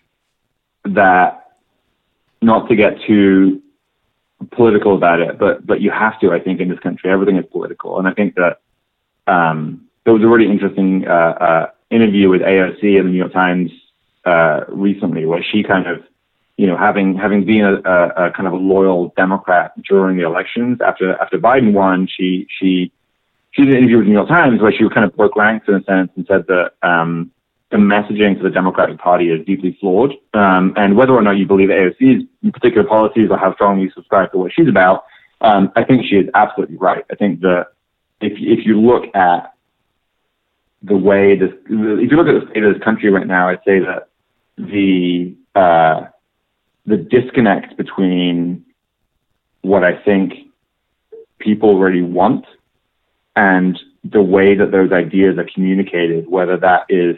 that 0.84 1.56
not 2.42 2.68
to 2.68 2.76
get 2.76 3.00
too 3.06 3.62
political 4.56 4.94
about 4.94 5.20
it, 5.20 5.38
but 5.38 5.66
but 5.66 5.80
you 5.80 5.90
have 5.90 6.18
to. 6.20 6.32
I 6.32 6.40
think 6.40 6.60
in 6.60 6.68
this 6.68 6.78
country, 6.78 7.10
everything 7.10 7.36
is 7.36 7.44
political, 7.50 7.98
and 7.98 8.08
I 8.08 8.12
think 8.12 8.34
that 8.36 8.60
um, 9.26 9.88
there 10.04 10.12
was 10.12 10.22
a 10.22 10.28
really 10.28 10.50
interesting 10.50 11.06
uh, 11.06 11.10
uh, 11.10 11.70
interview 11.90 12.28
with 12.28 12.42
AOC 12.42 12.82
in 12.82 13.04
the 13.06 13.10
New 13.10 13.18
York 13.18 13.32
Times 13.32 13.70
uh, 14.24 14.60
recently, 14.68 15.26
where 15.26 15.42
she 15.42 15.62
kind 15.62 15.86
of, 15.86 16.02
you 16.56 16.66
know, 16.66 16.76
having 16.76 17.16
having 17.16 17.44
been 17.44 17.64
a, 17.64 17.74
a, 17.74 18.26
a, 18.26 18.30
kind 18.32 18.46
of 18.46 18.52
a 18.52 18.56
loyal 18.56 19.12
Democrat 19.16 19.72
during 19.82 20.16
the 20.16 20.24
elections 20.24 20.78
after 20.80 21.20
after 21.20 21.38
Biden 21.38 21.72
won, 21.72 22.06
she 22.06 22.46
she 22.58 22.92
she 23.52 23.62
did 23.62 23.72
an 23.72 23.78
interview 23.78 23.98
with 23.98 24.06
the 24.06 24.10
New 24.10 24.16
York 24.16 24.28
Times 24.28 24.60
where 24.60 24.72
she 24.72 24.88
kind 24.88 25.04
of 25.04 25.16
broke 25.16 25.36
ranks 25.36 25.68
in 25.68 25.74
a 25.74 25.84
sense 25.84 26.10
and 26.16 26.26
said 26.26 26.46
that 26.48 26.72
um, 26.82 27.30
the 27.74 27.80
messaging 27.80 28.36
to 28.36 28.42
the 28.44 28.50
Democratic 28.50 28.98
Party 28.98 29.30
is 29.30 29.44
deeply 29.44 29.76
flawed, 29.80 30.12
um, 30.32 30.72
and 30.76 30.96
whether 30.96 31.12
or 31.12 31.22
not 31.22 31.32
you 31.32 31.44
believe 31.44 31.70
AOC's 31.70 32.22
particular 32.52 32.86
policies 32.86 33.30
or 33.32 33.36
how 33.36 33.52
strongly 33.54 33.82
you 33.82 33.90
subscribe 33.90 34.30
to 34.30 34.38
what 34.38 34.52
she's 34.52 34.68
about, 34.68 35.06
um, 35.40 35.72
I 35.74 35.82
think 35.82 36.06
she 36.08 36.14
is 36.14 36.30
absolutely 36.34 36.76
right. 36.76 37.04
I 37.10 37.16
think 37.16 37.40
that 37.40 37.72
if 38.20 38.34
if 38.38 38.64
you 38.64 38.80
look 38.80 39.12
at 39.16 39.54
the 40.84 40.96
way 40.96 41.36
this, 41.36 41.50
if 41.64 42.12
you 42.12 42.16
look 42.16 42.28
at 42.28 42.40
the 42.40 42.48
state 42.52 42.62
of 42.62 42.74
this 42.74 42.82
country 42.84 43.10
right 43.10 43.26
now, 43.26 43.48
I'd 43.48 43.58
say 43.66 43.80
that 43.80 44.08
the 44.56 45.34
uh, 45.56 46.06
the 46.86 46.96
disconnect 46.96 47.76
between 47.76 48.64
what 49.62 49.82
I 49.82 50.00
think 50.00 50.32
people 51.40 51.80
really 51.80 52.02
want 52.02 52.46
and 53.34 53.76
the 54.04 54.22
way 54.22 54.54
that 54.54 54.70
those 54.70 54.92
ideas 54.92 55.38
are 55.38 55.48
communicated, 55.52 56.28
whether 56.28 56.56
that 56.58 56.86
is 56.88 57.16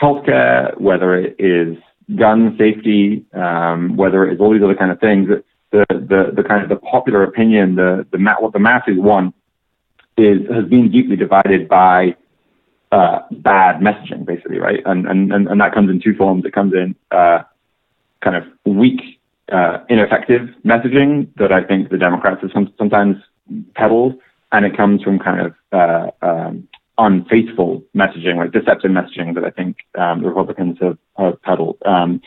healthcare, 0.00 0.78
whether 0.80 1.14
it 1.14 1.36
is 1.38 1.76
gun 2.16 2.56
safety, 2.58 3.24
um, 3.32 3.96
whether 3.96 4.26
it 4.28 4.34
is 4.34 4.40
all 4.40 4.52
these 4.52 4.62
other 4.62 4.74
kind 4.74 4.90
of 4.90 5.00
things, 5.00 5.28
the, 5.70 5.84
the, 5.88 6.32
the 6.36 6.42
kind 6.42 6.62
of 6.62 6.68
the 6.68 6.76
popular 6.76 7.22
opinion, 7.22 7.74
the, 7.74 8.06
the, 8.12 8.18
what 8.38 8.52
the 8.52 8.58
masses 8.58 8.96
want 8.96 9.34
is, 10.16 10.48
has 10.50 10.64
been 10.66 10.90
deeply 10.90 11.16
divided 11.16 11.68
by 11.68 12.14
uh, 12.92 13.20
bad 13.30 13.80
messaging, 13.80 14.24
basically, 14.24 14.58
right? 14.58 14.80
And, 14.86 15.06
and, 15.06 15.32
and, 15.32 15.60
that 15.60 15.74
comes 15.74 15.90
in 15.90 16.00
two 16.00 16.14
forms. 16.14 16.44
It 16.44 16.52
comes 16.52 16.74
in 16.74 16.94
uh, 17.10 17.42
kind 18.20 18.36
of 18.36 18.44
weak, 18.64 19.20
uh, 19.50 19.78
ineffective 19.88 20.50
messaging 20.64 21.28
that 21.36 21.50
I 21.50 21.64
think 21.64 21.90
the 21.90 21.98
Democrats 21.98 22.42
have 22.42 22.52
some, 22.52 22.72
sometimes 22.78 23.16
peddled, 23.74 24.14
and 24.52 24.64
it 24.64 24.76
comes 24.76 25.02
from 25.02 25.18
kind 25.18 25.40
of 25.40 25.54
uh, 25.72 26.10
um, 26.24 26.68
unfaithful 26.98 27.82
messaging, 27.96 28.36
like 28.36 28.52
deceptive 28.52 28.92
messaging 28.92 29.34
that 29.34 29.44
I 29.44 29.50
think 29.50 29.78
um, 29.96 30.22
the 30.22 30.28
Republicans 30.28 30.78
have, 30.80 30.98
have 31.16 31.40
peddled. 31.42 31.78
Um, 31.84 32.20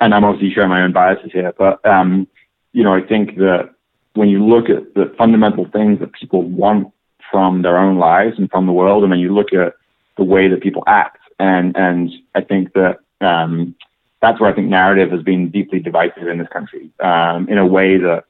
and 0.00 0.14
I'm 0.14 0.24
obviously 0.24 0.52
sharing 0.54 0.70
my 0.70 0.82
own 0.82 0.92
biases 0.92 1.30
here, 1.32 1.52
but 1.56 1.84
um, 1.86 2.26
you 2.72 2.82
know, 2.82 2.94
I 2.94 3.02
think 3.02 3.36
that 3.36 3.74
when 4.14 4.28
you 4.28 4.44
look 4.44 4.68
at 4.68 4.94
the 4.94 5.14
fundamental 5.18 5.66
things 5.70 5.98
that 6.00 6.12
people 6.12 6.42
want 6.42 6.92
from 7.30 7.62
their 7.62 7.78
own 7.78 7.98
lives 7.98 8.38
and 8.38 8.50
from 8.50 8.66
the 8.66 8.72
world, 8.72 9.02
and 9.02 9.12
then 9.12 9.20
you 9.20 9.34
look 9.34 9.52
at 9.52 9.74
the 10.16 10.24
way 10.24 10.48
that 10.48 10.62
people 10.62 10.82
act. 10.86 11.18
And 11.38 11.76
and 11.76 12.10
I 12.34 12.42
think 12.42 12.72
that 12.74 12.98
um, 13.20 13.74
that's 14.20 14.40
where 14.40 14.50
I 14.50 14.54
think 14.54 14.68
narrative 14.68 15.10
has 15.10 15.22
been 15.22 15.50
deeply 15.50 15.80
divisive 15.80 16.28
in 16.28 16.38
this 16.38 16.48
country 16.48 16.90
um, 17.00 17.48
in 17.48 17.58
a 17.58 17.66
way 17.66 17.96
that 17.98 18.24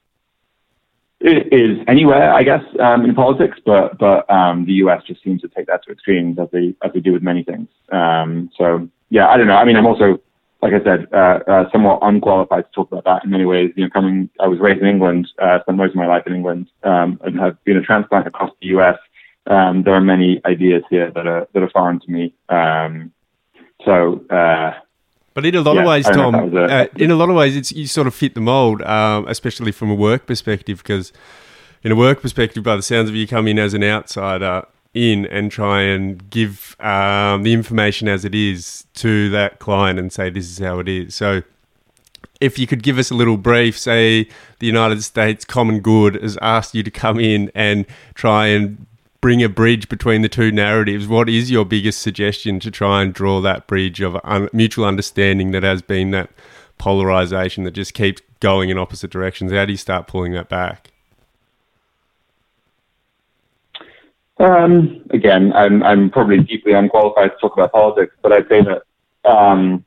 is 1.23 1.77
anywhere, 1.87 2.33
I 2.33 2.43
guess, 2.43 2.63
um, 2.79 3.05
in 3.05 3.13
politics, 3.13 3.57
but 3.65 3.97
but 3.97 4.29
um, 4.29 4.65
the 4.65 4.73
U.S. 4.73 5.03
just 5.05 5.23
seems 5.23 5.41
to 5.41 5.47
take 5.47 5.67
that 5.67 5.83
to 5.85 5.91
extremes 5.91 6.39
as 6.39 6.47
they 6.51 6.75
as 6.83 6.91
they 6.93 6.99
do 6.99 7.13
with 7.13 7.21
many 7.21 7.43
things. 7.43 7.67
Um, 7.91 8.49
so 8.57 8.89
yeah, 9.09 9.27
I 9.27 9.37
don't 9.37 9.47
know. 9.47 9.55
I 9.55 9.65
mean, 9.65 9.75
I'm 9.75 9.85
also, 9.85 10.19
like 10.61 10.73
I 10.73 10.83
said, 10.83 11.07
uh, 11.13 11.39
uh, 11.47 11.71
somewhat 11.71 11.99
unqualified 12.01 12.65
to 12.65 12.71
talk 12.71 12.91
about 12.91 13.03
that 13.05 13.23
in 13.23 13.29
many 13.29 13.45
ways. 13.45 13.71
You 13.75 13.83
know, 13.83 13.89
coming, 13.89 14.29
I 14.39 14.47
was 14.47 14.59
raised 14.59 14.81
in 14.81 14.87
England, 14.87 15.27
uh, 15.41 15.59
spent 15.61 15.77
most 15.77 15.91
of 15.91 15.97
my 15.97 16.07
life 16.07 16.23
in 16.25 16.33
England, 16.33 16.69
um, 16.83 17.19
and 17.23 17.39
have 17.39 17.63
been 17.65 17.77
a 17.77 17.81
transplant 17.81 18.27
across 18.27 18.51
the 18.61 18.67
U.S. 18.67 18.97
Um, 19.47 19.83
there 19.83 19.93
are 19.93 20.01
many 20.01 20.41
ideas 20.45 20.83
here 20.89 21.11
that 21.11 21.27
are 21.27 21.47
that 21.53 21.61
are 21.61 21.69
foreign 21.69 21.99
to 21.99 22.11
me. 22.11 22.33
Um, 22.49 23.11
so 23.85 24.25
uh, 24.29 24.73
but 25.33 25.45
in 25.45 25.55
a 25.55 25.61
lot 25.61 25.75
yeah, 25.75 25.81
of 25.81 25.87
ways, 25.87 26.05
Tom, 26.05 26.55
uh, 26.55 26.85
in 26.95 27.11
a 27.11 27.15
lot 27.15 27.29
of 27.29 27.35
ways, 27.35 27.55
it's 27.55 27.71
you 27.71 27.87
sort 27.87 28.07
of 28.07 28.13
fit 28.13 28.35
the 28.35 28.41
mold, 28.41 28.81
um, 28.81 29.27
especially 29.27 29.71
from 29.71 29.89
a 29.89 29.95
work 29.95 30.25
perspective, 30.25 30.79
because 30.79 31.13
in 31.83 31.91
a 31.91 31.95
work 31.95 32.21
perspective, 32.21 32.63
by 32.63 32.75
the 32.75 32.81
sounds 32.81 33.09
of 33.09 33.15
you, 33.15 33.27
come 33.27 33.47
in 33.47 33.57
as 33.57 33.73
an 33.73 33.83
outsider 33.83 34.65
in 34.93 35.25
and 35.27 35.51
try 35.51 35.81
and 35.81 36.29
give 36.29 36.75
um, 36.81 37.43
the 37.43 37.53
information 37.53 38.09
as 38.09 38.25
it 38.25 38.35
is 38.35 38.85
to 38.93 39.29
that 39.29 39.59
client 39.59 39.97
and 39.97 40.11
say 40.11 40.29
this 40.29 40.49
is 40.49 40.59
how 40.59 40.79
it 40.79 40.89
is. 40.89 41.15
So, 41.15 41.43
if 42.41 42.57
you 42.59 42.67
could 42.67 42.83
give 42.83 42.97
us 42.97 43.11
a 43.11 43.13
little 43.13 43.37
brief, 43.37 43.77
say 43.77 44.27
the 44.59 44.67
United 44.67 45.03
States 45.03 45.45
Common 45.45 45.79
Good 45.79 46.15
has 46.15 46.37
asked 46.41 46.75
you 46.75 46.83
to 46.83 46.91
come 46.91 47.19
in 47.19 47.51
and 47.55 47.85
try 48.15 48.47
and 48.47 48.85
bring 49.21 49.43
a 49.43 49.49
bridge 49.49 49.87
between 49.87 50.23
the 50.23 50.29
two 50.29 50.51
narratives, 50.51 51.07
what 51.07 51.29
is 51.29 51.51
your 51.51 51.63
biggest 51.63 52.01
suggestion 52.01 52.59
to 52.59 52.71
try 52.71 53.03
and 53.03 53.13
draw 53.13 53.39
that 53.39 53.67
bridge 53.67 54.01
of 54.01 54.17
un- 54.23 54.49
mutual 54.51 54.83
understanding 54.85 55.51
that 55.51 55.61
has 55.63 55.83
been 55.83 56.09
that 56.11 56.31
polarization 56.79 57.63
that 57.63 57.71
just 57.71 57.93
keeps 57.93 58.21
going 58.39 58.69
in 58.69 58.77
opposite 58.79 59.11
directions? 59.11 59.51
How 59.51 59.65
do 59.65 59.71
you 59.71 59.77
start 59.77 60.07
pulling 60.07 60.33
that 60.33 60.49
back? 60.49 60.91
Um, 64.39 65.05
again, 65.11 65.53
I'm, 65.53 65.83
I'm 65.83 66.09
probably 66.09 66.39
deeply 66.39 66.73
unqualified 66.73 67.31
to 67.31 67.37
talk 67.37 67.53
about 67.53 67.71
politics, 67.71 68.15
but 68.23 68.33
I'd 68.33 68.49
say 68.49 68.63
that, 68.63 69.29
um, 69.29 69.85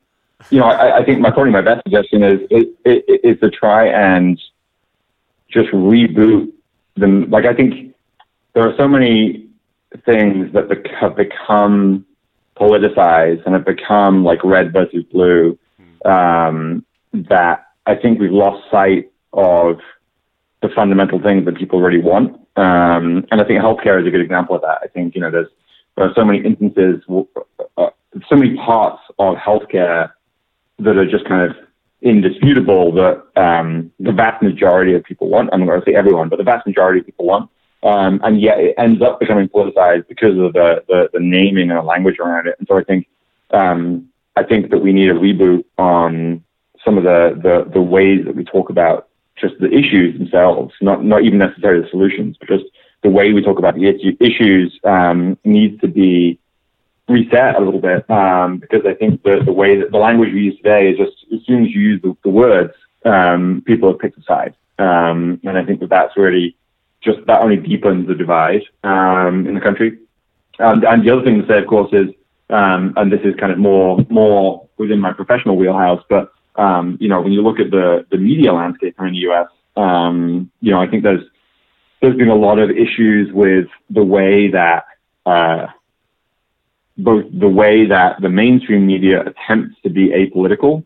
you 0.49 0.59
know, 0.59 0.65
I, 0.65 0.99
I, 0.99 1.03
think 1.03 1.19
my 1.19 1.29
probably 1.29 1.51
my 1.51 1.61
best 1.61 1.83
suggestion 1.83 2.23
is, 2.23 2.39
is, 2.49 2.65
is 2.85 3.39
to 3.41 3.49
try 3.49 3.87
and 3.87 4.41
just 5.49 5.71
reboot 5.71 6.53
them. 6.95 7.29
Like, 7.29 7.43
I 7.43 7.53
think 7.53 7.94
there 8.55 8.67
are 8.67 8.75
so 8.77 8.87
many 8.87 9.47
things 10.05 10.51
that 10.53 10.65
have 10.99 11.15
become 11.15 12.05
politicized 12.57 13.45
and 13.45 13.53
have 13.53 13.65
become 13.65 14.23
like 14.23 14.43
red 14.43 14.71
versus 14.71 15.03
blue 15.11 15.59
um, 16.05 16.85
that 17.13 17.67
I 17.85 17.95
think 17.95 18.19
we've 18.19 18.31
lost 18.31 18.63
sight 18.71 19.11
of 19.33 19.79
the 20.61 20.69
fundamental 20.69 21.21
things 21.21 21.45
that 21.45 21.57
people 21.57 21.81
really 21.81 22.01
want. 22.01 22.33
Um, 22.55 23.27
and 23.29 23.41
I 23.41 23.43
think 23.43 23.61
healthcare 23.61 24.01
is 24.01 24.07
a 24.07 24.11
good 24.11 24.21
example 24.21 24.55
of 24.55 24.61
that. 24.61 24.79
I 24.81 24.87
think 24.87 25.15
you 25.15 25.21
know 25.21 25.29
there's 25.29 25.49
there 25.97 26.05
are 26.05 26.13
so 26.15 26.23
many 26.23 26.39
instances, 26.39 27.01
uh, 27.77 27.89
so 28.29 28.35
many 28.35 28.55
parts 28.55 29.01
of 29.19 29.35
healthcare 29.35 30.11
that 30.79 30.97
are 30.97 31.09
just 31.09 31.25
kind 31.25 31.49
of 31.49 31.57
indisputable 32.01 32.91
that 32.93 33.23
um, 33.35 33.91
the 33.99 34.11
vast 34.11 34.41
majority 34.41 34.93
of 34.93 35.03
people 35.03 35.27
want. 35.27 35.49
I'm 35.51 35.61
not 35.61 35.67
going 35.67 35.81
to 35.81 35.85
say 35.85 35.95
everyone, 35.95 36.29
but 36.29 36.37
the 36.37 36.43
vast 36.43 36.65
majority 36.65 37.01
of 37.01 37.05
people 37.05 37.25
want. 37.25 37.49
Um, 37.83 38.19
and 38.23 38.41
yet 38.41 38.59
it 38.59 38.75
ends 38.77 39.01
up 39.01 39.19
becoming 39.19 39.47
politicized 39.47 40.07
because 40.07 40.37
of 40.39 40.53
the, 40.53 40.83
the, 40.87 41.09
the, 41.13 41.19
naming 41.19 41.69
and 41.69 41.77
the 41.77 41.83
language 41.83 42.17
around 42.19 42.47
it. 42.47 42.55
And 42.57 42.67
so 42.67 42.77
I 42.77 42.83
think 42.83 43.07
um, 43.51 44.09
I 44.35 44.43
think 44.43 44.71
that 44.71 44.79
we 44.79 44.91
need 44.91 45.09
a 45.09 45.13
reboot 45.13 45.65
on 45.77 46.43
some 46.83 46.97
of 46.97 47.03
the, 47.03 47.39
the, 47.41 47.71
the 47.71 47.81
ways 47.81 48.25
that 48.25 48.35
we 48.35 48.43
talk 48.43 48.69
about 48.69 49.07
just 49.35 49.55
the 49.59 49.71
issues 49.71 50.17
themselves, 50.17 50.73
not 50.81 51.03
not 51.03 51.23
even 51.23 51.37
necessarily 51.37 51.83
the 51.83 51.89
solutions, 51.89 52.37
but 52.39 52.47
just 52.47 52.65
the 53.03 53.09
way 53.09 53.33
we 53.33 53.41
talk 53.43 53.59
about 53.59 53.75
the 53.75 54.15
issues 54.19 54.79
um, 54.83 55.37
needs 55.43 55.79
to 55.81 55.87
be 55.87 56.39
reset 57.07 57.55
a 57.55 57.59
little 57.59 57.79
bit 57.79 58.09
um, 58.09 58.57
because 58.57 58.81
I 58.85 58.95
think 58.95 59.21
the, 59.23 59.41
the 59.45 59.53
way 59.53 59.79
that 59.79 59.91
the 59.91 59.97
language 59.97 60.33
we 60.33 60.41
use 60.41 60.57
today 60.57 60.89
is 60.89 60.97
just 60.97 61.25
as 61.33 61.45
soon 61.45 61.65
as 61.65 61.71
you 61.71 61.81
use 61.81 62.01
the, 62.01 62.17
the 62.23 62.29
words, 62.29 62.73
um, 63.05 63.61
people 63.65 63.89
have 63.91 63.99
picked 63.99 64.17
a 64.17 64.23
side, 64.23 64.55
um, 64.79 65.39
and 65.43 65.57
I 65.57 65.63
think 65.63 65.81
that 65.81 65.89
that's 65.89 66.17
really 66.17 66.55
just 67.05 67.19
that 67.27 67.41
only 67.41 67.57
deepens 67.57 68.07
the 68.07 68.15
divide 68.15 68.63
um, 68.83 69.47
in 69.47 69.53
the 69.53 69.61
country. 69.61 69.99
And, 70.57 70.83
and, 70.83 71.05
the 71.05 71.11
other 71.11 71.23
thing 71.23 71.41
to 71.41 71.47
say, 71.47 71.59
of 71.59 71.67
course, 71.67 71.91
is, 71.93 72.07
um, 72.49 72.93
and 72.97 73.11
this 73.11 73.21
is 73.23 73.35
kind 73.39 73.51
of 73.51 73.57
more 73.57 73.99
more 74.09 74.67
within 74.77 74.99
my 74.99 75.13
professional 75.13 75.57
wheelhouse, 75.57 76.03
but 76.09 76.31
um, 76.55 76.97
you 76.99 77.09
know, 77.09 77.21
when 77.21 77.31
you 77.31 77.41
look 77.41 77.59
at 77.59 77.71
the 77.71 78.05
the 78.11 78.17
media 78.17 78.53
landscape 78.53 78.95
here 78.97 79.07
in 79.07 79.13
the 79.13 79.19
U.S., 79.19 79.47
um, 79.75 80.49
you 80.61 80.71
know, 80.71 80.79
I 80.79 80.87
think 80.87 81.03
there's 81.03 81.23
there's 82.01 82.15
been 82.15 82.29
a 82.29 82.35
lot 82.35 82.59
of 82.59 82.69
issues 82.69 83.31
with 83.33 83.67
the 83.89 84.03
way 84.03 84.49
that 84.51 84.85
uh, 85.25 85.67
both 86.97 87.25
the 87.31 87.49
way 87.49 87.85
that 87.87 88.21
the 88.21 88.29
mainstream 88.29 88.85
media 88.85 89.23
attempts 89.25 89.75
to 89.83 89.89
be 89.89 90.09
apolitical, 90.09 90.85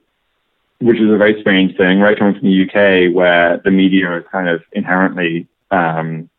which 0.79 0.99
is 0.99 1.11
a 1.11 1.17
very 1.17 1.39
strange 1.41 1.77
thing, 1.77 1.99
right? 1.99 2.17
Coming 2.17 2.39
from 2.39 2.49
the 2.49 2.63
UK, 2.63 3.13
where 3.13 3.59
the 3.63 3.71
media 3.71 4.17
is 4.17 4.23
kind 4.31 4.49
of 4.49 4.63
inherently 4.71 5.47
um, 5.71 6.29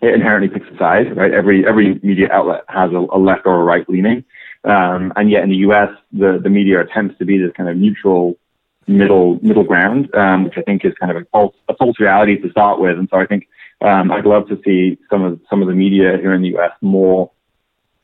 it 0.00 0.14
inherently 0.14 0.48
picks 0.48 0.72
a 0.72 0.78
side, 0.78 1.16
right? 1.16 1.32
Every 1.32 1.66
every 1.66 1.98
media 2.02 2.28
outlet 2.30 2.64
has 2.68 2.92
a, 2.92 3.06
a 3.12 3.18
left 3.18 3.46
or 3.46 3.60
a 3.60 3.64
right 3.64 3.88
leaning, 3.88 4.24
um, 4.64 5.12
and 5.16 5.30
yet 5.30 5.42
in 5.42 5.50
the 5.50 5.56
U.S., 5.56 5.90
the 6.12 6.38
the 6.42 6.50
media 6.50 6.80
attempts 6.80 7.18
to 7.18 7.24
be 7.24 7.38
this 7.38 7.52
kind 7.56 7.68
of 7.68 7.76
neutral 7.76 8.38
middle 8.86 9.38
middle 9.42 9.64
ground, 9.64 10.14
um, 10.14 10.44
which 10.44 10.54
I 10.56 10.62
think 10.62 10.84
is 10.84 10.94
kind 11.00 11.10
of 11.10 11.22
a 11.22 11.26
false 11.26 11.54
a 11.68 11.74
false 11.74 11.98
reality 11.98 12.40
to 12.40 12.50
start 12.50 12.80
with. 12.80 12.98
And 12.98 13.08
so 13.10 13.18
I 13.18 13.26
think 13.26 13.48
um, 13.80 14.10
I'd 14.10 14.26
love 14.26 14.48
to 14.48 14.60
see 14.64 14.98
some 15.10 15.22
of 15.22 15.40
some 15.50 15.62
of 15.62 15.68
the 15.68 15.74
media 15.74 16.16
here 16.18 16.32
in 16.32 16.42
the 16.42 16.48
U.S. 16.48 16.72
more 16.80 17.30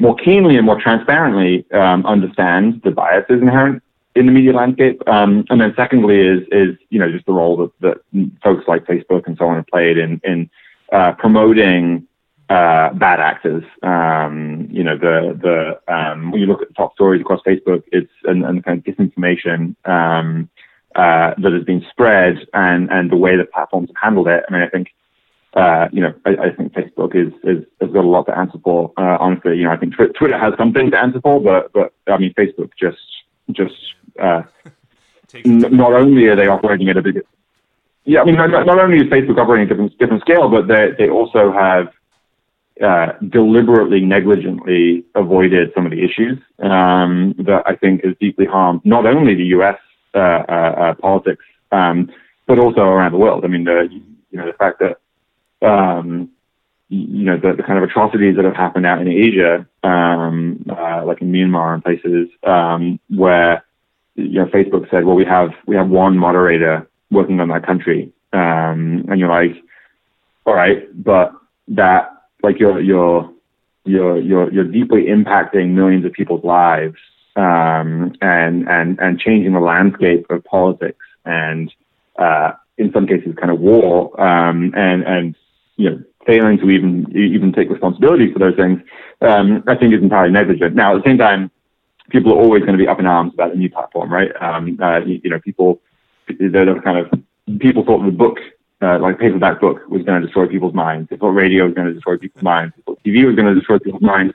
more 0.01 0.17
keenly 0.17 0.57
and 0.57 0.67
more 0.67 0.81
transparently 0.81 1.65
um, 1.73 2.05
understand 2.07 2.83
the 2.83 2.91
biases 2.91 3.41
inherent 3.41 3.83
in 4.15 4.27
the 4.27 4.33
media 4.33 4.53
landscape. 4.53 5.03
Um, 5.09 5.45
and 5.51 5.61
then 5.61 5.73
secondly 5.77 6.21
is 6.21 6.43
is 6.53 6.77
you 6.91 6.99
know 6.99 7.11
just 7.11 7.27
the 7.27 7.33
role 7.33 7.57
that, 7.57 7.81
that 7.81 8.29
folks 8.43 8.67
like 8.69 8.85
Facebook 8.85 9.27
and 9.27 9.37
so 9.39 9.47
on 9.47 9.57
have 9.57 9.67
played 9.67 9.99
in 9.99 10.21
in 10.25 10.51
uh, 10.93 11.13
promoting 11.13 12.07
uh, 12.49 12.93
bad 12.93 13.21
actors. 13.21 13.65
Um, 13.83 14.69
you 14.71 14.83
know, 14.83 14.97
the 14.99 15.39
the 15.41 15.93
um, 15.93 16.31
when 16.31 16.41
you 16.41 16.47
look 16.47 16.63
at 16.63 16.69
the 16.69 16.75
top 16.75 16.95
stories 16.95 17.21
across 17.21 17.41
Facebook, 17.47 17.83
it's 17.91 18.13
and, 18.25 18.45
and 18.45 18.59
the 18.59 18.63
kind 18.63 18.79
of 18.79 18.85
disinformation 18.85 19.75
um, 19.89 20.51
uh, 20.95 21.35
that 21.39 21.53
has 21.53 21.65
been 21.65 21.85
spread, 21.91 22.47
and 22.53 22.91
and 22.91 23.11
the 23.11 23.17
way 23.17 23.37
that 23.37 23.53
platforms 23.53 23.89
have 23.95 24.03
handled 24.03 24.29
it. 24.29 24.45
I 24.49 24.53
mean, 24.53 24.63
I 24.63 24.69
think. 24.69 24.89
Uh, 25.55 25.87
you 25.93 26.03
know, 26.03 26.13
I, 26.27 26.31
I, 26.31 26.51
think 26.51 26.73
Facebook 26.73 27.15
is, 27.15 27.33
is 27.45 27.65
has 27.81 27.89
got 27.93 28.05
a 28.05 28.09
lot 28.09 28.25
to 28.25 28.37
answer 28.37 28.59
for. 28.65 28.93
Uh, 28.97 29.17
honestly, 29.21 29.57
you 29.57 29.63
know, 29.63 29.71
I 29.71 29.77
think 29.77 29.95
Twitter 29.95 30.37
has 30.37 30.53
something 30.59 30.91
to 30.91 30.99
answer 30.99 31.21
for, 31.21 31.41
but 31.41 31.73
but 31.73 31.95
I 32.13 32.19
mean, 32.19 32.35
Facebook 32.35 32.71
just 32.77 32.99
just 33.53 33.77
uh, 34.21 34.43
n- 35.45 35.77
not 35.77 35.93
only 35.93 36.27
are 36.27 36.35
they 36.35 36.49
operating 36.49 36.89
at 36.89 36.97
a 36.97 37.03
bigger 37.03 37.23
yeah, 38.05 38.21
I 38.21 38.25
mean, 38.25 38.37
not, 38.37 38.67
not 38.67 38.79
only 38.79 38.99
is 38.99 39.05
Facebook 39.05 39.39
operating 39.39 39.67
at 39.67 39.73
a 39.73 39.75
different, 39.75 39.99
different 39.99 40.23
scale, 40.23 40.49
but 40.49 40.69
they, 40.69 40.91
they 40.99 41.09
also 41.09 41.53
have 41.53 41.89
uh, 42.83 43.13
deliberately, 43.29 44.01
negligently 44.01 45.05
avoided 45.15 45.73
some 45.75 45.87
of 45.87 45.93
the 45.93 46.05
issues 46.05 46.39
um, 46.59 47.35
that 47.39 47.63
I 47.67 47.77
think 47.77 48.05
has 48.05 48.15
deeply 48.21 48.47
harmed 48.47 48.83
not 48.85 49.07
only 49.07 49.35
the 49.35 49.45
U.S. 49.47 49.79
Uh, 50.15 50.19
uh, 50.19 50.75
uh, 50.79 50.95
politics, 50.95 51.45
um, 51.73 52.11
but 52.47 52.59
also 52.59 52.83
around 52.83 53.13
the 53.13 53.19
world. 53.19 53.45
I 53.45 53.49
mean, 53.49 53.65
the 53.65 53.89
you 54.31 54.39
know 54.39 54.47
the 54.47 54.53
fact 54.53 54.81
that 54.81 55.67
um, 55.67 56.31
you 56.89 57.25
know 57.25 57.37
the, 57.37 57.55
the, 57.55 57.63
kind 57.63 57.79
of 57.79 57.85
atrocities 57.89 58.37
that 58.37 58.45
have 58.45 58.55
happened 58.55 58.87
out 58.87 59.01
in 59.01 59.09
Asia, 59.09 59.67
um, 59.83 60.65
uh, 60.71 61.05
like 61.05 61.21
in 61.21 61.33
Myanmar 61.33 61.75
and 61.75 61.83
places 61.83 62.29
um, 62.45 63.01
where 63.09 63.65
you 64.15 64.39
know 64.39 64.47
Facebook 64.47 64.89
said, 64.91 65.05
well, 65.05 65.17
we 65.17 65.25
have 65.25 65.51
we 65.67 65.75
have 65.75 65.89
one 65.89 66.17
moderator 66.17 66.89
working 67.11 67.41
on 67.41 67.49
that 67.49 67.67
country. 67.67 68.13
Um, 68.33 69.07
and 69.09 69.19
you're 69.19 69.29
like, 69.29 69.57
all 70.47 70.55
right, 70.55 70.89
but 71.03 71.33
that 71.69 72.11
like 72.43 72.59
you're 72.59 72.81
you're 72.81 73.33
you're 73.85 74.19
you're 74.21 74.53
you're 74.53 74.65
deeply 74.65 75.05
impacting 75.05 75.71
millions 75.71 76.05
of 76.05 76.13
people's 76.13 76.45
lives 76.45 76.97
um, 77.37 78.13
and 78.21 78.69
and 78.69 78.99
and 78.99 79.19
changing 79.19 79.53
the 79.53 79.61
landscape 79.61 80.27
of 80.31 80.45
politics 80.45 81.05
and 81.25 81.73
uh, 82.19 82.53
in 82.77 82.93
some 82.93 83.07
cases 83.07 83.35
kind 83.37 83.51
of 83.51 83.61
war 83.61 84.21
um, 84.21 84.73
and 84.77 85.03
and 85.05 85.37
you 85.77 85.91
know 85.91 86.03
failing 86.27 86.59
to 86.59 86.71
even 86.71 87.07
even 87.17 87.53
take 87.53 87.71
responsibility 87.71 88.33
for 88.33 88.39
those 88.39 88.57
things 88.57 88.81
um, 89.21 89.65
I 89.67 89.77
think 89.77 89.95
is 89.95 90.03
entirely 90.03 90.33
negligent. 90.33 90.75
Now 90.75 90.97
at 90.97 91.03
the 91.03 91.09
same 91.09 91.19
time, 91.19 91.51
people 92.11 92.33
are 92.33 92.41
always 92.41 92.61
going 92.61 92.77
to 92.77 92.83
be 92.83 92.89
up 92.89 93.01
in 93.01 93.07
arms 93.07 93.33
about 93.35 93.53
a 93.53 93.57
new 93.57 93.71
platform, 93.71 94.13
right? 94.13 94.31
Um, 94.41 94.79
uh, 94.83 95.01
you, 95.01 95.21
you 95.25 95.31
know 95.31 95.41
people 95.41 95.81
the 96.29 96.81
kind 96.85 96.99
of 96.99 97.59
people 97.59 97.85
thought 97.85 98.05
the 98.05 98.11
book, 98.11 98.39
uh, 98.83 98.99
like 98.99 99.19
paperback 99.19 99.61
book, 99.61 99.87
was 99.89 100.03
going 100.03 100.21
to 100.21 100.27
destroy 100.27 100.47
people's 100.47 100.75
minds. 100.75 101.09
They 101.11 101.17
thought 101.17 101.31
radio 101.31 101.65
was 101.65 101.75
going 101.75 101.89
to 101.89 101.95
destroy 101.95 102.17
people's 102.17 102.43
minds. 102.43 102.75
They 102.77 102.83
thought 102.83 103.03
TV 103.05 103.27
was 103.27 103.37
going 103.37 103.49
to 103.49 103.55
destroy 103.55 103.79
people's 103.79 104.03
minds. 104.03 104.35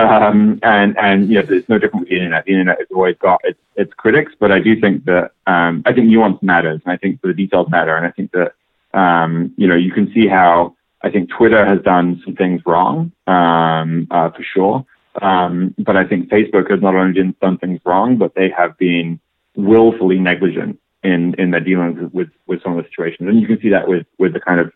Um, 0.00 0.60
and 0.62 0.96
and 0.96 1.28
you 1.28 1.42
know, 1.42 1.46
it's 1.48 1.68
no 1.68 1.78
different 1.78 2.02
with 2.02 2.10
the 2.10 2.16
internet. 2.16 2.44
The 2.44 2.52
internet 2.52 2.78
has 2.78 2.86
always 2.94 3.16
got 3.18 3.40
its 3.42 3.58
its 3.74 3.92
critics, 3.94 4.32
but 4.38 4.52
I 4.52 4.60
do 4.60 4.80
think 4.80 5.04
that 5.06 5.32
um, 5.46 5.82
I 5.86 5.92
think 5.92 6.06
nuance 6.06 6.40
matters, 6.40 6.80
and 6.84 6.92
I 6.92 6.96
think 6.96 7.20
the 7.20 7.34
details 7.34 7.68
matter, 7.68 7.96
and 7.96 8.06
I 8.06 8.12
think 8.12 8.30
that 8.32 8.52
um, 8.94 9.52
you 9.56 9.66
know 9.66 9.74
you 9.74 9.90
can 9.90 10.12
see 10.12 10.28
how 10.28 10.76
I 11.02 11.10
think 11.10 11.30
Twitter 11.30 11.66
has 11.66 11.80
done 11.82 12.22
some 12.24 12.36
things 12.36 12.62
wrong 12.64 13.10
um, 13.26 14.06
uh, 14.12 14.30
for 14.30 14.42
sure, 14.44 14.86
um, 15.20 15.74
but 15.78 15.96
I 15.96 16.04
think 16.04 16.28
Facebook 16.28 16.70
has 16.70 16.80
not 16.80 16.94
only 16.94 17.34
done 17.40 17.58
things 17.58 17.80
wrong, 17.84 18.18
but 18.18 18.36
they 18.36 18.50
have 18.50 18.78
been 18.78 19.18
willfully 19.56 20.20
negligent 20.20 20.78
in 21.02 21.34
in 21.38 21.50
their 21.50 21.60
dealings 21.60 21.98
with 22.12 22.28
with 22.46 22.62
some 22.62 22.76
of 22.76 22.84
the 22.84 22.88
situations, 22.88 23.28
and 23.28 23.40
you 23.40 23.46
can 23.46 23.60
see 23.60 23.70
that 23.70 23.88
with 23.88 24.06
with 24.18 24.32
the 24.32 24.40
kind 24.40 24.60
of 24.60 24.72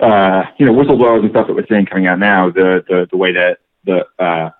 uh, 0.00 0.44
you 0.58 0.66
know 0.66 0.72
whistleblowers 0.72 1.20
and 1.20 1.30
stuff 1.30 1.46
that 1.46 1.54
we're 1.54 1.66
seeing 1.66 1.86
coming 1.86 2.06
out 2.06 2.18
now. 2.18 2.50
The 2.50 2.84
the 2.88 3.08
the 3.10 3.16
way 3.16 3.32
that 3.32 3.58
the 3.84 4.06
uh, 4.18 4.50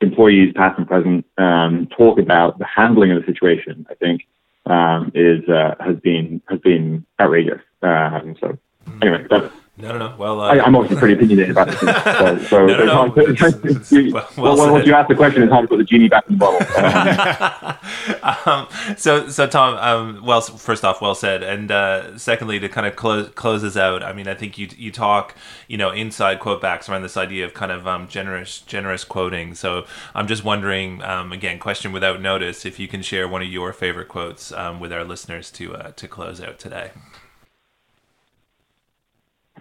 employees, 0.00 0.52
past 0.54 0.78
and 0.78 0.86
present, 0.86 1.26
um, 1.36 1.88
talk 1.96 2.18
about 2.18 2.58
the 2.58 2.64
handling 2.64 3.12
of 3.12 3.20
the 3.20 3.26
situation, 3.26 3.86
I 3.90 3.94
think, 3.94 4.26
um, 4.66 5.12
is 5.14 5.48
uh, 5.48 5.74
has 5.80 5.96
been 5.96 6.42
has 6.48 6.60
been 6.60 7.04
outrageous. 7.20 7.60
Um, 7.82 8.36
so 8.40 8.58
anyway, 9.02 9.26
that's 9.28 9.52
no, 9.80 9.92
no, 9.92 9.98
no. 9.98 10.14
Well, 10.18 10.40
uh, 10.40 10.48
I, 10.48 10.66
am 10.66 10.74
obviously 10.74 10.96
pretty 10.98 11.14
opinionated 11.14 11.50
about 11.52 11.68
this. 11.68 11.78
So, 12.18 12.38
so 12.38 12.66
no, 12.66 12.84
no, 12.84 13.06
no. 13.06 13.14
It's, 13.16 13.92
you, 13.92 14.12
well, 14.12 14.28
well, 14.36 14.56
well 14.56 14.72
once 14.72 14.86
you 14.86 14.94
ask 14.94 15.08
the 15.08 15.14
question, 15.14 15.42
it's 15.42 15.52
hard 15.52 15.64
to 15.64 15.68
put 15.68 15.76
the 15.76 15.84
genie 15.84 16.08
back 16.08 16.24
in 16.28 16.36
the 16.36 16.38
bottle. 16.38 16.58
um, 18.46 18.66
so, 18.96 19.28
so 19.28 19.46
Tom, 19.46 19.76
um, 19.76 20.24
well, 20.24 20.40
first 20.40 20.84
off, 20.84 21.00
well 21.00 21.14
said, 21.14 21.44
and 21.44 21.70
uh, 21.70 22.18
secondly, 22.18 22.58
to 22.58 22.68
kind 22.68 22.86
of 22.88 22.96
close 22.96 23.28
close 23.30 23.62
us 23.62 23.76
out. 23.76 24.02
I 24.02 24.12
mean, 24.12 24.26
I 24.26 24.34
think 24.34 24.58
you 24.58 24.68
you 24.76 24.90
talk, 24.90 25.36
you 25.68 25.76
know, 25.76 25.90
inside 25.90 26.40
Quotebacks 26.40 26.88
around 26.88 27.02
this 27.02 27.16
idea 27.16 27.44
of 27.44 27.54
kind 27.54 27.70
of 27.70 27.86
um, 27.86 28.08
generous 28.08 28.60
generous 28.60 29.04
quoting. 29.04 29.54
So, 29.54 29.86
I'm 30.14 30.26
just 30.26 30.42
wondering, 30.42 31.02
um, 31.02 31.32
again, 31.32 31.60
question 31.60 31.92
without 31.92 32.20
notice, 32.20 32.66
if 32.66 32.80
you 32.80 32.88
can 32.88 33.02
share 33.02 33.28
one 33.28 33.42
of 33.42 33.48
your 33.48 33.72
favorite 33.72 34.08
quotes 34.08 34.50
um, 34.52 34.80
with 34.80 34.92
our 34.92 35.04
listeners 35.04 35.52
to 35.52 35.74
uh, 35.76 35.92
to 35.92 36.08
close 36.08 36.40
out 36.40 36.58
today 36.58 36.90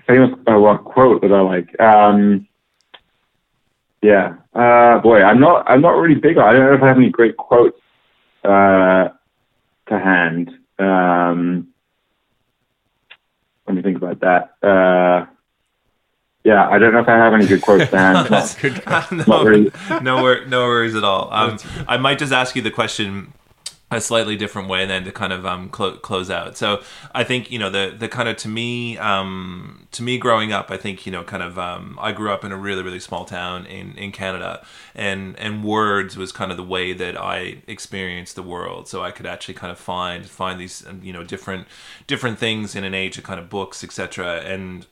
famous 0.08 0.32
uh, 0.47 0.78
quote 0.78 1.22
that 1.22 1.32
I 1.32 1.41
like. 1.41 1.80
Um, 1.80 2.47
yeah, 4.01 4.36
uh, 4.53 4.99
boy, 4.99 5.22
I'm 5.22 5.39
not. 5.39 5.70
I'm 5.70 5.82
not 5.82 5.91
really 5.91 6.16
big 6.16 6.38
on. 6.38 6.47
I 6.47 6.53
don't 6.53 6.66
know 6.66 6.74
if 6.76 6.84
I 6.84 6.88
have 6.88 6.97
any 6.97 7.10
great 7.10 7.36
quotes 7.38 7.80
uh, 8.43 9.10
to 9.88 9.99
hand. 9.99 10.51
Um, 10.80 11.68
let 13.68 13.76
me 13.76 13.82
think 13.82 13.97
about 13.97 14.20
that. 14.22 14.55
Uh, 14.66 15.26
yeah, 16.43 16.70
I 16.70 16.78
don't 16.78 16.93
know 16.93 16.99
if 16.99 17.10
I 17.10 17.18
have 17.18 17.34
any 17.34 17.45
good 17.45 17.62
quotes 17.62 17.89
to 17.89 17.97
hand. 17.97 18.28
No, 19.28 19.43
really. 19.43 19.72
no, 20.01 20.22
wor- 20.22 20.45
no 20.45 20.66
worries 20.66 20.95
at 20.95 21.03
all. 21.03 21.28
Um, 21.34 21.58
I 21.88 21.97
might 21.97 22.20
just 22.20 22.32
ask 22.32 22.55
you 22.55 22.62
the 22.62 22.72
question 22.72 23.34
a 23.90 24.02
slightly 24.02 24.36
different 24.36 24.68
way 24.68 24.86
than 24.86 25.06
to 25.06 25.12
kind 25.14 25.32
of 25.32 25.46
um, 25.46 25.70
clo- 25.70 25.96
close 25.96 26.30
out. 26.30 26.58
So 26.58 26.82
I 27.16 27.24
think 27.24 27.50
you 27.50 27.58
know 27.58 27.70
the 27.70 27.96
the 27.98 28.10
kind 28.10 28.28
of 28.28 28.36
to 28.38 28.50
me 28.50 28.98
um, 28.98 29.88
to 29.92 30.04
me 30.04 30.18
growing 30.18 30.52
up, 30.52 30.70
I 30.72 30.78
think 30.78 31.06
you 31.06 31.12
know 31.12 31.24
kind 31.24 31.42
of 31.42 31.58
um, 31.58 31.98
I 32.02 32.12
grew 32.12 32.32
up 32.32 32.44
in 32.44 32.52
a 32.52 32.58
really 32.58 32.84
really 32.84 33.00
small 33.00 33.24
town 33.24 33.66
in 33.66 33.98
in 33.98 34.12
Canada, 34.12 34.66
and 34.94 35.40
and 35.40 35.64
words 35.64 36.18
was 36.18 36.34
kind 36.34 36.52
of 36.52 36.58
the 36.58 36.64
way 36.64 36.92
that 36.94 37.20
I 37.20 37.64
experienced 37.68 38.36
the 38.36 38.44
world. 38.44 38.90
So 38.90 39.04
I 39.04 39.12
could 39.12 39.26
actually 39.26 39.54
kind 39.54 39.72
of 39.72 39.80
find 39.80 40.28
find 40.28 40.60
these 40.60 40.86
um, 40.86 41.00
you 41.02 41.14
know 41.14 41.24
different 41.24 41.68
different 42.08 42.40
things 42.40 42.76
in 42.76 42.84
an 42.84 42.94
age 42.94 43.18
of 43.18 43.24
kind 43.24 43.40
of 43.40 43.50
books 43.50 43.84
etc. 43.86 44.42
And 44.42 44.86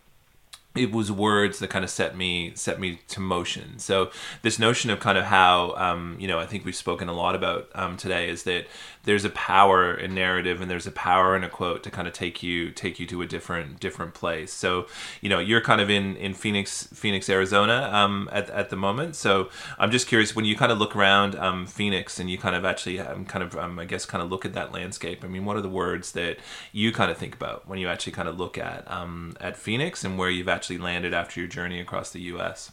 it 0.75 0.91
was 0.91 1.11
words 1.11 1.59
that 1.59 1.69
kind 1.69 1.83
of 1.85 1.89
set 1.89 2.15
me 2.15 2.51
set 2.55 2.79
me 2.79 2.99
to 3.07 3.19
motion. 3.19 3.79
So 3.79 4.11
this 4.41 4.59
notion 4.59 4.89
of 4.89 4.99
kind 4.99 5.17
of 5.17 5.25
how 5.25 5.73
um, 5.77 6.17
you 6.19 6.27
know 6.27 6.39
I 6.39 6.45
think 6.45 6.65
we've 6.65 6.75
spoken 6.75 7.07
a 7.07 7.13
lot 7.13 7.35
about 7.35 7.69
um, 7.73 7.97
today 7.97 8.29
is 8.29 8.43
that 8.43 8.67
there's 9.05 9.25
a 9.25 9.29
power 9.29 9.93
in 9.93 10.13
narrative 10.13 10.61
and 10.61 10.69
there's 10.69 10.87
a 10.87 10.91
power 10.91 11.35
in 11.35 11.43
a 11.43 11.49
quote 11.49 11.83
to 11.83 11.91
kind 11.91 12.07
of 12.07 12.13
take 12.13 12.43
you 12.43 12.71
take 12.71 12.99
you 12.99 13.05
to 13.07 13.21
a 13.21 13.25
different 13.25 13.79
different 13.79 14.13
place. 14.13 14.51
So 14.51 14.87
you 15.21 15.29
know 15.29 15.39
you're 15.39 15.61
kind 15.61 15.81
of 15.81 15.89
in 15.89 16.15
in 16.17 16.33
Phoenix 16.33 16.87
Phoenix 16.93 17.29
Arizona 17.29 17.89
um, 17.93 18.29
at 18.31 18.49
at 18.49 18.69
the 18.69 18.75
moment. 18.75 19.15
So 19.15 19.49
I'm 19.79 19.91
just 19.91 20.07
curious 20.07 20.35
when 20.35 20.45
you 20.45 20.55
kind 20.55 20.71
of 20.71 20.77
look 20.77 20.95
around 20.95 21.35
um, 21.35 21.65
Phoenix 21.65 22.19
and 22.19 22.29
you 22.29 22.37
kind 22.37 22.55
of 22.55 22.65
actually 22.65 22.99
um, 22.99 23.25
kind 23.25 23.43
of 23.43 23.55
um, 23.55 23.79
I 23.79 23.85
guess 23.85 24.05
kind 24.05 24.23
of 24.23 24.29
look 24.29 24.45
at 24.45 24.53
that 24.53 24.73
landscape. 24.73 25.23
I 25.23 25.27
mean, 25.27 25.45
what 25.45 25.55
are 25.55 25.61
the 25.61 25.69
words 25.69 26.11
that 26.13 26.37
you 26.71 26.91
kind 26.91 27.11
of 27.11 27.17
think 27.17 27.35
about 27.35 27.67
when 27.67 27.79
you 27.79 27.87
actually 27.87 28.13
kind 28.13 28.27
of 28.27 28.37
look 28.37 28.57
at 28.57 28.89
um, 28.91 29.35
at 29.39 29.57
Phoenix 29.57 30.03
and 30.03 30.17
where 30.17 30.29
you've 30.29 30.49
actually 30.49 30.77
landed 30.77 31.13
after 31.13 31.39
your 31.39 31.47
journey 31.47 31.79
across 31.79 32.11
the 32.11 32.21
U.S.? 32.21 32.71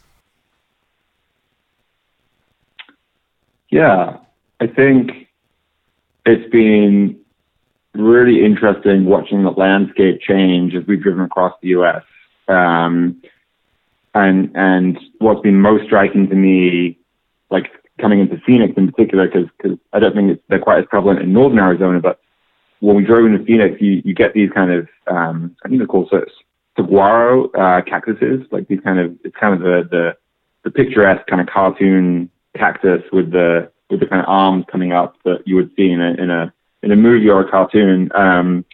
Yeah, 3.69 4.17
I 4.59 4.67
think 4.67 5.22
it's 6.25 6.49
been 6.51 7.19
really 7.93 8.43
interesting 8.43 9.05
watching 9.05 9.43
the 9.43 9.51
landscape 9.51 10.21
change 10.21 10.73
as 10.75 10.85
we've 10.87 11.01
driven 11.01 11.23
across 11.23 11.53
the 11.61 11.69
U.S. 11.69 12.03
Um, 12.47 13.21
and 14.13 14.51
and 14.55 14.99
what's 15.19 15.41
been 15.41 15.59
most 15.59 15.85
striking 15.85 16.27
to 16.29 16.35
me, 16.35 16.97
like 17.49 17.71
coming 17.99 18.19
into 18.19 18.37
Phoenix 18.45 18.73
in 18.77 18.91
particular, 18.91 19.27
because 19.27 19.77
I 19.91 19.99
don't 19.99 20.15
think 20.15 20.41
they're 20.49 20.59
quite 20.59 20.79
as 20.79 20.85
prevalent 20.89 21.21
in 21.21 21.33
northern 21.33 21.59
Arizona, 21.59 21.99
but 21.99 22.19
when 22.79 22.95
we 22.95 23.05
drove 23.05 23.25
into 23.25 23.43
Phoenix, 23.45 23.81
you, 23.81 24.01
you 24.03 24.13
get 24.13 24.33
these 24.33 24.49
kind 24.51 24.71
of 24.71 24.87
um, 25.07 25.55
I 25.63 25.69
think 25.69 25.79
they're 25.79 25.87
called 25.87 26.13
saguaro 26.75 27.49
uh, 27.51 27.81
cactuses, 27.81 28.45
like 28.51 28.67
these 28.67 28.81
kind 28.83 28.99
of 28.99 29.15
it's 29.23 29.35
kind 29.35 29.53
of 29.53 29.61
the 29.61 29.87
the, 29.89 30.17
the 30.63 30.71
picturesque 30.71 31.25
kind 31.27 31.41
of 31.41 31.47
cartoon 31.47 32.29
cactus 32.55 33.01
with 33.11 33.31
the 33.31 33.71
with 33.93 34.01
the 34.01 34.07
kind 34.07 34.21
of 34.21 34.27
arms 34.27 34.65
coming 34.71 34.91
up 34.91 35.15
that 35.23 35.43
you 35.45 35.55
would 35.55 35.71
see 35.75 35.89
in 35.89 36.01
a 36.01 36.13
in 36.21 36.29
a 36.29 36.53
in 36.81 36.91
a 36.91 36.95
movie 36.95 37.29
or 37.29 37.41
a 37.41 37.49
cartoon. 37.49 38.11
Um, 38.13 38.65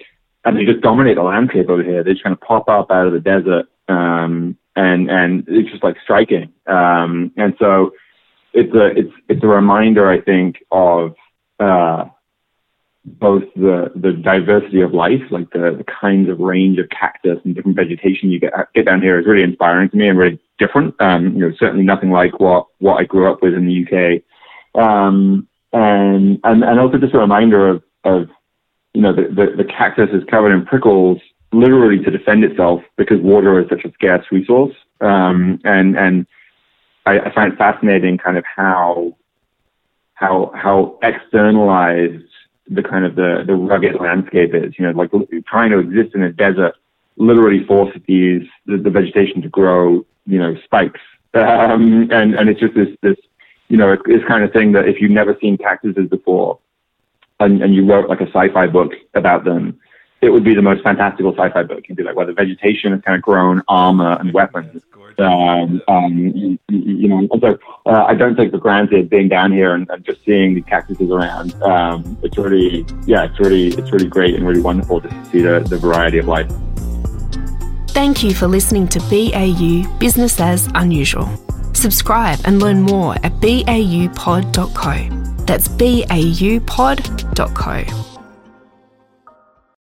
and 0.45 0.57
they 0.57 0.65
just 0.65 0.82
dominate 0.82 1.15
the 1.15 1.24
landscape 1.24 1.70
over 1.70 1.84
here. 1.84 2.03
They 2.03 2.13
just 2.13 2.24
kind 2.24 2.34
of 2.34 2.41
pop 2.41 2.70
up 2.70 2.89
out 2.91 3.07
of 3.07 3.13
the 3.13 3.20
desert, 3.20 3.67
um, 3.88 4.57
and 4.76 5.09
and 5.09 5.43
it's 5.47 5.70
just 5.70 5.84
like 5.84 5.97
striking. 6.03 6.51
Um, 6.65 7.32
and 7.38 7.55
so 7.59 7.91
it's 8.53 8.74
a 8.74 8.86
it's 8.97 9.13
it's 9.28 9.43
a 9.43 9.47
reminder, 9.47 10.09
I 10.09 10.22
think, 10.22 10.63
of 10.72 11.15
uh, 11.59 12.05
both 13.05 13.43
the 13.55 13.91
the 13.95 14.13
diversity 14.13 14.82
of 14.82 14.93
life, 14.93 15.22
like 15.30 15.49
the, 15.51 15.76
the 15.78 15.86
kinds 15.86 16.30
of 16.30 16.39
range 16.39 16.80
of 16.80 16.89
cactus 16.89 17.39
and 17.43 17.53
different 17.53 17.78
vegetation 17.78 18.32
you 18.32 18.39
get 18.39 18.53
get 18.74 18.86
down 18.86 19.01
here 19.01 19.20
is 19.20 19.26
really 19.26 19.43
inspiring 19.43 19.89
to 19.89 19.97
me 19.97 20.07
and 20.07 20.17
really 20.17 20.39
different. 20.57 20.95
Um, 20.99 21.36
you 21.36 21.39
know, 21.39 21.51
certainly 21.59 21.84
nothing 21.84 22.11
like 22.11 22.39
what 22.39 22.67
what 22.80 22.95
I 22.95 23.03
grew 23.03 23.32
up 23.32 23.41
with 23.41 23.53
in 23.53 23.65
the 23.65 23.84
UK. 23.84 24.24
Um, 24.76 25.47
and, 25.72 26.39
and, 26.43 26.63
and 26.63 26.80
also 26.80 26.97
just 26.97 27.13
a 27.13 27.20
reminder 27.20 27.70
of, 27.70 27.84
of 28.03 28.30
you 28.93 29.01
know, 29.01 29.13
the, 29.13 29.24
the, 29.24 29.63
the 29.63 29.63
cactus 29.63 30.09
is 30.13 30.24
covered 30.30 30.51
in 30.51 30.65
prickles 30.65 31.20
literally 31.51 32.03
to 32.03 32.11
defend 32.11 32.43
itself 32.43 32.82
because 32.95 33.20
water 33.22 33.59
is 33.59 33.67
such 33.70 33.86
a 33.86 33.91
scarce 33.93 34.26
resource. 34.32 34.76
Um, 35.01 35.59
and, 35.63 35.97
and 35.97 36.28
I, 37.05 37.20
I 37.20 37.34
find 37.34 37.53
it 37.53 37.57
fascinating 37.57 38.17
kind 38.17 38.38
of 38.38 38.43
how, 38.45 39.15
how, 40.13 40.51
how 40.55 40.99
externalized 41.01 42.26
the 42.67 42.84
kind 42.84 43.05
of 43.05 43.15
the, 43.15 43.43
the 43.45 43.55
rugged 43.55 43.99
landscape 43.99 44.53
is, 44.53 44.74
you 44.78 44.86
know, 44.86 44.91
like 44.91 45.11
trying 45.47 45.72
to 45.72 45.80
exist 45.80 46.13
in 46.13 46.22
a 46.22 46.32
desert 46.32 46.76
literally 47.17 47.65
forces 47.65 48.01
these, 48.07 48.43
the, 48.65 48.78
the 48.78 48.89
vegetation 48.89 49.41
to 49.41 49.49
grow, 49.49 50.05
you 50.26 50.39
know, 50.39 50.55
spikes. 50.63 51.01
Um, 51.32 52.09
and, 52.11 52.34
and 52.34 52.49
it's 52.49 52.59
just 52.59 52.74
this, 52.74 52.88
this 53.03 53.15
you 53.70 53.78
know, 53.78 53.91
it's, 53.93 54.01
it's 54.07 54.26
kind 54.28 54.43
of 54.43 54.51
thing 54.51 54.74
that 54.74 54.88
if 54.88 54.99
you've 54.99 55.11
never 55.11 55.38
seen 55.39 55.57
cactuses 55.57 56.09
before 56.09 56.59
and, 57.39 57.61
and 57.63 57.74
you 57.74 57.86
wrote 57.86 58.09
like 58.09 58.20
a 58.20 58.28
sci-fi 58.28 58.67
book 58.67 58.91
about 59.13 59.45
them, 59.45 59.80
it 60.22 60.30
would 60.30 60.43
be 60.43 60.53
the 60.53 60.61
most 60.61 60.84
fantastical 60.84 61.32
sci-fi 61.32 61.63
book. 61.63 61.88
You'd 61.88 61.95
be 61.95 62.03
like, 62.03 62.15
well, 62.15 62.26
the 62.26 62.34
vegetation 62.34 62.91
has 62.91 63.01
kind 63.01 63.15
of 63.15 63.22
grown 63.22 63.61
armor 63.70 64.17
and 64.20 64.34
weapons. 64.34 64.84
Um, 65.17 65.82
um, 65.89 66.17
you, 66.17 66.59
you, 66.70 67.07
know, 67.09 67.17
and 67.20 67.41
so 67.41 67.59
uh, 67.86 68.05
I 68.07 68.15
don't 68.15 68.38
take 68.38 68.51
for 68.51 68.57
granted 68.57 69.09
being 69.09 69.28
down 69.28 69.51
here 69.51 69.76
and, 69.76 69.89
and 69.89 70.03
just 70.03 70.24
seeing 70.24 70.55
the 70.55 70.61
cactuses 70.61 71.11
around. 71.11 71.61
Um, 71.61 72.17
it's 72.24 72.38
really, 72.38 72.86
yeah, 73.05 73.26
it's 73.26 73.39
really, 73.39 73.67
it's 73.67 73.91
really 73.91 74.07
great 74.07 74.36
and 74.36 74.47
really 74.47 74.61
wonderful 74.61 75.01
just 75.01 75.13
to 75.13 75.26
see 75.26 75.41
the, 75.41 75.59
the 75.59 75.78
variety 75.78 76.20
of 76.20 76.28
life. 76.28 76.49
Thank 77.89 78.24
you 78.24 78.34
for 78.34 78.47
listening 78.47 78.88
to 78.89 78.99
BAU 79.01 79.97
Business 79.97 80.39
as 80.39 80.70
Unusual. 80.76 81.30
Subscribe 81.80 82.39
and 82.43 82.61
learn 82.61 82.82
more 82.82 83.15
at 83.23 83.32
baupod.co. 83.39 85.07
That's 85.45 85.69
baupod.co. 85.69 86.59